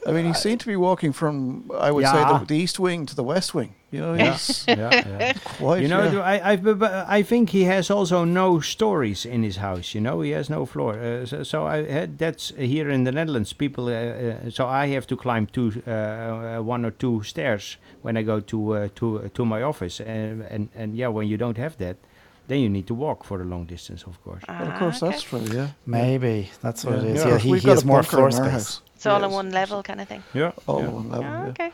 I 0.08 0.12
mean, 0.12 0.26
he 0.26 0.34
seemed 0.34 0.60
to 0.62 0.68
be 0.68 0.76
walking 0.76 1.14
from 1.14 1.70
I 1.78 1.92
would 1.92 2.06
say 2.06 2.24
the, 2.24 2.46
the 2.48 2.56
east 2.56 2.80
wing 2.80 3.06
to 3.06 3.16
the 3.16 3.24
west 3.24 3.54
wing. 3.54 3.74
You 3.92 4.00
know, 4.02 4.14
he's 4.14 4.66
yeah, 4.68 4.92
yeah. 4.92 5.34
quite. 5.58 5.82
You 5.82 5.88
know, 5.88 6.04
yeah. 6.12 6.22
I, 6.22 6.52
I, 6.52 6.56
but- 6.58 6.78
but 6.80 6.92
I 7.20 7.24
think 7.24 7.50
he 7.50 7.64
has 7.64 7.90
also 7.90 8.24
no 8.24 8.60
stories 8.60 9.26
in 9.26 9.44
his 9.44 9.58
house. 9.58 9.96
You 9.96 10.02
know, 10.02 10.22
he 10.22 10.32
has 10.32 10.48
no 10.50 10.66
floor. 10.66 10.94
Uh, 11.00 11.26
so, 11.26 11.44
so 11.44 11.66
I 11.66 11.84
had 11.92 12.18
that's 12.20 12.54
here 12.56 12.90
in 12.92 13.04
the 13.04 13.12
Netherlands. 13.12 13.54
People, 13.54 13.88
uh, 13.88 13.92
uh, 13.92 14.50
so 14.52 14.68
I 14.68 14.88
have 14.94 15.06
to 15.08 15.16
climb 15.18 15.48
two, 15.48 15.72
uh, 15.88 15.92
uh, 15.92 16.60
one 16.62 16.86
or 16.86 16.92
two 16.92 17.24
stairs 17.24 17.78
when 18.04 18.16
I 18.18 18.22
go 18.24 18.40
to 18.42 18.74
uh, 18.76 18.88
to 18.96 19.30
to 19.34 19.44
my 19.46 19.64
office. 19.64 20.00
And, 20.00 20.44
and 20.52 20.70
and 20.76 20.96
yeah, 20.96 21.08
when 21.12 21.28
you 21.28 21.38
don't 21.38 21.58
have 21.58 21.76
that, 21.78 21.98
then 22.48 22.60
you 22.60 22.70
need 22.70 22.86
to 22.88 22.94
walk 22.96 23.24
for 23.26 23.42
a 23.42 23.46
long 23.46 23.66
distance, 23.66 24.04
of 24.08 24.24
course. 24.24 24.44
Well, 24.48 24.68
of 24.72 24.80
course, 24.80 25.02
Ah, 25.04 25.10
that's 25.10 25.24
true. 25.24 25.42
Yeah. 25.52 25.68
Maybe 25.86 26.50
that's 26.62 26.86
what 26.86 26.96
it 27.00 27.04
is. 27.06 27.24
Yeah, 27.24 27.32
Yeah, 27.32 27.38
he, 27.40 27.58
he 27.60 27.70
has 27.70 27.84
more 27.84 28.04
floor 28.04 28.32
space. 28.32 28.52
house. 28.52 28.82
It's 29.00 29.06
all 29.06 29.24
on 29.24 29.32
one 29.32 29.52
level 29.52 29.82
kind 29.82 30.02
of 30.02 30.10
thing. 30.10 30.24
Yeah. 30.34 30.52
All 30.68 30.82
yeah. 30.82 30.88
one 30.90 31.10
level. 31.10 31.26
Ah, 31.26 31.44
yeah. 31.44 31.50
okay. 31.52 31.72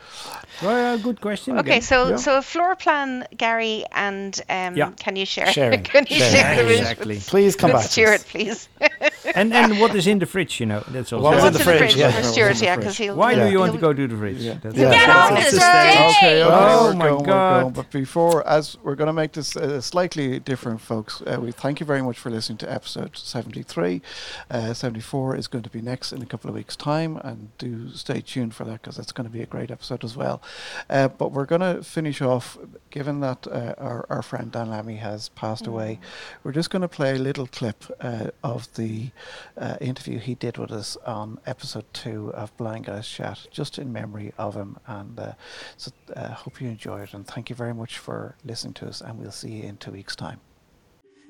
Well, 0.62 0.78
yeah, 0.96 1.02
good 1.02 1.20
question. 1.20 1.58
Okay, 1.58 1.70
again. 1.70 1.82
so 1.82 2.10
Yeah. 2.10 2.16
so 2.18 2.38
a 2.38 2.42
floor 2.42 2.76
plan, 2.76 3.26
Gary, 3.36 3.84
and 3.90 4.40
um, 4.48 4.76
Yeah. 4.76 4.92
can 4.96 5.16
you 5.16 5.26
share? 5.26 5.50
Sharing. 5.52 5.82
can 5.94 6.06
you 6.08 6.18
Sharing. 6.18 6.32
share 6.32 6.56
the 6.56 6.62
route 6.70 6.78
Exactly. 6.78 7.14
with, 7.16 7.26
Please 7.26 7.56
come 7.56 7.72
with 7.72 7.82
back. 7.82 7.90
Stuart, 7.90 8.20
us. 8.20 8.24
please? 8.30 8.68
and 9.34 9.52
and 9.52 9.80
what 9.80 9.92
is 9.96 10.06
in 10.06 10.20
the 10.20 10.26
fridge? 10.26 10.60
You 10.60 10.66
know, 10.66 10.84
that's 10.86 11.12
all. 11.12 11.20
What 11.20 11.34
was 11.34 11.44
in 11.46 11.52
the 11.54 11.58
fridge, 11.58 11.96
yeah. 11.96 12.10
for 12.10 12.14
What 12.14 12.18
was 12.18 12.26
in 12.28 12.32
Stuart? 12.32 12.62
Yeah, 12.62 12.76
because 12.76 12.96
he'll. 12.96 13.16
Why 13.16 13.34
he'll, 13.34 13.46
do 13.46 13.50
you 13.50 13.58
want 13.58 13.72
to 13.72 13.78
go 13.80 13.92
to 13.92 14.06
the 14.06 14.16
fridge? 14.16 14.38
Yeah. 14.38 14.58
That's 14.62 14.76
Yeah. 14.76 14.90
Get 14.90 15.06
That's 15.08 15.18
off 15.18 15.50
the 15.50 15.56
the 15.56 15.62
stage. 15.62 16.14
stage! 16.14 16.16
Okay, 16.22 16.42
okay, 16.44 16.54
Oh 16.54 16.94
my 16.94 17.08
going, 17.08 17.24
God. 17.24 17.74
But 17.74 17.90
before, 17.90 18.46
as 18.46 18.78
we're 18.84 18.94
going 18.94 19.08
to 19.08 19.18
make 19.22 19.32
this 19.32 19.56
uh, 19.56 19.80
slightly 19.80 20.38
different, 20.38 20.80
folks, 20.80 21.22
uh, 21.26 21.40
we 21.40 21.50
thank 21.50 21.80
you 21.80 21.86
very 21.86 22.02
much 22.02 22.18
for 22.20 22.30
listening 22.30 22.58
to 22.58 22.72
episode 22.72 23.16
73. 23.18 24.00
Uh, 24.48 24.72
74 24.74 25.34
is 25.36 25.48
going 25.48 25.64
to 25.64 25.70
be 25.70 25.80
next 25.82 26.12
in 26.12 26.22
a 26.22 26.26
couple 26.26 26.48
of 26.48 26.54
weeks' 26.54 26.76
time, 26.76 27.15
and 27.24 27.56
do 27.58 27.90
stay 27.90 28.20
tuned 28.20 28.54
for 28.54 28.64
that 28.64 28.82
because 28.82 28.96
that's 28.96 29.12
going 29.12 29.26
to 29.26 29.32
be 29.32 29.42
a 29.42 29.46
great 29.46 29.70
episode 29.70 30.04
as 30.04 30.16
well. 30.16 30.42
Uh, 30.88 31.08
but 31.08 31.32
we're 31.32 31.46
going 31.46 31.60
to 31.60 31.82
finish 31.82 32.20
off, 32.20 32.58
given 32.90 33.20
that 33.20 33.46
uh, 33.46 33.74
our, 33.78 34.06
our 34.08 34.22
friend 34.22 34.52
Danlami 34.52 34.98
has 34.98 35.28
passed 35.30 35.66
away, 35.66 36.00
we're 36.42 36.52
just 36.52 36.70
going 36.70 36.82
to 36.82 36.88
play 36.88 37.16
a 37.16 37.18
little 37.18 37.46
clip 37.46 37.84
uh, 38.00 38.30
of 38.42 38.72
the 38.74 39.10
uh, 39.56 39.76
interview 39.80 40.18
he 40.18 40.34
did 40.34 40.58
with 40.58 40.72
us 40.72 40.96
on 41.06 41.38
episode 41.46 41.84
two 41.92 42.32
of 42.34 42.56
Blind 42.56 42.86
Guys 42.86 43.08
Chat, 43.08 43.46
just 43.50 43.78
in 43.78 43.92
memory 43.92 44.32
of 44.38 44.54
him. 44.54 44.78
And 44.86 45.18
uh, 45.18 45.32
so 45.76 45.90
uh, 46.14 46.30
hope 46.30 46.60
you 46.60 46.68
enjoy 46.68 47.02
it, 47.02 47.14
and 47.14 47.26
thank 47.26 47.50
you 47.50 47.56
very 47.56 47.74
much 47.74 47.98
for 47.98 48.36
listening 48.44 48.74
to 48.74 48.88
us, 48.88 49.00
and 49.00 49.18
we'll 49.18 49.30
see 49.30 49.52
you 49.52 49.62
in 49.64 49.76
two 49.76 49.92
weeks' 49.92 50.16
time. 50.16 50.40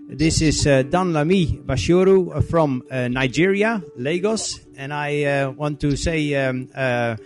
This 0.08 0.40
is 0.40 0.64
uh, 0.68 0.84
Dan 0.84 1.12
Lami 1.12 1.58
Basharu 1.58 2.36
uh, 2.36 2.40
from 2.40 2.84
uh, 2.88 3.08
Nigeria, 3.08 3.82
Lagos, 3.96 4.60
and 4.76 4.94
I 4.94 5.24
uh, 5.24 5.50
want 5.50 5.80
to 5.80 5.96
say, 5.96 6.32
um, 6.34 6.68
uh, 6.72 6.78
uh, 6.78 7.16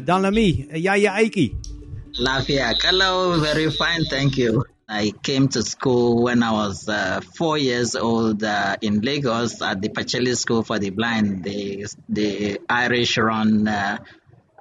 Danlami, 0.00 0.72
uh, 0.72 0.76
Yaya 0.76 1.10
Aiki. 1.10 1.56
Lafia, 2.20 2.72
hello, 2.80 3.40
very 3.40 3.68
fine, 3.72 4.04
thank 4.04 4.38
you. 4.38 4.64
I 4.88 5.12
came 5.24 5.48
to 5.48 5.62
school 5.64 6.22
when 6.22 6.44
I 6.44 6.52
was 6.52 6.88
uh, 6.88 7.20
four 7.34 7.58
years 7.58 7.96
old 7.96 8.44
uh, 8.44 8.76
in 8.80 9.00
Lagos 9.00 9.60
at 9.60 9.80
the 9.82 9.88
Pacelli 9.88 10.36
School 10.36 10.62
for 10.62 10.78
the 10.78 10.90
Blind, 10.90 11.42
the 11.42 11.86
the 12.08 12.60
Irish 12.68 13.18
run, 13.18 13.66
uh, 13.66 13.98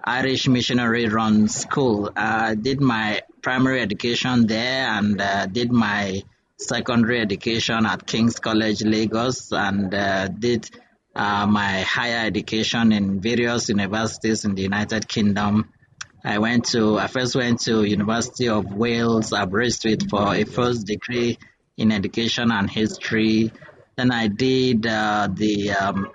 Irish 0.04 0.48
missionary 0.48 1.08
run 1.08 1.48
school. 1.48 2.12
I 2.16 2.56
did 2.56 2.82
my 2.82 3.22
primary 3.44 3.82
education 3.82 4.48
there 4.48 4.88
and 4.88 5.54
did 5.54 5.72
my 5.72 6.24
secondary 6.60 7.22
education 7.22 7.86
at 7.86 8.06
King's 8.06 8.40
College 8.40 8.84
Lagos 8.84 9.52
and 9.52 9.94
uh, 9.94 10.28
did 10.28 10.70
uh, 11.16 11.48
my 11.48 11.82
higher 11.82 12.26
education 12.26 12.92
in 12.92 13.22
various 13.22 13.70
universities 13.70 14.46
in 14.46 14.56
the 14.56 14.62
United 14.62 15.08
Kingdom. 15.08 15.70
I 16.24 16.38
went 16.40 16.66
to, 16.66 17.00
I 17.00 17.08
first 17.08 17.36
went 17.36 17.62
to 17.62 17.84
University 17.84 18.50
of 18.50 18.74
Wales, 18.74 19.32
Aberystwyth 19.32 20.10
for 20.10 20.36
a 20.36 20.44
first 20.44 20.86
degree 20.86 21.40
in 21.78 21.94
education 21.94 22.52
and 22.52 22.70
history. 22.70 23.52
Then 23.96 24.12
I 24.12 24.28
did 24.28 24.86
uh, 24.86 25.30
the 25.34 25.72
um, 25.72 26.12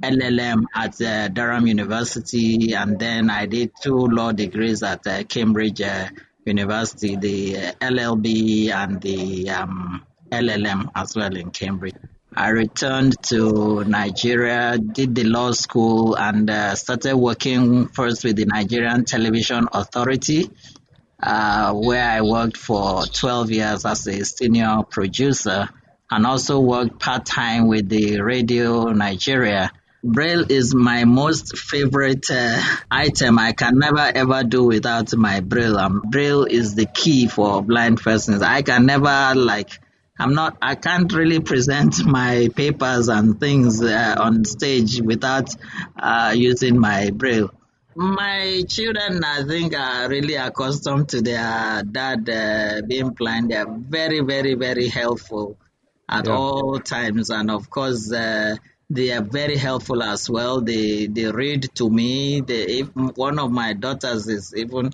LLM 0.00 0.64
at 0.74 1.00
uh, 1.00 1.28
Durham 1.28 1.66
University, 1.66 2.72
and 2.72 2.98
then 2.98 3.28
I 3.28 3.46
did 3.46 3.72
two 3.82 3.96
law 3.96 4.32
degrees 4.32 4.82
at 4.82 5.06
uh, 5.06 5.24
Cambridge 5.24 5.82
uh, 5.82 6.08
University, 6.46 7.16
the 7.16 7.56
uh, 7.56 7.72
LLB 7.80 8.70
and 8.70 9.00
the 9.00 9.50
um, 9.50 10.04
LLM 10.30 10.90
as 10.94 11.14
well 11.16 11.34
in 11.36 11.50
Cambridge. 11.50 11.94
I 12.36 12.48
returned 12.48 13.22
to 13.24 13.84
Nigeria, 13.84 14.76
did 14.76 15.14
the 15.14 15.22
law 15.24 15.52
school, 15.52 16.16
and 16.16 16.50
uh, 16.50 16.74
started 16.74 17.16
working 17.16 17.86
first 17.88 18.24
with 18.24 18.36
the 18.36 18.46
Nigerian 18.46 19.04
Television 19.04 19.68
Authority, 19.72 20.50
uh, 21.22 21.72
where 21.74 22.04
I 22.10 22.22
worked 22.22 22.56
for 22.56 23.06
12 23.06 23.50
years 23.52 23.84
as 23.84 24.06
a 24.08 24.24
senior 24.24 24.82
producer 24.90 25.68
and 26.10 26.26
also 26.26 26.58
worked 26.60 26.98
part 26.98 27.24
time 27.24 27.68
with 27.68 27.88
the 27.88 28.20
Radio 28.20 28.86
Nigeria. 28.92 29.70
Braille 30.04 30.44
is 30.50 30.74
my 30.74 31.04
most 31.04 31.56
favorite 31.56 32.30
uh, 32.30 32.62
item. 32.90 33.38
I 33.38 33.52
can 33.52 33.78
never 33.78 34.00
ever 34.14 34.44
do 34.44 34.64
without 34.64 35.14
my 35.16 35.40
Braille. 35.40 35.78
Um, 35.78 36.02
Braille 36.10 36.44
is 36.44 36.74
the 36.74 36.84
key 36.86 37.26
for 37.26 37.62
blind 37.62 38.00
persons. 38.00 38.42
I 38.42 38.60
can 38.62 38.84
never 38.84 39.32
like 39.34 39.80
I'm 40.18 40.34
not, 40.34 40.58
I 40.62 40.74
can't 40.76 41.12
really 41.12 41.40
present 41.40 42.04
my 42.06 42.48
papers 42.54 43.08
and 43.08 43.40
things 43.40 43.82
uh, 43.82 44.14
on 44.18 44.44
stage 44.44 45.00
without 45.00 45.48
uh, 45.98 46.32
using 46.36 46.78
my 46.78 47.10
braille. 47.10 47.50
My 47.96 48.62
children, 48.68 49.24
I 49.24 49.42
think, 49.44 49.74
are 49.76 50.08
really 50.08 50.34
accustomed 50.34 51.08
to 51.10 51.20
their 51.22 51.82
dad 51.82 52.28
uh, 52.28 52.82
being 52.86 53.10
blind. 53.10 53.50
They're 53.50 53.66
very, 53.68 54.20
very, 54.20 54.54
very 54.54 54.88
helpful 54.88 55.56
at 56.08 56.26
Yeah. 56.26 56.36
all 56.36 56.78
times. 56.80 57.30
And 57.30 57.50
of 57.50 57.70
course, 57.70 58.12
uh, 58.12 58.56
they 58.90 59.10
are 59.12 59.22
very 59.22 59.56
helpful 59.56 60.02
as 60.02 60.28
well. 60.28 60.60
They 60.60 61.06
they 61.06 61.30
read 61.30 61.68
to 61.76 61.90
me. 61.90 62.40
They, 62.40 62.64
if 62.80 62.94
one 62.94 63.38
of 63.38 63.50
my 63.50 63.72
daughters 63.72 64.28
is 64.28 64.54
even 64.56 64.92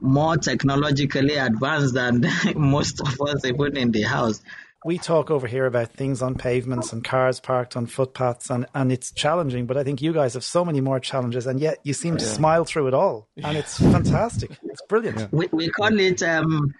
more 0.00 0.36
technologically 0.36 1.36
advanced 1.36 1.94
than 1.94 2.24
most 2.54 3.00
of 3.00 3.20
us, 3.20 3.44
even 3.44 3.76
in 3.76 3.92
the 3.92 4.02
house. 4.02 4.40
We 4.84 4.96
talk 4.96 5.28
over 5.30 5.48
here 5.48 5.66
about 5.66 5.92
things 5.92 6.22
on 6.22 6.36
pavements 6.36 6.92
and 6.92 7.02
cars 7.02 7.40
parked 7.40 7.76
on 7.76 7.86
footpaths, 7.86 8.48
and, 8.48 8.66
and 8.74 8.92
it's 8.92 9.10
challenging. 9.10 9.66
But 9.66 9.76
I 9.76 9.82
think 9.82 10.00
you 10.00 10.12
guys 10.12 10.34
have 10.34 10.44
so 10.44 10.64
many 10.64 10.80
more 10.80 11.00
challenges, 11.00 11.48
and 11.48 11.58
yet 11.58 11.78
you 11.82 11.92
seem 11.92 12.16
to 12.16 12.24
smile 12.24 12.64
through 12.64 12.86
it 12.86 12.94
all, 12.94 13.28
and 13.42 13.56
it's 13.56 13.78
fantastic. 13.92 14.52
It's 14.62 14.82
brilliant. 14.88 15.32
We, 15.32 15.48
we 15.50 15.68
call 15.68 15.98
it, 15.98 16.22
um, 16.22 16.74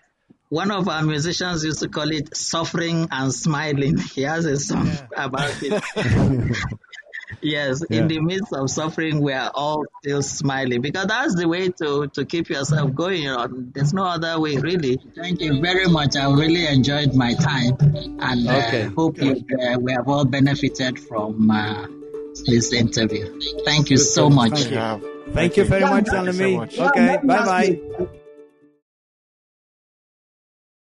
one 0.49 0.71
of 0.71 0.89
our 0.89 1.03
musicians 1.03 1.65
used 1.65 1.81
to 1.81 1.89
call 1.89 2.11
it 2.11 2.37
suffering 2.37 3.09
and 3.11 3.33
smiling. 3.33 3.97
He 4.15 4.23
has 4.23 4.45
a 4.45 4.59
song 4.59 4.91
about 5.17 5.55
it. 5.63 5.83
yes, 7.43 7.83
in 7.83 8.09
the 8.09 8.21
midst 8.21 8.53
of 8.53 8.71
suffering, 8.71 9.21
we 9.21 9.33
are 9.33 9.51
all 9.55 9.85
still 10.01 10.23
smiling 10.23 10.81
because 10.81 11.07
that's 11.07 11.35
the 11.35 11.47
way 11.47 11.69
to, 11.69 12.09
to 12.15 12.25
keep 12.25 12.49
yourself 12.49 12.95
going. 12.95 13.23
You 13.23 13.37
know, 13.37 13.47
there's 13.51 13.93
no 13.93 14.05
other 14.05 14.41
way, 14.41 14.57
really. 14.57 14.99
Thank 15.15 15.41
you 15.41 15.61
very 15.61 15.87
much. 15.87 16.17
I 16.17 16.31
really 16.33 16.67
enjoyed 16.67 17.15
my 17.15 17.35
time 17.35 17.77
and 17.81 18.49
Okay. 18.49 18.85
uh, 18.85 18.91
hope 18.91 19.19
you, 19.21 19.33
uh, 19.33 19.79
we 19.79 19.93
have 19.93 20.09
all 20.09 20.25
benefited 20.25 20.99
from 20.99 21.51
uh, 21.51 21.87
this 22.47 22.73
interview. 22.73 23.39
Thank 23.65 23.91
you 23.91 23.99
so 23.99 24.31
much. 24.31 24.53
Thank 24.53 24.71
you. 24.71 24.77
Yeah. 24.77 25.01
Thank 25.33 25.57
you 25.59 25.65
very 25.65 25.85
much, 25.85 26.07
Thank 26.09 26.27
you 26.41 26.67
so 26.71 26.87
Okay, 26.89 27.19
bye 27.23 27.45
bye. 27.45 28.09